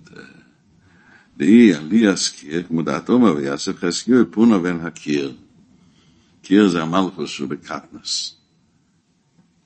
דהי 1.37 1.73
עלי 1.73 1.95
יזכיר, 1.95 2.63
כמו 2.63 2.81
דעת 2.81 3.09
אומר, 3.09 3.35
ויאסף 3.35 3.77
חזקיר, 3.77 4.25
פונה 4.31 4.59
בן 4.59 4.79
הקיר. 4.79 5.33
קיר 6.41 6.67
זה 6.67 6.81
המלכוס 6.81 7.29
שהוא 7.29 7.49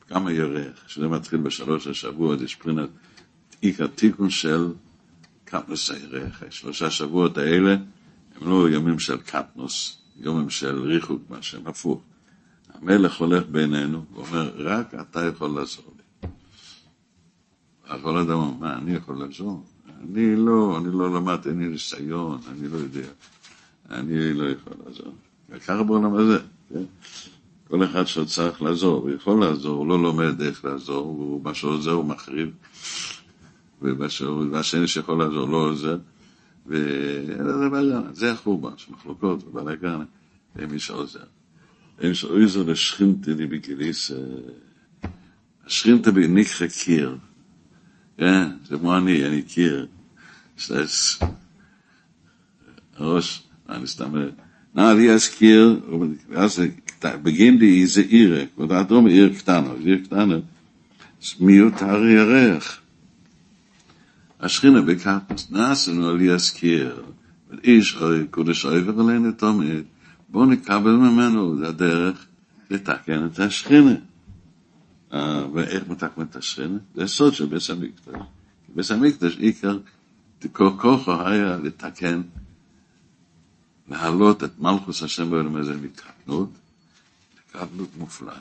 בקטנס. 0.08 0.18
כמה 0.18 0.32
ירח, 0.32 0.88
שזה 0.88 1.08
מתחיל 1.08 1.39
בשלוש 1.39 1.88
השבועות, 1.88 2.41
יש 2.41 2.55
פרינת 2.55 2.89
עיקר 3.62 3.88
תיקון 3.88 4.30
של 4.30 4.74
קטנוס 5.45 5.91
הירח. 5.91 6.43
שלושה 6.49 6.89
שבועות 6.89 7.38
האלה 7.38 7.78
הם 8.36 8.49
לא 8.49 8.70
ימים 8.70 8.99
של 8.99 9.18
קטנוס, 9.18 9.97
יומים 10.20 10.49
של 10.49 10.82
ריחוק, 10.82 11.22
מה 11.30 11.41
שהם 11.41 11.68
הפוך. 11.68 12.01
המלך 12.74 13.18
הולך 13.18 13.43
בינינו 13.51 14.05
ואומר, 14.14 14.51
רק 14.58 14.93
אתה 14.93 15.26
יכול 15.26 15.49
לעזור 15.49 15.93
לי. 15.97 16.30
כל 18.01 18.18
אדם 18.18 18.32
אומר, 18.32 18.53
מה, 18.60 18.78
אני 18.78 18.95
יכול 18.95 19.18
לעזור? 19.20 19.64
אני 20.01 20.36
לא, 20.36 20.78
אני 20.78 20.91
לא 20.91 21.16
למד, 21.16 21.47
אין 21.47 21.60
לי 21.60 21.68
ניסיון, 21.68 22.39
אני 22.51 22.68
לא 22.68 22.78
יודע. 22.78 23.08
אני 23.89 24.34
לא 24.34 24.49
יכול 24.49 24.74
לעזור. 24.86 25.16
וככה 25.49 25.84
בעולם 25.84 26.16
הזה, 26.16 26.39
כן? 26.70 26.84
כל 27.68 27.84
אחד 27.84 28.07
שצריך 28.07 28.61
לעזור, 28.61 29.01
הוא 29.01 29.11
יכול 29.11 29.39
לעזור, 29.39 29.78
הוא 29.78 29.88
לא 29.88 30.03
לומד 30.03 30.41
איך 30.41 30.65
לעזור, 30.65 31.05
הוא 31.05 31.43
מה 31.43 31.53
שעוזר 31.53 31.91
הוא 31.91 32.05
מחריב, 32.05 32.49
והשני 34.51 34.88
שיכול 34.88 35.20
לעזור 35.20 35.49
לא 35.49 35.57
עוזר, 35.57 35.97
וזה 36.68 38.32
החורבן, 38.32 38.70
מחלוקות 38.89 39.43
ובלאגן, 39.43 39.99
ומי 40.55 40.80
שעוזר. 40.80 41.24
אין 41.99 42.11
so 42.11 42.28
איזו 42.41 42.63
לשכינטה 42.63 43.34
די 43.34 43.45
בגליס, 43.45 44.11
השכינטה 45.65 46.11
בניקחה 46.11 46.68
קיר, 46.68 47.18
כן, 48.18 48.49
זה 48.65 48.78
כמו 48.78 48.97
אני, 48.97 49.28
אני 49.28 49.41
קיר, 49.41 49.88
שטס, 50.57 51.20
ראש, 52.99 53.43
אני 53.70 53.88
סתם, 53.88 54.13
נא 54.76 54.82
לי 54.82 55.11
אז 55.11 55.28
קיר, 55.28 55.80
אז 57.01 57.19
בגין 57.23 57.59
די 57.59 57.81
איזה 57.81 58.01
עירה, 58.01 58.45
כבוד 58.55 58.71
האדום 58.71 59.07
עיר 59.07 59.33
קטנה, 59.37 59.69
עיר 59.79 60.03
קטנה, 60.03 60.35
מיעוט 61.39 61.81
הרי 61.81 62.11
ירח, 62.11 62.81
השכינה 64.39 64.81
בקטנס 64.81 65.51
נעשנו 65.51 66.09
על 66.09 66.21
יזכיר, 66.21 67.03
איש 67.63 67.95
אוי 67.95 68.27
קודש 68.27 68.65
אוי 68.65 68.81
ורלנו 68.81 69.31
תומד, 69.31 69.83
בואו 70.29 70.45
נקבל 70.45 70.91
ממנו, 70.91 71.57
זה 71.57 71.67
הדרך 71.67 72.25
לתקן 72.69 73.25
את 73.25 73.39
השכינה. 73.39 73.95
ואיך 75.53 75.87
מתקן 75.87 76.21
את 76.21 76.35
השכינה? 76.35 76.77
זה 76.95 77.07
סוד 77.07 77.33
של 77.33 77.45
בית 77.45 77.69
המקדש. 77.69 78.21
בית 78.75 78.91
המקדש 78.91 79.37
עיקר, 79.37 79.77
כוחו 80.53 81.27
היה 81.27 81.57
לתקן, 81.63 82.21
להעלות 83.89 84.43
את 84.43 84.59
מלכוס 84.59 85.03
השם 85.03 85.29
בעולם 85.29 85.55
הזה 85.55 85.75
מקטנות, 85.75 86.49
לקטנות 87.62 87.89
מופלאה. 87.97 88.34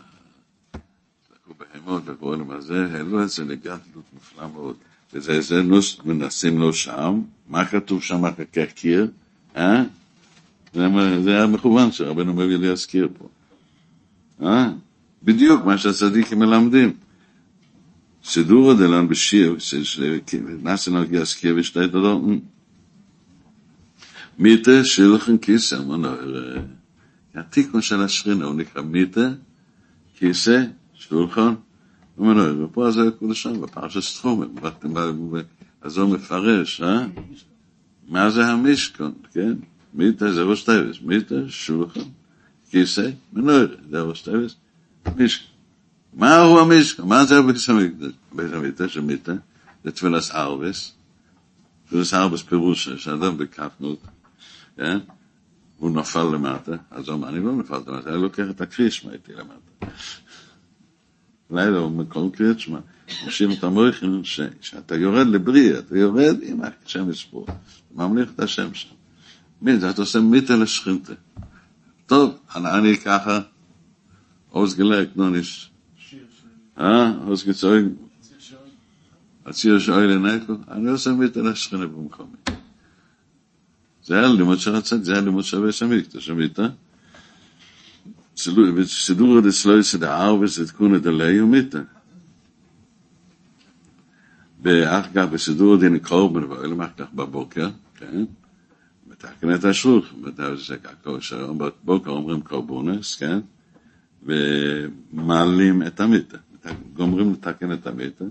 לקחו 1.32 1.54
בהמות 1.58 2.02
ובעולם 2.06 2.50
הזה, 2.50 2.86
העלו 2.92 3.22
את 3.22 3.30
זה 3.30 3.44
לגדלות 3.44 4.04
מופלאה 4.14 4.48
מאוד. 4.48 4.76
וזה 5.12 5.40
זה 5.40 5.62
נוס 5.62 5.98
מנסים 6.04 6.58
לו 6.58 6.72
שם, 6.72 7.20
מה 7.48 7.64
כתוב 7.64 8.02
שם 8.02 8.22
כקיר? 8.52 9.10
אה? 9.56 9.82
זה 10.74 11.36
היה 11.36 11.46
מכוון 11.46 11.92
שרבנו 11.92 12.34
מביא 12.34 12.56
להזכיר 12.56 13.08
פה. 13.18 13.28
אה? 14.46 14.70
בדיוק 15.22 15.64
מה 15.64 15.78
שהצדיקים 15.78 16.38
מלמדים. 16.38 16.92
סידור 18.24 18.74
דלן 18.74 19.08
בשיר, 19.08 19.56
נאסן 20.62 20.96
על 20.96 21.06
להזכיר 21.10 21.54
בשתי 21.54 21.86
דודות. 21.86 22.22
מיתה 24.38 24.84
שילכן 24.84 25.38
כיסא 25.38 25.74
מנור. 25.74 26.16
התיקון 27.36 27.82
של 27.82 28.02
השכינה 28.02 28.44
הוא 28.44 28.54
נקרא 28.54 28.82
מיתה, 28.82 29.28
כיסא, 30.14 30.64
שולחן 30.94 31.54
ומנור. 32.18 32.64
ופה 32.64 32.90
זה 32.90 33.00
קודשם, 33.18 33.60
בפרשת 33.60 34.00
סתחומים. 34.00 34.54
אז 35.82 35.98
הוא 35.98 36.14
מפרש, 36.14 36.80
אה? 36.80 37.06
מה 38.08 38.30
זה 38.30 38.46
המשכון, 38.46 39.12
כן? 39.32 39.52
מיטה 39.94 40.32
זה 40.32 40.42
ראש 40.42 40.62
טייבס, 40.62 40.96
מיטה, 41.02 41.34
שולחן, 41.48 42.00
כיסא, 42.70 43.10
מנור, 43.32 43.66
זה 43.90 44.00
ראש 44.00 44.22
טייבס, 44.22 44.54
מישק. 45.16 45.40
מה 46.14 46.38
הוא 46.38 46.60
המשק? 46.60 47.00
מה 47.00 47.24
זה 47.24 47.42
בית 47.42 47.56
המקדש? 47.68 48.12
בית 48.32 48.52
המקדש 48.52 48.94
של 48.94 49.00
מיטה, 49.00 49.32
זה 49.84 49.90
תפילס 49.90 50.30
ארבס, 50.30 50.92
תפילס 51.86 52.14
ארבס 52.14 52.42
פירוש 52.42 52.88
שאדם 52.88 53.38
בקפנות, 53.38 53.98
כן? 54.76 54.98
הוא 55.78 55.90
נפל 55.90 56.22
למטה, 56.22 56.72
אז 56.90 57.08
הוא 57.08 57.16
אמר, 57.16 57.28
אני 57.28 57.44
לא 57.44 57.52
נפל 57.52 57.78
למטה, 57.86 58.10
אני 58.10 58.22
לוקח 58.22 58.44
את 58.50 58.60
הקרישמה 58.60 59.12
איתי 59.12 59.32
למטה. 59.32 59.86
לילה 61.50 61.78
הוא 61.78 61.90
מכל 61.90 62.28
קרישמה, 62.32 62.78
משאיר 63.26 63.52
את 63.52 63.64
המויכים, 63.64 64.24
שאתה 64.60 64.96
יורד 64.96 65.26
לבריאה, 65.26 65.78
אתה 65.78 65.98
יורד 65.98 66.36
עם 66.42 66.60
השם 66.84 67.10
יספור, 67.10 67.46
ממליך 67.94 68.30
את 68.34 68.40
השם 68.40 68.74
שם. 68.74 68.94
מי 69.62 69.78
זה? 69.78 69.90
אתה 69.90 70.02
עושה 70.02 70.20
מיטה 70.20 70.56
לשכינתה. 70.56 71.12
טוב, 72.06 72.38
אני 72.54 72.96
ככה, 72.96 73.40
עוז 74.48 74.74
גלק, 74.74 75.08
נוניש. 75.16 75.70
אה? 76.78 77.12
עוז 77.26 77.44
גצוי. 77.44 77.84
הציר 79.46 79.78
שואל 79.78 80.06
לנקו, 80.06 80.52
אני 80.70 80.90
עושה 80.90 81.10
מיטה 81.10 81.40
לשכינה 81.40 81.86
במקומי. 81.86 82.55
זה 84.06 84.18
היה 84.18 84.28
לימוד 84.28 84.58
של 84.58 84.74
הצד, 84.74 85.02
זה 85.02 85.12
היה 85.12 85.20
לימוד 85.20 85.44
שווה 85.44 85.72
שמית, 85.72 86.08
אתה 86.08 86.20
שמית? 86.20 86.58
סידור 88.86 89.40
דסלוי 89.40 89.82
סדער 89.82 90.34
וסדקונה 90.40 90.98
דלי 90.98 91.40
ומיטה. 91.40 91.78
ואחר 94.62 95.08
כך 95.14 95.24
בסידור 95.32 95.76
דין 95.76 95.98
קורבן 95.98 96.44
ואלה 96.44 96.84
אחר 96.84 96.92
כך 96.96 97.12
בבוקר, 97.14 97.68
כן? 97.94 98.24
השולחן, 99.64 100.16
שהיום 101.20 101.58
בבוקר 101.58 102.10
אומרים 102.10 102.40
קורבונס, 102.40 103.16
כן? 103.16 103.38
ומעלים 104.22 105.82
את 105.82 106.00
המיטה, 106.00 106.38
גומרים 106.94 107.32
לתקן 107.32 107.72
את 107.72 107.86
המיטה, 107.86 108.24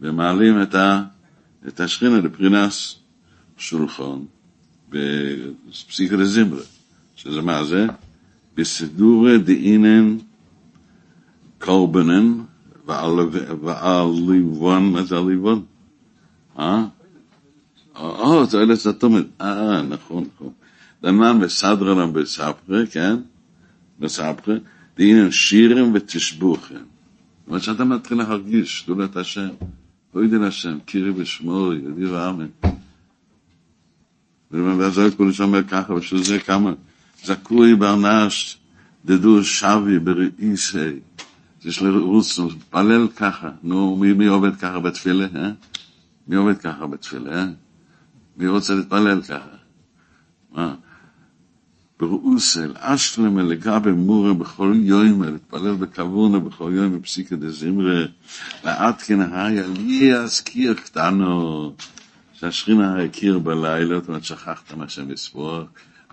ומעלים 0.00 0.62
את, 0.62 1.80
השכינה 1.80 2.20
לפרינס 2.20 2.96
שולחן 3.56 4.18
בפסיכר 4.90 6.24
זימרה, 6.24 6.62
שזה 7.16 7.42
מה 7.42 7.64
זה? 7.64 7.86
בסידורי 8.56 9.38
דאינן 9.38 10.16
קורבנן 11.58 12.32
ועליבון, 13.62 14.92
מה 14.92 15.02
זה 15.02 15.16
עליבון? 15.16 15.64
אה? 16.58 16.84
אה, 17.96 18.44
זה 18.44 18.62
אלה 18.62 18.74
זאת 18.74 19.04
אה, 19.40 19.82
נכון, 19.82 20.24
נכון. 20.34 20.52
דמם 21.02 21.40
בסדרנם 21.42 22.12
בספרה, 22.12 22.86
כן? 22.90 23.16
בספרה, 24.00 24.54
דאינן 24.96 25.30
שירם 25.30 25.90
ותשבוכם. 25.94 26.74
זאת 26.74 27.48
אומרת 27.48 27.62
שאתה 27.62 27.84
מתחיל 27.84 28.18
להרגיש, 28.18 28.78
שתולת 28.78 29.16
השם, 29.16 29.48
אוהדי 30.14 30.38
להשם, 30.38 30.78
קירי 30.84 31.12
בשמו, 31.12 31.72
ידיר 31.72 32.16
האמן. 32.16 32.46
ואז 34.50 34.98
הקודש 34.98 35.40
אומר 35.40 35.64
ככה, 35.64 35.94
בשביל 35.94 36.24
זה 36.24 36.38
כמה, 36.38 36.72
זכוי 37.24 37.74
ברנש, 37.74 38.58
דדו 39.04 39.44
שווי 39.44 39.98
בראיסי. 39.98 41.00
יש 41.64 41.82
לרוץ, 41.82 42.38
מתפלל 42.38 43.08
ככה. 43.16 43.50
נו, 43.62 43.96
מי, 43.96 44.12
מי 44.12 44.26
עובד 44.26 44.56
ככה 44.56 44.78
בתפילה, 44.78 45.26
אה? 45.36 45.50
מי 46.28 46.36
עובד 46.36 46.58
ככה 46.58 46.86
בתפילה, 46.86 47.32
אה? 47.32 47.46
מי 48.36 48.48
רוצה 48.48 48.74
להתפלל 48.74 49.22
ככה? 49.22 49.56
מה? 50.52 50.74
ברוסל, 52.00 52.72
אשלם 52.78 53.38
לגבי 53.38 53.92
מורה 53.92 54.34
בכל 54.34 54.72
יום, 54.76 55.22
להתפלל 55.22 55.74
בכבונה 55.74 56.38
בכל 56.38 56.72
יום 56.74 56.98
בפסיקה 56.98 57.36
דזמרה, 57.36 58.04
לעדכן 58.64 59.20
היה 59.32 59.66
לי 59.66 60.14
אזכיר 60.14 60.74
קטנו, 60.74 61.72
שהשכינה 62.40 63.02
הכיר 63.02 63.38
בלילה, 63.38 63.98
זאת 63.98 64.08
אומרת 64.08 64.24
שכחתם 64.24 64.82
השם 64.82 65.10
יספור, 65.10 65.60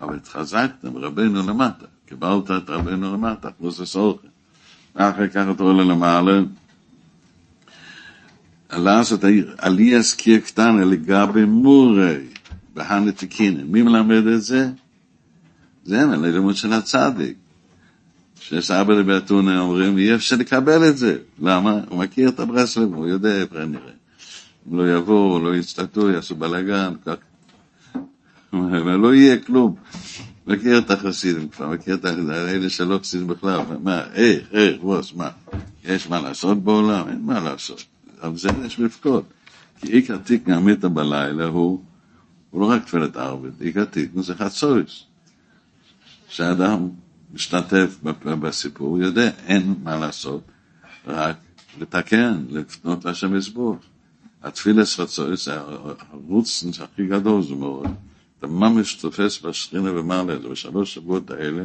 אבל 0.00 0.16
התחזקתם, 0.16 0.96
רבנו 0.96 1.42
למטה, 1.48 1.86
קיבלת 2.06 2.50
את 2.50 2.70
רבנו 2.70 3.12
למטה, 3.12 3.50
פלוס 3.50 3.80
הסורכם. 3.80 4.28
אחר 4.94 5.28
כך 5.28 5.46
אתה 5.54 5.62
עולה 5.62 5.84
למעלה, 5.84 6.40
לעשות 8.72 9.20
עלי 9.58 9.96
אזכיר 9.96 10.40
קטנה 10.40 10.84
לגבי 10.84 11.44
מורי, 11.44 12.16
בהנתקינן. 12.74 13.66
מי 13.66 13.82
מלמד 13.82 14.26
את 14.26 14.42
זה? 14.42 14.70
זה 15.84 16.06
מלימוד 16.06 16.56
של 16.56 16.72
הצדיק. 16.72 17.36
שסבא 18.40 18.94
לבאתונה 18.94 19.60
אומרים, 19.60 19.98
אי 19.98 20.14
אפשר 20.14 20.36
לקבל 20.36 20.88
את 20.88 20.98
זה. 20.98 21.18
למה? 21.42 21.80
הוא 21.88 21.98
מכיר 21.98 22.28
את 22.28 22.40
הברסלב, 22.40 22.94
הוא 22.94 23.06
יודע 23.06 23.40
איפה 23.40 23.64
נראה. 23.64 24.05
לא 24.70 24.96
יבואו, 24.96 25.38
לא 25.38 25.56
יצטטו, 25.56 26.10
יעשו 26.10 26.34
בלאגן, 26.34 26.94
כך. 27.04 27.14
ולא 28.52 29.14
יהיה 29.14 29.38
כלום. 29.38 29.74
מכיר 30.46 30.78
את 30.78 30.90
החסידים 30.90 31.48
כבר, 31.48 31.68
מכיר 31.68 31.94
את 31.94 32.04
האלה 32.04 32.70
שלא 32.70 32.98
חסידים 33.02 33.26
בכלל. 33.26 33.60
מה, 33.82 34.02
איך, 34.14 34.48
איך, 34.52 34.84
ווס, 34.84 35.12
מה? 35.12 35.30
יש 35.84 36.08
מה 36.08 36.20
לעשות 36.20 36.64
בעולם? 36.64 37.08
אין 37.08 37.20
מה 37.22 37.40
לעשות. 37.40 37.84
אבל 38.22 38.36
זה 38.36 38.48
יש 38.66 38.80
לבכות. 38.80 39.24
כי 39.80 39.92
עיקר 39.92 40.16
תיק 40.16 40.48
נעמית 40.48 40.84
בלילה 40.84 41.46
הוא, 41.46 41.82
הוא 42.50 42.60
לא 42.60 42.66
רק 42.66 42.84
תפילת 42.84 43.16
ערבית, 43.16 43.60
עיקר 43.60 43.84
תיק 43.84 44.10
זה 44.16 44.34
חצוריס. 44.34 45.02
שאדם 46.28 46.88
משתתף 47.34 47.96
בסיפור, 48.40 48.98
יודע, 48.98 49.30
אין 49.46 49.74
מה 49.82 49.96
לעשות, 49.96 50.42
רק 51.06 51.36
לתקן, 51.80 52.44
לפנות 52.50 53.04
להשם 53.04 53.36
יסבור. 53.36 53.76
התפילס 54.46 55.00
זה 55.34 55.60
הרוצן 56.12 56.68
הכי 56.82 57.06
גדול, 57.06 57.42
זה 57.42 57.54
מאוד. 57.54 57.86
אתה 58.38 58.46
ממש 58.46 58.94
תופס 58.94 59.42
בשכינה 59.42 60.00
ומעלה, 60.00 60.38
זה 60.42 60.48
בשלוש 60.48 60.94
שבועות 60.94 61.30
האלה, 61.30 61.64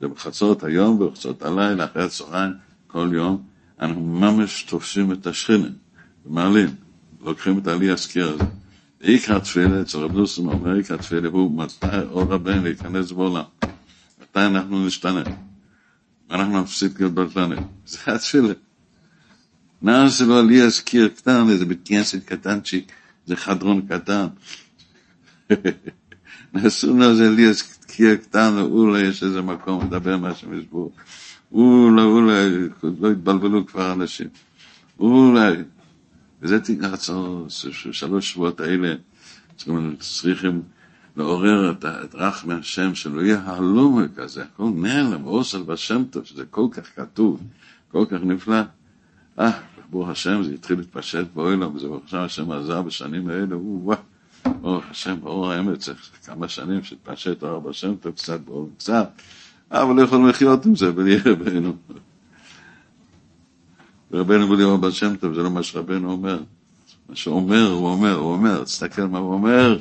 זה 0.00 0.08
בחצות 0.08 0.64
היום 0.64 1.00
ובחצות 1.00 1.42
הלילה, 1.42 1.84
אחרי 1.84 2.04
הצהריים, 2.04 2.52
כל 2.86 3.10
יום, 3.12 3.42
אנחנו 3.80 4.00
ממש 4.00 4.62
תופסים 4.62 5.12
את 5.12 5.26
השכינה. 5.26 5.68
ומעלים, 6.26 6.68
לוקחים 7.20 7.58
את 7.58 7.66
העלי 7.66 7.90
הסקיר 7.90 8.28
הזה. 8.28 8.44
עיקר 9.00 9.38
תפילה, 9.38 9.82
אצל 9.82 9.98
רב 9.98 10.12
נוסם 10.12 10.48
אומר, 10.48 10.74
עיקר 10.74 10.96
תפילה 10.96 11.28
הוא 11.28 11.58
מתי 11.58 11.98
אור 12.10 12.22
רבנו 12.22 12.62
להיכנס 12.62 13.12
בעולם. 13.12 13.44
מתי 14.22 14.46
אנחנו 14.46 14.86
נשתנה. 14.86 15.22
אנחנו 16.30 16.62
נפסיק 16.62 17.00
להיות 17.00 17.14
בפלנט. 17.14 17.66
זה 17.86 17.98
התפילה. 18.06 18.54
נעשה 19.84 20.24
לו 20.24 20.38
עלי 20.38 20.62
הסקיר 20.62 21.08
קטן, 21.08 21.48
איזה 21.48 21.64
בית 21.64 21.80
כנסת 21.84 22.24
קטנצ'יק, 22.24 22.92
זה 23.26 23.36
חדרון 23.36 23.86
קטן. 23.88 24.26
נעשו 26.54 26.96
לו 26.96 27.10
איזה 27.10 27.26
עלי 27.26 27.50
הסקיר 27.50 28.16
קטן, 28.16 28.58
אולי 28.58 29.00
יש 29.00 29.22
איזה 29.22 29.42
מקום 29.42 29.84
לדבר 29.84 30.16
מה 30.16 30.34
שהם 30.34 30.58
ישבו. 30.58 30.90
אולי, 31.52 32.02
אולי, 32.02 32.68
לא 33.00 33.10
התבלבלו 33.10 33.66
כבר 33.66 33.92
אנשים. 33.92 34.28
אולי. 35.00 35.52
וזה 36.42 36.60
תיגרצו, 36.60 37.46
שלוש 37.92 38.32
שבועות 38.32 38.60
האלה, 38.60 38.94
צריכים 39.56 40.62
לעורר 41.16 41.70
את, 41.70 41.84
את 41.84 42.14
רחמי 42.14 42.54
השם, 42.54 42.94
שלא 42.94 43.20
יהיה 43.20 43.40
הלום 43.44 44.08
כזה, 44.16 44.42
הכל 44.42 44.70
נעלם, 44.76 45.24
אוסל 45.24 45.62
בשם 45.62 46.04
טוב, 46.10 46.24
שזה 46.24 46.44
כל 46.50 46.66
כך 46.72 46.96
כתוב, 46.96 47.42
כל 47.90 48.04
כך 48.10 48.18
נפלא. 48.22 48.60
אה, 49.38 49.50
ברוך 49.94 50.08
השם, 50.08 50.42
זה 50.42 50.54
התחיל 50.54 50.78
להתפשט 50.78 51.26
בעולם, 51.34 51.76
וזה 51.76 51.88
ברוך 51.88 52.04
השם, 52.04 52.18
השם 52.18 52.50
עזר 52.50 52.82
בשנים 52.82 53.28
האלה, 53.28 53.56
וואו, 53.56 53.98
ברוך 54.60 54.84
השם, 54.90 55.20
באור 55.20 55.52
האמת, 55.52 55.78
צריך 55.78 56.10
כמה 56.26 56.48
שנים 56.48 56.84
שהתפשט 56.84 57.42
אור 57.42 57.60
בשם 57.60 57.94
טוב, 57.94 58.12
קצת 58.12 58.40
בעולם, 58.40 58.70
קצת, 58.78 59.10
אבל 59.70 59.94
לא 59.94 60.02
יכולים 60.02 60.26
לחיות 60.26 60.66
עם 60.66 60.76
זה, 60.76 60.92
ונהיה 60.96 61.18
רבנו. 61.26 61.76
ורבנו 64.10 64.48
בלי 64.48 64.64
בר 64.80 64.90
שם 64.90 65.16
טוב, 65.16 65.34
זה 65.34 65.42
לא 65.42 65.50
מה 65.50 65.62
שרבנו 65.62 66.10
אומר. 66.12 66.42
מה 67.08 67.16
שאומר, 67.16 67.66
הוא 67.66 67.88
אומר, 67.88 68.14
הוא 68.14 68.32
אומר, 68.32 68.64
תסתכל 68.64 69.06
מה 69.06 69.18
הוא 69.18 69.32
אומר. 69.32 69.78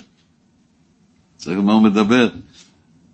תסתכל 1.37 1.55
מה 1.55 1.73
הוא 1.73 1.81
מדבר. 1.81 2.29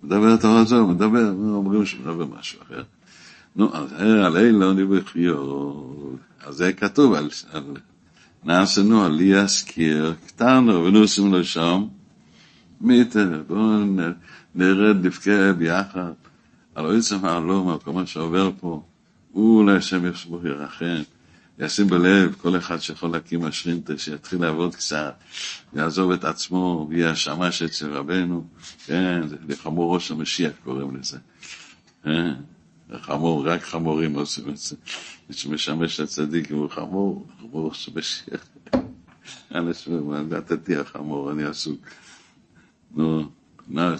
מדבר 0.02 0.34
את 0.34 0.44
הוא 0.44 0.88
מדבר, 0.88 1.30
אומרים 1.30 1.86
שהוא 1.86 2.00
מדבר 2.00 2.38
משהו 2.38 2.62
אחר. 2.62 2.82
נו, 3.56 3.76
אז 3.76 3.92
על 3.92 4.36
אלה 4.36 4.70
אני 4.70 4.84
בחיו, 4.84 5.36
אז 6.40 6.54
זה 6.54 6.72
כתוב 6.72 7.14
על, 7.14 7.28
על 7.52 7.64
נעשנו 8.44 9.04
על 9.04 9.18
להזכיר, 9.20 10.14
קטנו 10.26 10.84
ונוסים 10.84 11.34
לשם, 11.34 11.84
מיטר, 12.80 13.42
בואו 13.46 13.84
נרד, 14.54 15.06
נבכה 15.06 15.52
ביחד, 15.52 16.12
על 16.74 16.96
עצם 16.96 17.24
העלום, 17.24 17.68
על 17.68 17.78
כל 17.78 17.92
מה 17.92 18.06
שעובר 18.06 18.50
פה. 18.60 18.82
אולי 19.34 19.76
השם 19.76 20.06
ישבו 20.06 20.46
ירחם, 20.46 21.02
ישים 21.58 21.86
בלב 21.86 22.34
כל 22.34 22.56
אחד 22.56 22.78
שיכול 22.78 23.10
להקים 23.10 23.44
השרינטה, 23.44 23.98
שיתחיל 23.98 24.40
לעבוד 24.40 24.74
קצת, 24.74 25.14
יעזוב 25.74 26.10
את 26.10 26.24
עצמו, 26.24 26.86
ויהיה 26.90 27.10
השמש 27.10 27.62
אצל 27.62 27.92
רבנו, 27.92 28.44
כן, 28.86 29.28
זה 29.28 29.56
חמור 29.56 29.94
ראש 29.94 30.10
המשיח 30.10 30.52
קוראים 30.64 30.96
לזה. 30.96 31.18
כן, 32.04 32.32
חמור, 32.98 33.48
רק 33.48 33.62
חמורים 33.62 34.14
עושים 34.14 34.48
את 34.48 34.56
זה. 34.56 34.76
מי 35.28 35.36
שמשמש 35.36 36.00
לצדיק 36.00 36.50
הוא 36.50 36.70
חמור, 36.70 37.26
חמור 37.40 37.68
ראש 37.68 37.88
המשיח. 37.88 38.48
אנשים, 39.54 40.14
נתתי 40.14 40.76
החמור, 40.76 41.32
אני 41.32 41.44
עסוק. 41.44 41.80
נו, 42.96 43.28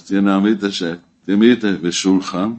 תהיה 0.07 0.21
נעמיד 0.21 0.65
השם, 0.65 0.95
תמיד 1.25 1.65
בשולחן. 1.83 2.53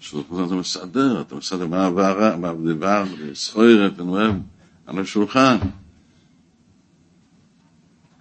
שולחן 0.00 0.44
אתה 0.46 0.54
מסדר, 0.54 1.20
אתה 1.20 1.34
מסדר 1.34 1.66
מה 1.66 1.86
עבר, 1.86 2.36
מה 2.36 2.52
דבר, 2.52 3.04
סחוירת, 3.34 4.00
ונואם 4.00 4.40
על 4.86 4.98
השולחן. 4.98 5.56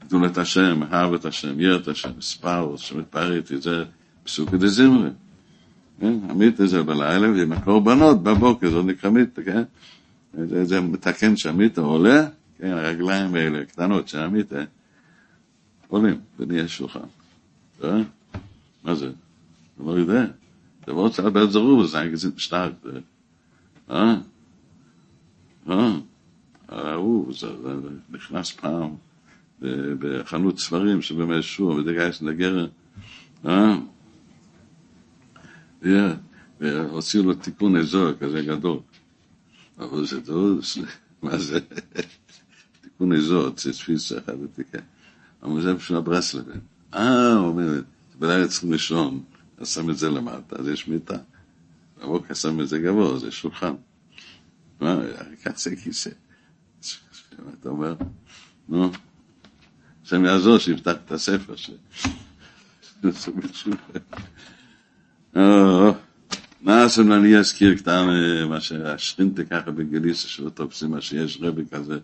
גדול 0.06 0.26
את 0.26 0.38
השם, 0.38 0.84
אהב 0.84 1.14
את 1.14 1.26
השם, 1.26 1.60
יר 1.60 1.76
את 1.76 1.88
השם, 1.88 2.22
ספר, 2.22 2.76
שמתפאר 2.78 3.36
איתי, 3.36 3.58
זה 3.58 3.84
פסוק 4.24 4.54
דזמרי. 4.54 5.10
כן, 6.00 6.14
המיתה 6.30 6.68
זה 6.68 6.84
בלילה, 6.84 7.32
ועם 7.32 7.52
הקורבנות 7.52 8.24
בבוקר, 8.24 8.70
זה 8.72 8.82
נקרא 8.82 9.10
מיתה, 9.10 9.44
כן? 9.44 9.64
זה, 10.34 10.66
זה 10.66 10.82
מתקן 10.82 11.38
שהמיתה 11.38 11.82
עולה, 11.82 12.28
כן, 12.58 12.72
הרגליים 12.72 13.36
האלה, 13.36 13.66
קטנות 13.66 14.08
של 14.08 14.20
המיתה, 14.20 14.64
עולים, 15.88 16.20
ונהיה 16.40 16.68
שולחן. 16.68 17.00
מה 18.84 18.96
זה? 18.96 19.10
אתה 19.76 19.84
לא 19.84 19.92
יודע. 19.92 20.26
Hat 20.88 21.34
bei 21.34 21.46
der 21.46 21.60
Ruhe 21.60 21.88
sein, 21.88 22.16
sie 22.16 22.18
sind 22.18 22.40
stark. 22.40 22.76
אה? 23.90 24.16
אה? 25.70 26.94
הוא, 26.94 27.34
זה 27.34 27.48
נכנס 28.10 28.52
פעם 28.52 28.96
בחנות 30.00 30.60
ספרים 30.60 31.02
שבאמת 31.02 31.44
שור, 31.44 31.70
ודגייס 31.70 32.22
לגר, 32.22 32.68
אה? 33.46 33.76
והוציאו 36.60 37.24
לו 37.24 37.34
תיקון 37.34 37.76
אזור 37.76 38.14
כזה 38.14 38.42
גדול. 38.42 38.80
אבל 39.80 40.06
זה 40.06 40.26
טוב, 40.26 40.60
מה 41.22 41.38
זה? 41.38 41.60
תיקון 42.82 43.14
אזור, 43.14 43.50
תפיסה 43.50 44.18
אחד 44.18 44.34
ותיקה. 44.44 44.78
אבל 45.44 45.62
זה 45.62 45.74
בשביל 45.74 45.98
הברסלבים. 45.98 46.62
אה, 46.94 47.34
הוא 47.34 47.48
אומר, 47.48 47.82
בלילה 48.20 48.48
צריכים 48.48 48.72
לישון, 48.72 49.24
אז 49.58 49.70
שם 49.70 49.90
את 49.90 49.98
זה 49.98 50.10
למטה, 50.10 50.56
אז 50.60 50.68
יש 50.68 50.88
מיטה. 50.88 51.18
בבוקר 52.02 52.34
שם 52.34 52.62
את 52.62 52.68
זה 52.68 52.80
גבוה, 52.80 53.20
זה 53.20 53.32
שולחן. 53.32 53.74
מה, 54.82 55.00
כיסא 55.44 55.76
כיסא. 55.76 56.10
מה 57.46 57.52
אתה 57.60 57.70
אומר? 57.70 57.96
נו, 58.70 58.92
השם 60.04 60.26
יעזור 60.26 60.58
שיפתח 60.58 60.94
את 61.06 61.12
הספר 61.12 61.56
ש... 65.38 65.40
נעשה 66.62 67.02
אני 67.02 67.38
אזכיר 67.38 67.76
קטן 67.76 68.08
מה 68.50 68.62
שהשכינתה 68.62 69.44
ככה 69.44 69.72
בגליסה 69.72 70.28
שלא 70.28 70.50
תופסים 70.50 70.92
מה 70.92 71.02
שיש 71.02 71.38
רבי 71.42 71.64
כזה. 71.72 72.00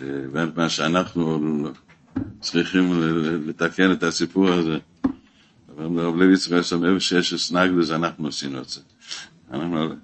ומה 0.00 0.68
שאנחנו 0.68 1.40
צריכים 2.40 2.92
לתקן 3.46 3.92
את 3.92 4.02
הסיפור 4.02 4.48
הזה. 4.52 4.78
אבל 5.76 6.00
רב 6.00 6.16
לוי 6.16 6.36
צריך 6.36 6.64
שם 6.64 6.84
איפה 6.84 7.00
שיש 7.00 7.34
סנגדוס 7.34 7.90
אנחנו 7.90 8.28
עשינו 8.28 8.60
את 8.60 8.68
זה. 8.68 8.80
אנחנו 9.52 9.94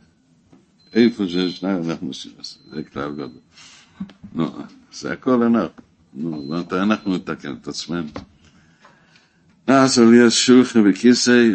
איפה 0.95 1.27
שיש 1.29 1.61
סנגדוס 1.61 1.89
אנחנו 1.89 2.11
עשינו 2.11 2.35
את 2.41 2.45
זה. 2.45 2.55
זה 2.71 2.83
כלל 2.83 3.13
גדול 3.13 3.29
נו, 4.35 4.51
זה 4.93 5.13
הכל 5.13 5.43
אנחנו. 5.43 5.83
נו, 6.15 6.55
אנחנו 6.73 7.15
נתקן 7.17 7.55
את 7.63 7.69
עצמנו 7.69 8.09
על 9.69 10.15
יש 10.15 10.47
שולחן 10.47 10.83
וכיסא, 10.91 11.51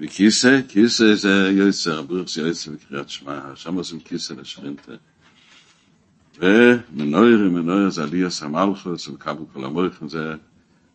וכיסא, 0.00 0.60
כיסא 0.68 1.14
זה 1.14 1.50
יוצר, 1.52 1.98
הבריך 1.98 2.36
יוצר 2.36 2.70
בקריאת 2.72 3.08
שמע, 3.08 3.40
שם 3.54 3.74
עושים 3.74 4.00
כיסא 4.00 4.32
לשכינתה. 4.32 4.92
ומנויר, 6.38 7.50
מנויר 7.50 7.90
זה 7.90 8.02
עליאס 8.02 8.42
המלכוס, 8.42 9.08
וכבל 9.08 9.44
כל 9.52 9.64
המויכן, 9.64 10.08
זה 10.08 10.34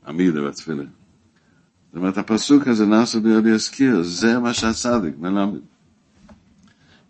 עמידה 0.07 0.41
בתפילה. 0.41 0.83
זאת 0.83 1.95
אומרת, 1.95 2.17
הפסוק 2.17 2.67
הזה 2.67 2.85
נעשה 2.85 3.19
בידי 3.19 3.51
להזכיר, 3.51 4.01
זה 4.03 4.39
מה 4.39 4.53
שהצדיק 4.53 5.13
מלמד. 5.19 5.59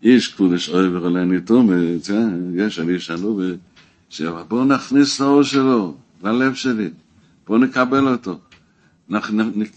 איש 0.02 0.28
קודש 0.28 0.68
אוהב 0.68 1.04
עלינו 1.04 1.32
איתו, 1.32 1.62
יש 2.54 2.78
על 2.78 2.90
איש 2.90 3.10
ענו, 3.10 3.40
בואו 4.48 4.64
נכניס 4.64 5.20
לאור 5.20 5.42
שלו, 5.42 5.96
ללב 6.22 6.54
שלי, 6.54 6.90
בואו 7.46 7.58
נקבל 7.58 8.08
אותו. 8.08 8.38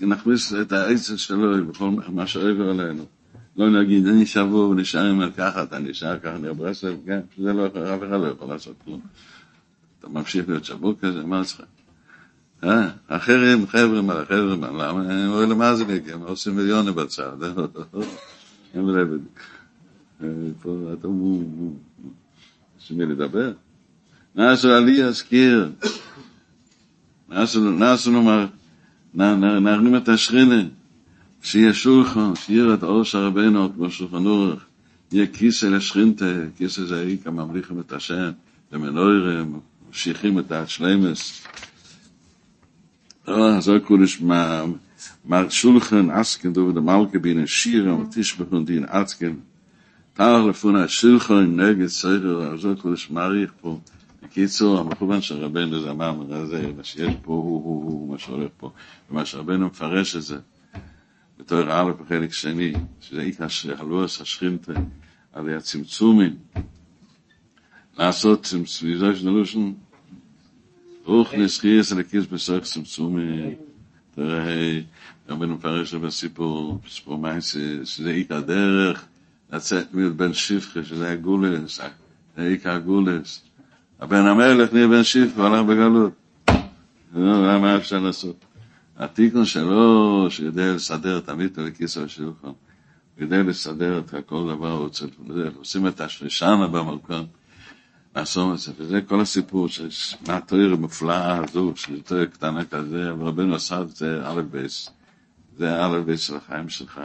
נכניס 0.02 0.54
את 0.62 0.72
העצם 0.72 1.18
שלו 1.18 1.68
בכל 1.68 1.90
מה 2.08 2.28
שעבר 2.28 2.70
עלינו. 2.70 3.06
לא 3.58 3.82
נגיד, 3.82 4.08
אני 4.08 4.26
שבור 4.26 4.70
ונשאר 4.70 5.06
עם 5.06 5.22
לקחת, 5.22 5.74
אני 5.74 5.90
נשאר 5.90 6.20
ככה, 6.20 6.36
אני 6.36 6.54
ברסלב, 6.54 6.98
כן, 7.06 7.20
זה 7.38 7.54
לא, 7.54 7.66
אף 7.68 7.74
אחד 8.08 8.20
לא 8.22 8.28
יכול 8.28 8.48
לעשות 8.48 8.76
כלום. 8.86 9.00
אתה 10.00 10.10
ממשיך 10.10 10.50
להיות 10.50 10.66
שבור 10.66 10.94
כזה, 11.02 11.26
מה 11.26 11.44
צריך? 11.44 11.70
אה, 12.64 13.20
חבר'ה, 13.20 13.56
מה, 13.56 13.66
חבר'ה, 13.68 14.56
מה, 14.56 14.68
למה? 14.68 15.14
הם 15.14 15.30
אומרים 15.30 15.50
למה 15.50 15.76
זה 15.76 15.86
מגיע? 15.86 16.14
הם 16.14 16.22
עושים 16.22 16.56
מיליונים 16.56 16.96
בצד. 16.96 17.44
הם 18.74 18.90
לא 18.90 19.00
יודעים. 19.00 19.26
פה 20.62 20.94
אתה 21.00 21.08
הוא, 21.08 21.76
יש 22.80 22.92
מי 22.92 23.06
לדבר? 23.06 23.52
נעשו 24.36 24.70
עלי 24.70 25.04
אזכיר, 25.04 25.72
נעשו 27.30 28.12
נאמר, 28.12 28.46
na 29.16 29.28
na 29.36 29.60
na 29.60 29.78
nimmt 29.78 30.08
der 30.08 30.18
schrine 30.18 30.62
sie 31.42 31.74
schulcho 31.74 32.36
sie 32.44 32.62
hat 32.72 32.84
aus 32.84 33.14
rabeno 33.16 33.66
und 33.66 33.80
was 33.80 33.94
schon 33.94 34.24
nur 34.24 34.62
ihr 35.12 35.28
kisel 35.36 35.74
schrinte 35.82 36.52
kisel 36.58 36.86
sei 36.92 37.18
kam 37.24 37.40
am 37.40 37.54
lich 37.56 37.70
mit 37.70 37.88
tschen 37.90 38.36
dem 38.72 38.84
neuerem 38.98 39.52
שיחים 39.96 40.40
את 40.40 40.52
השלמס. 40.52 41.48
אה, 43.28 43.62
זה 43.62 43.72
קודש 43.84 44.22
מהם. 44.22 44.74
מר 45.26 45.50
שולחן 45.50 46.10
עסקן 46.10 46.54
דו 46.54 46.62
ודמלכה 46.62 47.20
בין 47.20 47.44
השיר 47.44 47.90
המתיש 47.90 48.38
בכל 48.38 48.64
דין 48.64 48.86
עסקן. 48.90 49.34
תאר 50.14 50.46
לפון 50.48 50.76
השולחן 50.76 51.60
נגד 51.60 51.88
סייר, 51.88 52.42
אז 52.54 52.62
זה 52.62 52.70
קודש 52.82 53.12
בקיצור, 54.26 54.80
המכוון 54.80 55.22
של 55.22 55.36
רבנו 55.46 55.82
זה 55.82 55.92
אמר, 55.92 56.12
מה 56.78 56.84
שיש 56.84 57.14
פה 57.22 57.32
הוא 57.34 57.64
הוא 57.64 57.84
הוא 57.84 58.12
מה 58.12 58.18
שהולך 58.18 58.50
פה, 58.58 58.72
ומה 59.10 59.26
שרבנו 59.26 59.66
מפרש 59.66 60.16
את 60.16 60.22
זה 60.22 60.38
בתור 61.40 61.60
א' 61.70 61.92
בחלק 61.92 62.34
שני, 62.34 62.74
שזה 63.02 63.22
עיקר 63.22 63.48
שהלוס 63.48 64.22
השכינתה 64.22 64.72
על 65.34 65.50
הצמצומים, 65.58 66.36
לעשות 67.98 68.44
צמצומים, 68.44 68.98
זה 68.98 69.30
נלושן, 69.30 69.72
רוח 71.04 71.34
נסחייס 71.34 71.92
על 71.92 72.00
הכיס 72.00 72.26
בסך 72.26 72.60
צמצומים, 72.64 73.54
תראה, 74.16 74.80
רבנו 75.30 75.56
מפרש 75.56 75.94
את 75.96 76.10
סיפור 76.10 76.80
מייס, 77.08 77.56
שזה 77.84 78.10
עיקר 78.10 78.42
דרך, 78.42 79.06
לצאת 79.54 79.94
מבן 79.94 80.34
שפחה, 80.34 80.84
שזה 80.84 81.12
הגולס, 81.12 81.80
זה 82.38 82.44
עיקר 82.44 82.72
הגולס, 82.72 83.42
הבן 84.00 84.26
המלך 84.26 84.74
נהיה 84.74 84.88
בן 84.88 85.04
שיף 85.04 85.38
והלך 85.38 85.66
בגלות. 85.66 86.14
מה 87.14 87.78
אפשר 87.78 88.00
לעשות? 88.00 88.46
התיקון 88.98 89.46
שלו, 89.46 90.28
שיודע 90.30 90.74
לסדר 90.74 91.22
המיטו 91.28 91.64
לכיסו 91.64 92.04
השולחן, 92.04 92.52
יודע 93.18 93.44
לסדר 93.44 94.00
את 94.00 94.14
כל 94.26 94.56
דבר, 94.56 94.72
רוצה, 94.72 95.06
עושים 95.58 95.88
את 95.88 96.02
השלישנה 96.02 96.68
במקום, 96.68 97.26
לעשות 98.16 98.54
את 98.54 98.60
זה, 98.60 98.72
וזה 98.78 99.02
כל 99.02 99.22
הסיפור, 99.22 99.68
מהתואר 100.28 100.74
המופלאה 100.74 101.38
הזו, 101.44 101.74
שיותר 101.76 102.26
קטנה 102.26 102.66
כזה, 102.66 103.12
אבל 103.12 103.28
רבנו 103.28 103.56
עשה 103.56 103.82
את 103.82 103.96
זה 103.96 104.22
א' 104.28 104.42
בייס, 104.42 104.90
זה 105.58 105.86
א' 105.86 106.00
בייס 106.06 106.22
של 106.22 106.36
החיים 106.36 106.70
שלך. 106.70 107.02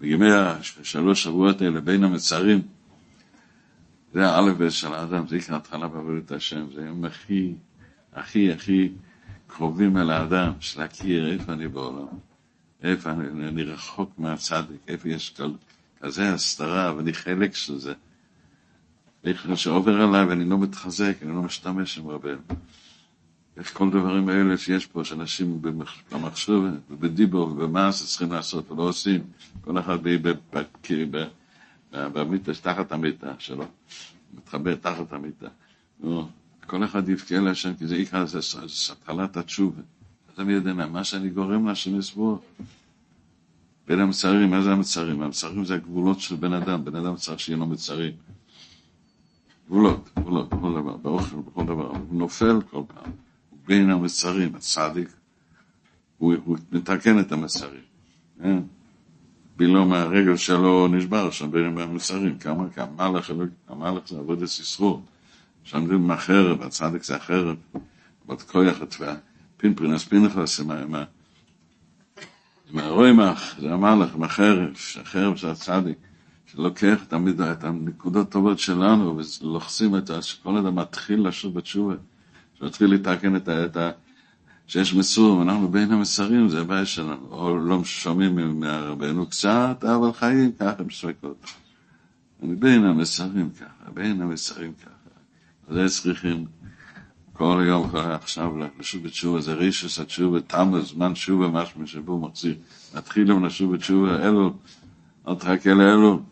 בימי 0.00 0.32
השלוש 0.32 1.22
שבועות 1.22 1.62
האלה, 1.62 1.80
בין 1.80 2.04
המצרים, 2.04 2.62
זה 4.14 4.26
האלף 4.26 4.68
של 4.68 4.94
האדם, 4.94 5.26
זה 5.26 5.36
עיקר 5.36 5.56
התחלה 5.56 5.88
בעבודת 5.88 6.32
השם, 6.32 6.66
זה 6.74 6.88
הם 6.88 7.04
הכי, 7.04 7.54
הכי, 8.12 8.52
הכי 8.52 8.92
קרובים 9.46 9.96
אל 9.96 10.10
האדם, 10.10 10.52
של 10.60 10.80
להכיר 10.80 11.32
איפה 11.32 11.52
אני 11.52 11.68
בעולם, 11.68 12.06
איפה 12.82 13.10
אני, 13.10 13.48
אני 13.48 13.62
רחוק 13.62 14.10
מהצדיק, 14.18 14.80
איפה 14.88 15.08
יש 15.08 15.30
כל, 15.30 15.50
כזה 16.00 16.34
הסתרה, 16.34 16.94
ואני 16.96 17.12
חלק 17.12 17.54
של 17.54 17.78
זה. 17.78 17.94
איך 19.24 19.46
שעובר 19.54 20.00
עליי 20.00 20.24
ואני 20.24 20.44
לא 20.44 20.58
מתחזק, 20.58 21.14
אני 21.22 21.30
לא 21.30 21.42
משתמש 21.42 21.98
עם 21.98 22.08
רבנו. 22.08 22.42
איך 23.56 23.76
כל 23.76 23.86
הדברים 23.86 24.28
האלה 24.28 24.56
שיש 24.56 24.86
פה, 24.86 25.04
שאנשים 25.04 25.62
במחשוב 26.12 26.64
ובדיבור 26.90 27.48
ובמעשה 27.48 28.06
צריכים 28.06 28.32
לעשות 28.32 28.70
ולא 28.70 28.82
עושים, 28.82 29.22
כל 29.60 29.78
אחד 29.78 29.98
במיטה, 31.94 32.52
תחת 32.54 32.92
המיטה 32.92 33.34
שלו, 33.38 33.64
מתחבר 34.34 34.74
תחת 34.74 35.12
המיטה. 35.12 35.48
נו, 36.00 36.28
כל 36.66 36.84
אחד 36.84 37.08
יבכה 37.08 37.38
להשם, 37.38 37.74
כי 37.74 37.86
זה 37.86 37.94
עיקר, 37.94 38.26
זה 38.26 38.38
התחלת 38.92 39.36
התשובה. 39.36 39.82
מי 40.38 40.52
יודע 40.52 40.72
מה 40.72 41.04
שאני 41.04 41.28
גורם 41.28 41.66
להשם 41.68 41.98
לסבור. 41.98 42.42
בין 43.86 44.00
המצרים, 44.00 44.50
מה 44.50 44.62
זה 44.62 44.72
המצרים? 44.72 45.22
המצרים 45.22 45.64
זה 45.64 45.74
הגבולות 45.74 46.20
של 46.20 46.36
בן 46.36 46.52
אדם, 46.52 46.84
בן 46.84 46.96
אדם 46.96 47.16
צריך 47.16 47.40
שיהיה 47.40 47.58
לו 47.58 47.66
מצרים. 47.66 48.12
גבולות, 49.66 50.08
גבולות, 50.18 50.48
בכל 50.48 50.72
דבר, 50.72 50.96
באוכל, 50.96 51.36
בכל 51.36 51.64
דבר. 51.64 51.86
הוא 51.86 51.98
נופל 52.10 52.60
כל 52.70 52.82
פעם. 52.88 53.12
בין 53.66 53.90
המצרים, 53.90 54.54
הצדיק, 54.54 55.08
הוא, 56.18 56.34
הוא 56.44 56.56
מתקן 56.72 57.20
את 57.20 57.32
המצרים. 57.32 57.80
כן? 59.58 59.64
בלום 59.64 59.92
הרגל 59.92 60.36
שלו 60.36 60.88
נשבר 60.88 61.30
שם 61.30 61.50
בין 61.50 61.78
המסרים, 61.78 62.38
כמה, 62.38 62.70
כמה 62.70 63.10
לך, 63.18 63.32
המלך 63.68 64.08
זה 64.08 64.18
עבודת 64.18 64.46
ססרור, 64.46 65.02
שם 65.64 65.86
זה 65.86 65.96
מהחרב, 65.96 66.62
הצדק 66.62 67.02
זה 67.02 67.16
החרב, 67.16 67.56
בת 68.26 68.42
כויח 68.42 68.82
התווה, 68.82 69.14
פינפרינס 69.56 70.04
פנחס 70.04 70.60
עם 70.60 70.70
עם 72.70 72.78
הרוימח, 72.78 73.54
זה 73.60 73.72
המלך, 73.72 74.14
עם 74.14 74.22
החרב, 74.22 74.68
החרב 75.00 75.38
זה 75.38 75.50
הצדיק, 75.50 75.98
שלוקח 76.46 77.04
תמיד 77.08 77.40
את 77.40 77.64
הנקודות 77.64 78.30
טובות 78.30 78.58
שלנו, 78.58 79.20
ולוחסים 79.42 79.96
את 79.96 80.10
שכל 80.22 80.56
אדם 80.56 80.76
מתחיל 80.76 81.28
לשוב 81.28 81.54
בתשובה, 81.54 81.94
שמתחיל 82.58 82.94
לתקן 82.94 83.36
את 83.36 83.76
ה... 83.76 83.90
שיש 84.66 84.94
מסורים, 84.94 85.42
אנחנו 85.42 85.68
בין 85.68 85.92
המסרים, 85.92 86.48
זה 86.48 86.60
הבעיה 86.60 86.86
שלנו, 86.86 87.28
או 87.30 87.56
לא 87.56 87.84
שומעים 87.84 88.60
מהרבנו 88.60 89.26
קצת, 89.26 89.84
אבל 89.84 90.12
חיים 90.12 90.52
ככה 90.52 90.82
עם 90.82 90.90
ספקות. 90.90 91.46
אני 92.42 92.54
בין 92.54 92.84
המסרים 92.84 93.50
ככה, 93.50 93.90
בין 93.94 94.22
המסרים 94.22 94.72
ככה. 94.74 95.74
זה 95.74 96.02
צריכים 96.02 96.44
כל 97.32 97.60
היום 97.60 97.90
עכשיו 97.96 98.52
לשוב 98.78 99.02
בתשובה, 99.02 99.40
זה 99.40 99.54
רישוס 99.54 99.98
התשובה, 99.98 100.40
תם 100.40 100.74
הזמן 100.74 101.12
תשובה, 101.12 101.48
משהו 101.48 101.86
שבו 101.86 102.18
מחזיר. 102.18 102.54
נתחיל 102.94 103.30
עם 103.30 103.44
לשוב 103.44 103.74
בתשובה, 103.74 104.28
אלו, 104.28 104.54
אל 105.28 105.34
תחכה 105.34 105.74
לאלו. 105.74 106.22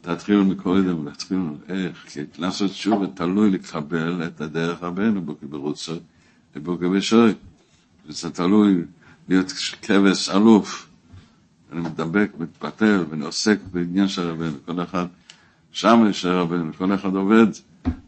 תתחילו 0.00 0.44
מקודם, 0.44 1.10
תתחילו 1.10 1.56
איך, 1.68 2.06
כי 2.08 2.20
לעשות 2.38 2.70
תשובה 2.70 3.06
תלוי 3.06 3.50
לקבל 3.50 4.26
את 4.26 4.40
הדרך 4.40 4.82
רבנו 4.82 5.22
ברוצו 6.54 6.70
ובוגבשוי. 6.72 7.34
זה 8.08 8.30
תלוי 8.30 8.84
להיות 9.28 9.52
כבש 9.82 10.28
אלוף. 10.28 10.88
אני 11.72 11.80
מדבק, 11.80 12.30
מתפתל, 12.38 13.04
ואני 13.10 13.24
עוסק 13.24 13.58
בעניין 13.72 14.08
של 14.08 14.22
רבנו. 14.22 14.56
כל 14.66 14.82
אחד 14.82 15.06
שם 15.72 16.06
יש 16.10 16.24
רבנו, 16.24 16.72
כל 16.78 16.94
אחד 16.94 17.14
עובד 17.14 17.46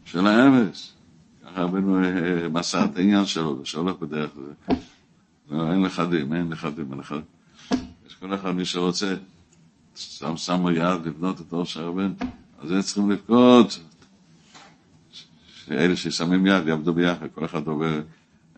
של 0.05 0.27
האמס. 0.27 0.93
ככה 1.45 1.61
רבנו 1.61 2.03
אה, 2.03 2.47
מסר 2.49 2.85
את 2.85 2.97
העניין 2.97 3.25
שלו, 3.25 3.59
ושהולך 3.61 3.95
בדרך 3.99 4.31
הזה. 4.37 4.75
לא, 5.51 5.71
אין 5.71 5.85
דין, 6.09 6.33
אין 6.33 6.49
דין, 6.49 6.53
אין 6.63 6.75
דין. 6.75 7.21
יש 8.07 8.15
כל 8.15 8.35
אחד 8.35 8.51
מי 8.51 8.65
שרוצה, 8.65 9.15
שם 9.95 10.37
שם 10.37 10.65
יד 10.75 11.05
לבנות 11.05 11.41
את 11.41 11.53
אור 11.53 11.65
של. 11.65 12.13
אז 12.59 12.69
זה 12.69 12.83
צריכים 12.83 13.11
לבכות. 13.11 13.79
שאלה 15.65 15.95
ששמים 15.95 16.47
יד 16.47 16.67
יעבדו 16.67 16.93
ביחד, 16.93 17.27
כל 17.35 17.45
אחד 17.45 17.67
עובד, 17.67 18.01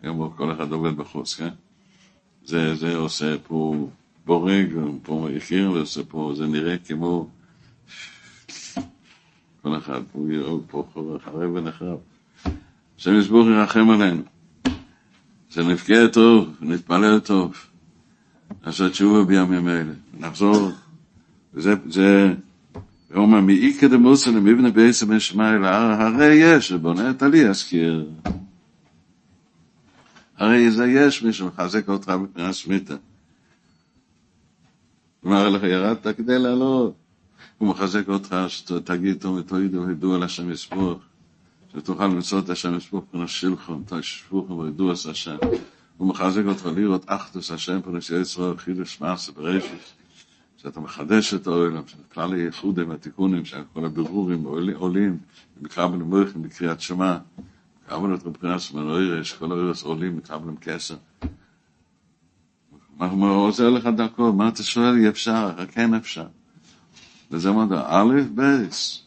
היום 0.04 0.30
כל 0.36 0.52
אחד 0.52 0.72
עובד 0.72 0.96
בחוץ, 0.96 1.34
כן? 1.34 1.48
זה, 2.44 2.74
זה 2.74 2.96
עושה 2.96 3.38
פה 3.46 3.88
בורג, 4.26 4.66
פה 5.02 5.28
הכיר, 5.36 5.72
ועושה 5.72 6.04
פה, 6.08 6.32
זה 6.36 6.46
נראה 6.46 6.76
כמו 6.78 7.28
כל 9.62 9.78
אחד, 9.78 10.00
פה 10.12 10.18
יראו 10.30 10.60
פה 10.70 10.86
חרב 11.24 11.54
ונחרב. 11.54 11.98
השם 12.98 13.18
יסבור 13.18 13.50
ירחם 13.50 13.90
עלינו, 13.90 14.22
שנבכה 15.50 16.08
טוב, 16.12 16.48
נתפלל 16.60 17.18
טוב, 17.18 17.54
לעשות 18.66 18.92
תשובה 18.92 19.24
בימים 19.24 19.68
אלה, 19.68 19.92
נחזור, 20.18 20.70
וזה, 21.54 21.74
זה, 21.86 22.34
הוא 23.14 23.22
אומר, 23.22 23.40
מאיקא 23.40 23.88
דמוסא 23.88 24.30
למבנה 24.30 24.70
בעצם 24.70 25.12
ישמעאל, 25.12 25.64
הרי 25.64 26.34
יש, 26.34 26.72
בונה 26.72 27.10
את 27.10 27.22
עלי 27.22 27.48
אזכיר. 27.48 28.06
הרי 30.36 30.70
זה 30.70 30.86
יש 30.86 31.22
מי 31.22 31.32
שמחזק 31.32 31.88
אותך 31.88 32.08
מפני 32.08 32.42
השמיטה. 32.42 32.94
אמר 35.26 35.48
לך, 35.48 35.62
ירדת 35.62 36.16
כדי 36.16 36.38
לעלות. 36.38 36.94
הוא 37.58 37.68
מחזק 37.68 38.08
אותך, 38.08 38.36
שתגיד 38.48 39.20
טוב 39.20 39.36
ותוידו 39.36 39.86
וידעו 39.86 40.14
על 40.14 40.22
השם 40.22 40.50
יספוך, 40.50 40.98
שתוכל 41.72 42.06
למצוא 42.06 42.38
את 42.38 42.48
השם 42.48 42.76
יספוך 42.76 43.04
פרנס 43.10 43.30
שילכם, 43.30 43.82
תשפוכם 43.86 44.58
וידעו 44.58 44.92
את 44.92 44.96
השם. 45.10 45.36
הוא 45.96 46.08
מחזק 46.08 46.42
אותך 46.46 46.68
לראות 46.76 47.04
אחדוס 47.06 47.50
השם 47.50 47.80
פרנס 47.82 48.10
ישראל, 48.10 48.56
חידוש 48.56 49.00
מעשה 49.00 49.32
בראשית, 49.32 49.92
שאתה 50.56 50.80
מחדש 50.80 51.34
את 51.34 51.46
העולם, 51.46 51.82
שכלל 51.86 52.34
הייחודים 52.34 52.90
והתיקונים, 52.90 53.44
שכל 53.44 53.84
הבירורים 53.84 54.44
עולים, 54.74 55.18
מקבל 55.62 55.96
מויכים 55.96 56.42
בקריאת 56.42 56.80
שמע, 56.80 57.18
את 57.88 58.26
מבחינת 58.26 58.60
סמנוירש, 58.60 59.32
כל 59.32 59.52
האירס 59.52 59.82
עולים, 59.82 60.16
מקבלים 60.16 60.56
כסר. 60.56 60.96
מה 62.98 63.28
עוזר 63.28 63.70
לך 63.70 63.86
דרכו? 63.86 64.32
מה 64.32 64.48
אתה 64.48 64.62
שואל? 64.62 64.96
אי 64.96 65.08
אפשר, 65.08 65.66
כן 65.72 65.94
אפשר. 65.94 66.26
וזה 67.30 67.52
מה 67.52 67.66
זה, 67.68 67.74
א', 67.86 68.20
בייס. 68.34 69.02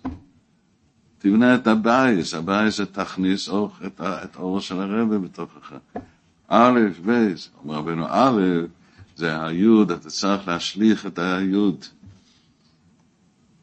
תבנה 1.17 1.55
את 1.55 1.67
הבייס, 1.67 2.33
הבייס 2.33 2.81
תכניס 2.81 3.49
את, 3.85 4.01
את 4.01 4.35
האור 4.35 4.59
של 4.59 4.81
הרבי 4.81 5.17
בתוכך. 5.17 5.73
א', 6.47 6.79
בייס. 7.05 7.49
אומר 7.63 7.75
רבנו, 7.75 8.05
א', 8.09 8.41
זה 9.15 9.45
היוד, 9.45 9.91
אתה 9.91 10.09
צריך 10.09 10.47
להשליך 10.47 11.05
את 11.05 11.19
היוד. 11.19 11.85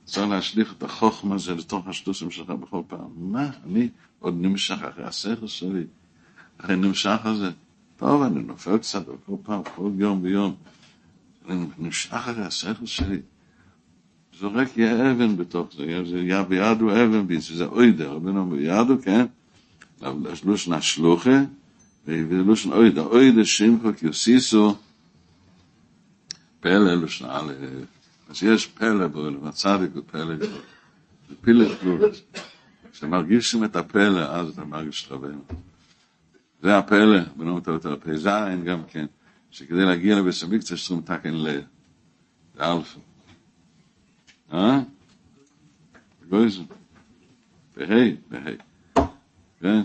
צריך 0.05 0.29
להשליך 0.29 0.75
את 0.79 0.83
החוכמה 0.83 1.35
הזה 1.35 1.55
לתוך 1.55 1.89
השטוסים 1.89 2.31
שלך 2.31 2.51
בכל 2.51 2.83
פעם. 2.89 3.09
מה, 3.17 3.51
אני 3.67 3.89
עוד 4.25 4.35
נמשך 4.41 4.83
אחרי 4.83 5.05
השכל 5.05 5.47
שלי, 5.47 5.85
אחרי 6.59 6.77
נמשך 6.77 7.19
הזה. 7.25 7.51
טוב, 7.97 8.23
אני 8.23 8.43
נופל 8.43 8.79
קצת 8.79 9.07
כל 9.27 9.37
פעם, 9.43 9.63
כל 9.75 9.91
יום 9.99 10.23
ויום. 10.23 10.55
אני 11.49 11.67
נמשך 11.79 12.13
אחרי 12.13 12.45
השכל 12.45 12.87
שלי. 12.87 13.21
זורק 14.39 14.77
יא 14.77 14.93
אבן 14.93 15.37
בתוך 15.37 15.69
זה, 15.77 16.05
זה 16.05 16.19
יא 16.19 16.43
בידו 16.43 16.91
אבן 16.91 17.41
זה 17.41 17.65
אוידה, 17.65 18.07
רבנו 18.07 18.41
אומר 18.41 18.57
בידו, 18.57 19.03
כן? 19.03 19.27
לושן 20.45 20.73
השלוחה, 20.73 21.41
ולושן 22.07 22.73
אוידה, 22.73 23.03
אוידה 23.03 23.45
שמחו 23.45 23.89
כיוסיסו, 23.97 24.77
פלא 26.61 26.95
לושן 26.95 27.25
א', 27.29 27.53
אז 28.29 28.43
יש 28.43 28.67
פלא 28.67 29.07
בעולם, 29.07 29.47
הצדיק 29.47 29.91
הוא 29.95 30.03
פלא 30.07 30.35
גדול, 30.37 30.61
זה 31.29 31.35
פלא 31.41 31.75
גדול, 31.75 32.11
כשמרגישים 32.95 33.65
את 33.65 33.77
הפלא, 33.77 34.21
אז 34.21 34.49
אתה 34.49 34.65
מרגיש 34.65 35.07
את 35.07 35.13
רבנו. 35.13 35.41
זה 36.63 36.79
הפלא, 36.79 37.19
יותר 37.47 37.97
פה 38.01 38.17
זין 38.17 38.65
גם 38.65 38.83
כן, 38.89 39.07
שכדי 39.51 39.85
להגיע 39.85 40.17
לבית 40.19 40.35
המקצוע 40.43 40.79
צריכים 40.79 40.99
לתקן 40.99 41.35
ל... 41.35 41.61
זה 42.55 42.73
אלפא. 42.73 42.99
אה? 44.53 44.81
גויז. 46.29 46.61
בהי, 47.77 48.17
בהי. 48.31 48.57
כן? 49.61 49.83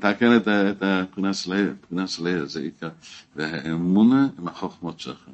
תקן 0.00 0.36
את 0.46 0.82
הפרינס 0.82 1.46
ליה, 1.46 1.72
פרינס 1.88 2.20
ליה 2.20 2.44
זה 2.46 2.60
עיקר. 2.60 2.90
והאמונה 3.36 4.28
עם 4.38 4.48
החוכמות 4.48 5.00
שלך. 5.00 5.28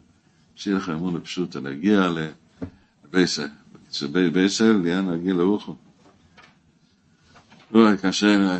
שיהיה 0.54 0.76
לך 0.76 0.88
אמונה 0.88 1.20
פשוטה, 1.20 1.60
להגיע 1.60 2.08
לבייסל. 3.04 3.48
בייסל, 4.32 4.72
ליאן 4.82 5.06
להגיע 5.06 5.34
לרוחו. 5.34 5.74
לא, 7.72 7.96
קשה 7.96 8.58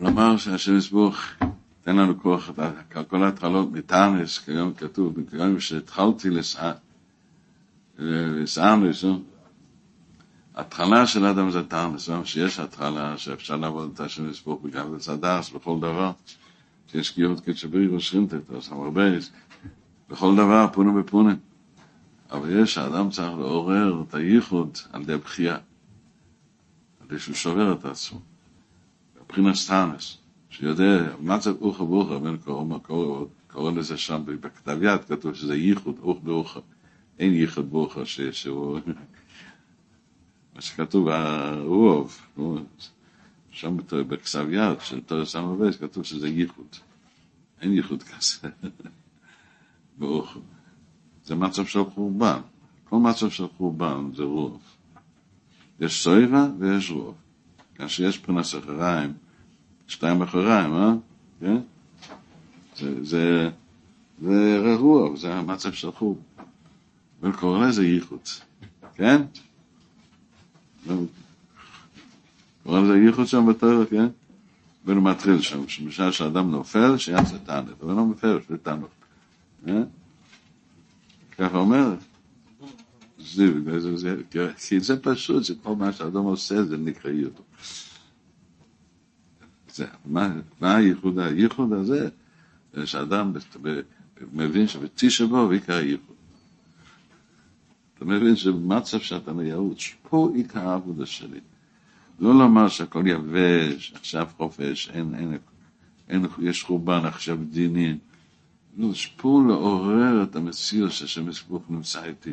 לומר 0.00 0.36
שהשם 0.36 0.76
יסבוך, 0.76 1.16
תן 1.82 1.96
לנו 1.96 2.20
כוח, 2.22 2.50
כל 3.08 3.22
ההתחלות 3.24 3.72
מטענס, 3.72 4.38
כיום 4.38 4.74
כתוב, 4.74 5.14
כיום 5.30 5.60
שהתחלתי 5.60 6.28
לסענס, 7.98 9.04
התחלה 10.54 11.06
של 11.06 11.26
האדם 11.26 11.50
זה 11.50 11.62
טענס, 11.62 12.08
שיש 12.24 12.58
התחלה 12.58 13.18
שאפשר 13.18 13.56
לעבוד 13.56 13.90
את 13.94 14.00
השם 14.00 14.30
יסבוך 14.30 14.62
בגלל 14.62 14.86
לצדס, 14.94 15.50
בכל 15.50 15.78
דבר, 15.80 16.12
שיש 16.86 17.14
גיאות 17.14 17.40
כצ'בריר 17.40 17.94
ושכינתת, 17.94 18.50
אז 18.50 18.68
המרבייס, 18.72 19.30
בכל 20.10 20.36
דבר 20.36 20.66
פונה 20.72 21.02
בפונה. 21.02 21.34
אבל 22.30 22.60
יש, 22.62 22.78
האדם 22.78 23.10
צריך 23.10 23.32
לעורר 23.38 24.02
את 24.08 24.14
הייחוד 24.14 24.78
על 24.92 25.02
ידי 25.02 25.16
בחייה, 25.16 25.54
על 27.00 27.06
ידי 27.06 27.18
שהוא 27.18 27.34
שובר 27.34 27.72
את 27.72 27.84
עצמו. 27.84 28.31
סטאנס, 29.54 30.16
שיודע 30.50 31.16
מה 31.20 31.38
זה 31.38 31.50
אוחה 31.50 31.82
ואוחה, 31.82 32.18
בין 32.18 32.36
קורא 33.52 33.72
לזה 33.72 33.96
שם 33.96 34.22
בכתב 34.26 34.78
יד, 34.82 35.04
כתוב 35.08 35.34
שזה 35.34 35.56
ייחוד 35.56 35.96
אוך 36.02 36.18
באוחה. 36.22 36.60
אין 37.18 37.34
ייחוד 37.34 37.70
באוחה 37.70 38.00
שהוא... 38.06 38.80
מה 40.54 40.60
שכתוב, 40.60 41.08
הרוב, 41.08 42.20
שם 43.50 43.76
בכתב 44.08 44.46
יד 44.50 44.80
של 44.80 45.00
תורס 45.00 45.32
סמבייס, 45.32 45.76
כתוב 45.76 46.04
שזה 46.04 46.28
ייחוד. 46.28 46.66
אין 47.60 47.72
ייחוד 47.72 48.02
כזה 48.02 48.48
באוחה. 49.98 50.38
זה 51.24 51.34
מצב 51.34 51.66
של 51.66 51.84
חורבן. 51.84 52.40
כל 52.84 52.96
מצב 52.96 53.30
של 53.30 53.46
חורבן 53.56 54.10
זה 54.16 54.22
רוב. 54.22 54.60
יש 55.80 56.02
סוירה 56.02 56.46
ויש 56.58 56.90
רוב. 56.90 57.14
כאשר 57.74 58.04
יש 58.04 58.18
פרנס 58.18 58.54
אחריים, 58.54 59.12
שתיים 59.92 60.22
אחריים, 60.22 60.74
אה? 60.74 60.92
כן? 61.40 61.56
זה, 62.76 63.04
זה, 63.04 63.50
זה 64.22 64.74
רוח, 64.78 65.16
זה 65.16 65.34
המצב 65.34 65.72
של 65.72 65.92
חור. 65.92 66.18
וקורא 67.22 67.66
לזה 67.66 67.86
ייחוד, 67.86 68.20
כן? 68.94 69.22
קורא 72.62 72.80
לזה 72.80 72.98
ייחוד 72.98 73.26
שם 73.26 73.46
בתורה, 73.46 73.86
כן? 73.86 74.06
ואילו 74.84 75.02
מתחיל 75.02 75.40
שם, 75.40 75.68
שבשעה 75.68 76.12
שאדם 76.12 76.50
נופל, 76.50 76.98
שיעשה 76.98 77.38
תענת, 77.38 77.82
אבל 77.82 77.94
לא 77.94 78.06
מפרש, 78.06 78.42
זה 78.48 78.58
תענות. 78.58 78.90
ככה 81.38 81.58
אומר, 81.58 81.94
זיו, 83.18 83.52
כי 84.68 84.80
זה 84.80 85.02
פשוט, 85.02 85.44
שכל 85.44 85.76
מה 85.76 85.92
שאדם 85.92 86.22
עושה 86.22 86.64
זה 86.64 86.76
נקרא 86.76 87.10
ייחוד. 87.10 87.51
זה, 89.74 89.86
מה, 90.04 90.32
מה 90.60 90.76
הייחוד? 90.76 91.18
הייחוד 91.18 91.72
הזה, 91.72 92.08
שאדם 92.84 93.32
מבין 94.32 94.68
שבתשע 94.68 95.26
בו 95.26 95.50
עיקר 95.50 95.76
הייחוד. 95.76 96.16
אתה 97.94 98.04
מבין 98.04 98.36
שבמצב 98.36 98.98
שאתה 98.98 99.32
מייעוץ, 99.32 99.78
פה 100.08 100.30
עיקר 100.34 100.68
העבודה 100.68 101.06
שלי. 101.06 101.40
לא 102.20 102.34
לומר 102.34 102.68
שהכל 102.68 103.02
יבש, 103.06 103.92
עכשיו 103.94 104.28
חופש, 104.36 104.90
אין, 104.92 105.14
אין, 105.14 105.38
אין, 106.08 106.26
יש 106.42 106.62
חורבן, 106.62 107.04
עכשיו 107.04 107.38
דינים. 107.50 107.98
לא, 108.76 108.88
פה 109.16 109.42
לעורר 109.48 110.22
את 110.22 110.36
המציאות 110.36 110.92
שהשם 110.92 111.28
יסבוך 111.28 111.62
נמצא 111.68 112.04
איתי. 112.04 112.32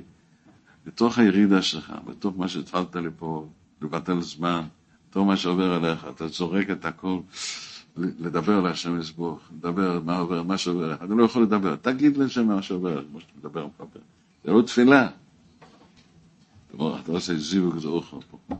בתוך 0.85 1.19
הירידה 1.19 1.61
שלך, 1.61 1.93
בתוך 2.05 2.37
מה 2.37 2.47
שהתחלת 2.47 2.95
לי 2.95 3.09
פה, 3.17 3.47
לבטל 3.81 4.21
זמן, 4.21 4.61
בתוך 5.09 5.27
מה 5.27 5.37
שעובר 5.37 5.73
עליך, 5.73 6.07
אתה 6.15 6.27
זורק 6.27 6.69
את 6.69 6.85
הכל, 6.85 7.19
לדבר 7.97 8.61
להשם 8.61 8.99
יסבוך, 8.99 9.39
לדבר 9.57 10.01
מה 10.05 10.17
עובר, 10.17 10.43
מה 10.43 10.57
שעובר 10.57 10.85
עליך, 10.85 11.03
אתה 11.03 11.13
לא 11.13 11.23
יכול 11.23 11.43
לדבר, 11.43 11.75
תגיד 11.75 12.17
לשם 12.17 12.47
מה 12.47 12.61
שעובר, 12.61 13.03
כמו 13.11 13.19
שאתה 13.19 13.31
מדבר, 13.39 13.65
מדבר. 13.65 13.99
זה 14.45 14.51
לא 14.51 14.61
תפילה. 14.61 15.09
אתה 16.75 17.11
עושה 17.11 17.35
זיווג 17.37 17.77
דורך 17.77 18.13
פה. 18.31 18.55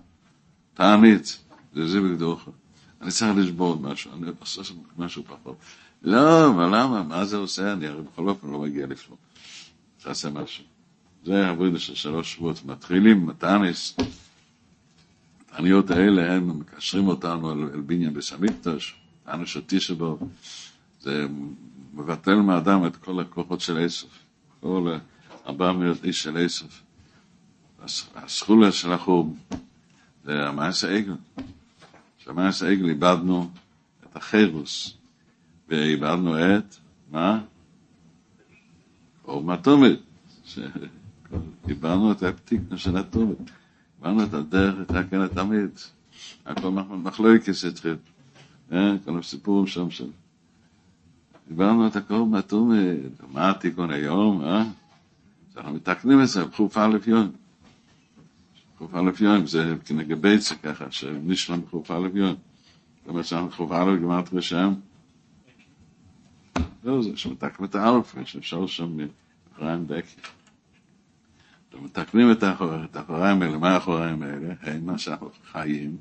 תאמיץ, 0.73 1.39
זה 1.73 1.87
זיווג 1.87 2.19
דורך. 2.19 2.49
אני 3.01 3.11
צריך 3.11 3.37
לשבור 3.37 3.75
משהו, 3.75 4.11
אני 4.13 4.31
עושה 4.39 4.61
משהו 4.97 5.23
פחות. 5.23 5.55
לא, 6.01 6.47
אבל 6.49 6.65
למה? 6.65 7.03
מה 7.03 7.25
זה 7.25 7.37
עושה? 7.37 7.73
אני 7.73 7.87
הרי 7.87 8.01
בכל 8.01 8.29
אופן 8.29 8.47
לא 8.47 8.59
מגיע 8.59 8.87
לפלוא. 8.87 9.17
תעשה 10.03 10.29
משהו. 10.29 10.63
זה 11.25 11.47
העבודה 11.47 11.79
של 11.79 11.95
שלוש 11.95 12.33
שבועות. 12.33 12.65
מתחילים, 12.65 13.25
מתניס. 13.25 13.95
התעניות 15.59 15.91
האלה, 15.91 16.33
הם 16.33 16.59
מקשרים 16.59 17.07
אותנו 17.07 17.51
אל, 17.51 17.69
אל 17.73 17.81
בניין 17.81 18.13
בסמיקטוש, 18.13 18.95
תענוש 19.23 19.57
שבו. 19.79 20.19
זה 21.01 21.27
מבטל 21.93 22.35
מאדם 22.35 22.85
את 22.85 22.95
כל 22.95 23.19
הכוחות 23.19 23.61
של 23.61 23.77
עשף. 23.85 24.07
כל 24.59 24.97
ארבע 25.47 25.71
מאות 25.71 26.03
איש 26.03 26.23
של 26.23 26.37
עשף. 26.37 26.81
הסכולה 28.15 28.71
של 28.71 28.91
החורב, 28.91 29.27
זה 30.25 30.47
המעש 30.47 30.83
העגל. 30.83 31.15
במעש 32.27 32.63
העגל 32.63 32.89
איבדנו 32.89 33.49
את 34.03 34.15
החירוס, 34.15 34.97
ואיבדנו 35.69 36.37
את, 36.37 36.75
מה? 37.11 37.41
אור 39.25 39.43
מתומת. 39.43 39.99
קיבלנו 41.67 42.11
את 42.13 42.23
הפתיקה 42.23 42.77
של 42.77 42.97
התומת. 42.97 43.58
קיבלנו 43.99 44.23
את 44.23 44.33
הדרך 44.33 44.75
לתקן 44.79 45.25
את 45.25 45.31
תמיד. 45.33 45.69
הכל 46.45 46.69
מחלוקס 46.71 47.65
התחיל. 47.65 47.95
כל 48.69 49.19
הסיפורים 49.19 49.67
שם 49.67 49.91
שם. 49.91 50.07
קיבלנו 51.47 51.87
את 51.87 51.95
הכל 51.95 52.19
מהתומת. 52.19 52.97
מה 53.31 53.49
התיקון 53.49 53.91
היום, 53.91 54.41
אה? 54.43 54.63
אנחנו 55.57 55.73
מתקנים 55.73 56.21
את 56.21 56.27
זה 56.27 56.45
בחוף 56.45 56.77
א' 56.77 56.97
יום. 57.07 57.31
חוף 58.77 58.93
א' 58.95 59.11
יום 59.19 59.47
זה 59.47 59.75
כנגד 59.85 60.21
ביצה 60.21 60.55
ככה, 60.55 60.91
שנשלם 60.91 61.61
בחוף 61.61 61.91
א' 61.91 62.07
יום. 62.13 62.35
זאת 62.99 63.07
אומרת 63.07 63.25
שאנחנו 63.25 63.51
חוף 63.51 63.71
א' 63.71 63.95
גמרת 63.95 64.33
רשם. 64.33 64.73
זהו 66.83 67.03
זה, 67.03 67.17
שמתקנים 67.17 67.69
את 67.69 67.75
האלף, 67.75 68.15
שאפשר 68.25 68.67
שם 68.67 68.97
מפריים 68.97 69.87
בקי. 69.87 70.15
מתקנים 71.81 72.31
את 72.31 72.95
האחוריים 72.95 73.41
האלה, 73.41 73.57
מה 73.57 73.69
האחוריים 73.69 74.23
האלה? 74.23 74.53
הם 74.61 74.85
מה 74.85 74.97
שאנחנו 74.97 75.29
חיים. 75.51 75.97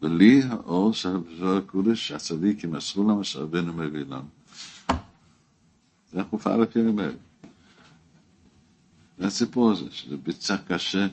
בלי 0.00 0.42
האור 0.48 0.92
של 0.92 1.16
זוהר 1.38 1.56
הקודש 1.56 2.08
שהצדיקים 2.08 2.72
מסרו 2.72 3.02
לנו 3.02 3.24
שרבנו 3.24 3.72
מביא 3.72 4.04
לנו. 4.04 4.28
זה 6.12 6.20
החופה 6.20 6.56
לפי 6.56 6.80
האלה. 6.80 7.12
זה 9.18 9.26
הסיפור 9.26 9.70
הזה, 9.70 9.84
שזה 9.90 10.16
ביצה 10.16 10.56
קשה, 10.68 11.06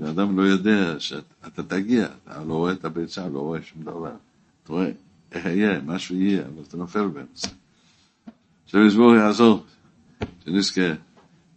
ואדם 0.00 0.38
לא 0.38 0.42
יודע 0.42 1.00
שאתה 1.00 1.62
תגיע, 1.62 2.08
אתה 2.24 2.44
לא 2.44 2.54
רואה 2.54 2.72
את 2.72 2.84
הביצה, 2.84 3.28
לא 3.28 3.38
רואה 3.38 3.62
שום 3.62 3.82
דבר. 3.82 4.14
אתה 4.62 4.72
רואה, 4.72 4.90
איך 5.32 5.46
יהיה, 5.46 5.80
משהו 5.80 6.16
יהיה, 6.16 6.42
אבל 6.42 6.62
אתה 6.68 6.76
נופל 6.76 7.06
באמצע. 7.06 7.48
יסבור 8.74 9.14
יעזור, 9.14 9.64
שנזכה, 10.44 10.92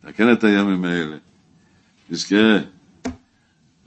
תקן 0.05 0.31
את 0.31 0.43
הימים 0.43 0.85
האלה, 0.85 1.17
נזכה 2.09 2.57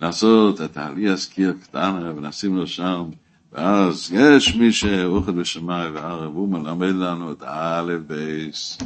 לעשות 0.00 0.60
את 0.60 0.76
העלייה 0.76 1.16
סקיר 1.16 1.54
קטנה 1.62 2.12
ונשים 2.16 2.56
לו 2.56 2.66
שם, 2.66 3.04
ואז 3.52 4.12
יש 4.14 4.56
מי 4.56 4.72
שאוכל 4.72 5.32
בשמיים 5.32 5.94
וערב, 5.94 6.34
הוא 6.34 6.48
מלמד 6.48 6.94
לנו 6.94 7.32
את 7.32 7.42
האלף 7.42 8.00
בייס, 8.06 8.78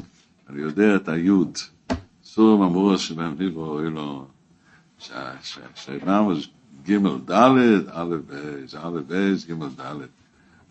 אני 0.49 0.63
יודע 0.63 0.97
את 0.97 1.09
היוד. 1.09 1.59
סור 2.25 2.59
ממור 2.59 2.97
שבהם 2.97 3.37
דיברו, 3.37 3.81
אילו, 3.81 4.27
שאמרנו 4.99 6.35
ג' 6.89 6.97
ד', 7.31 7.33
א' 7.93 8.17
בייס, 8.27 8.75
א' 8.75 9.01
בייס, 9.07 9.47
ג' 9.47 9.81
ד'. 9.81 9.95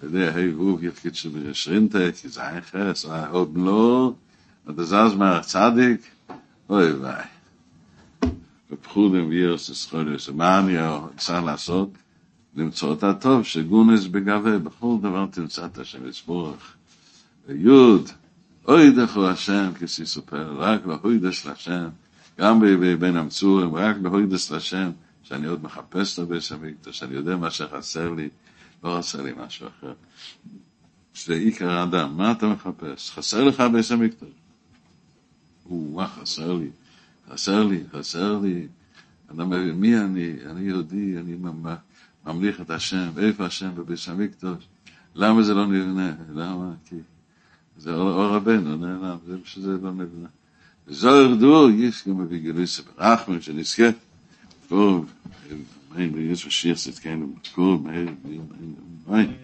יודע, 0.04 0.36
היי 0.36 0.54
ווב 0.54 0.84
יפקיד 0.84 1.16
שבשרינטה, 1.16 2.00
כי 2.22 2.30
זה 2.30 2.48
היה 2.48 2.62
חרס, 2.62 3.06
עוד 3.32 3.58
לא, 3.58 4.14
אתה 4.70 4.84
זז 4.84 5.16
מהצדיק, 5.18 6.02
אוי 6.70 6.92
ואי. 6.92 7.24
ופחודים 8.72 9.30
וירס 9.30 9.70
הסחודיוס, 9.70 10.30
מה 10.30 10.60
אני 10.60 10.78
צריך 11.18 11.44
לעשות? 11.44 11.90
למצוא 12.56 12.94
את 12.94 13.04
הטוב, 13.04 13.44
שגונס 13.44 14.06
בגבה, 14.06 14.60
בכל 14.60 14.96
דבר 15.02 15.26
תמצא 15.32 15.66
את 15.66 15.78
השם 15.78 16.10
יסבורך. 16.10 16.76
ויוד, 17.48 18.10
אוי 18.68 18.92
דחו 18.92 19.28
השם, 19.28 19.72
כסי 19.80 20.06
סופר, 20.06 20.56
רק 20.58 20.86
בהוידס 20.86 21.46
לשם, 21.46 21.90
גם 22.40 22.62
בין 23.00 23.18
המצורים, 23.18 23.76
רק 23.76 23.98
בהוידס 23.98 24.52
לשם, 24.52 24.92
שאני 25.24 25.48
עוד 25.48 25.64
מחפש 25.64 26.14
את 26.14 26.20
הביס 26.20 26.52
המקדוש, 26.52 27.00
שאני 27.00 27.16
יודע 27.16 27.36
מה 27.36 27.52
שחסר 27.52 28.10
לי, 28.10 28.30
לא 28.84 28.98
חסר 29.00 29.22
לי 29.22 29.32
משהו 29.38 29.68
אחר. 29.68 29.94
זה 31.26 31.34
עיקר 31.34 31.70
האדם, 31.70 32.18
מה 32.18 32.32
אתה 32.32 32.48
מחפש? 32.48 33.12
חסר 33.12 33.44
לך 33.44 33.64
ביס 33.74 33.92
המקדוש? 33.92 34.39
הוא, 35.70 36.04
חסר 36.04 36.54
לי. 36.54 36.70
חסר 37.30 37.64
לי, 37.64 37.84
חסר 37.92 38.40
לי. 38.40 38.68
אדם 39.32 39.50
מבין, 39.50 39.76
מי 39.76 39.98
אני? 39.98 40.34
אני 40.46 40.62
יהודי, 40.62 41.18
אני 41.18 41.36
ממליך 42.26 42.62
את 42.62 42.70
השם, 42.70 43.10
ואיפה 43.14 43.46
השם 43.46 43.70
בביס 43.76 44.10
המקדוש? 44.10 44.68
למה 45.16 45.44
זה 45.44 45.54
לא 45.54 45.66
נבנה? 45.66 46.14
למה? 46.34 46.74
כי 46.86 46.96
זה 47.78 47.94
אור 47.94 48.36
רבנו, 48.36 48.78
נעלם, 48.78 49.18
זה 49.28 49.38
בשביל 49.38 49.66
זה 49.66 49.72
לא 49.82 49.92
נבנה. 49.92 50.28
זוהר 50.88 51.36
דור, 51.36 51.70
יש 51.70 52.08
גם 52.08 52.18
מביא 52.18 52.40
גלויסה 52.40 52.84
ברחמן, 52.98 53.42
שנזכה. 53.42 53.90
wie 56.16 56.32
ist, 56.32 56.46
was 56.46 56.54
schießt, 56.54 56.88
jetzt 56.88 57.02
keine 57.02 57.28
Kur, 57.54 57.80
mein, 57.80 58.18
mein, 58.24 58.78
mein. 59.08 59.36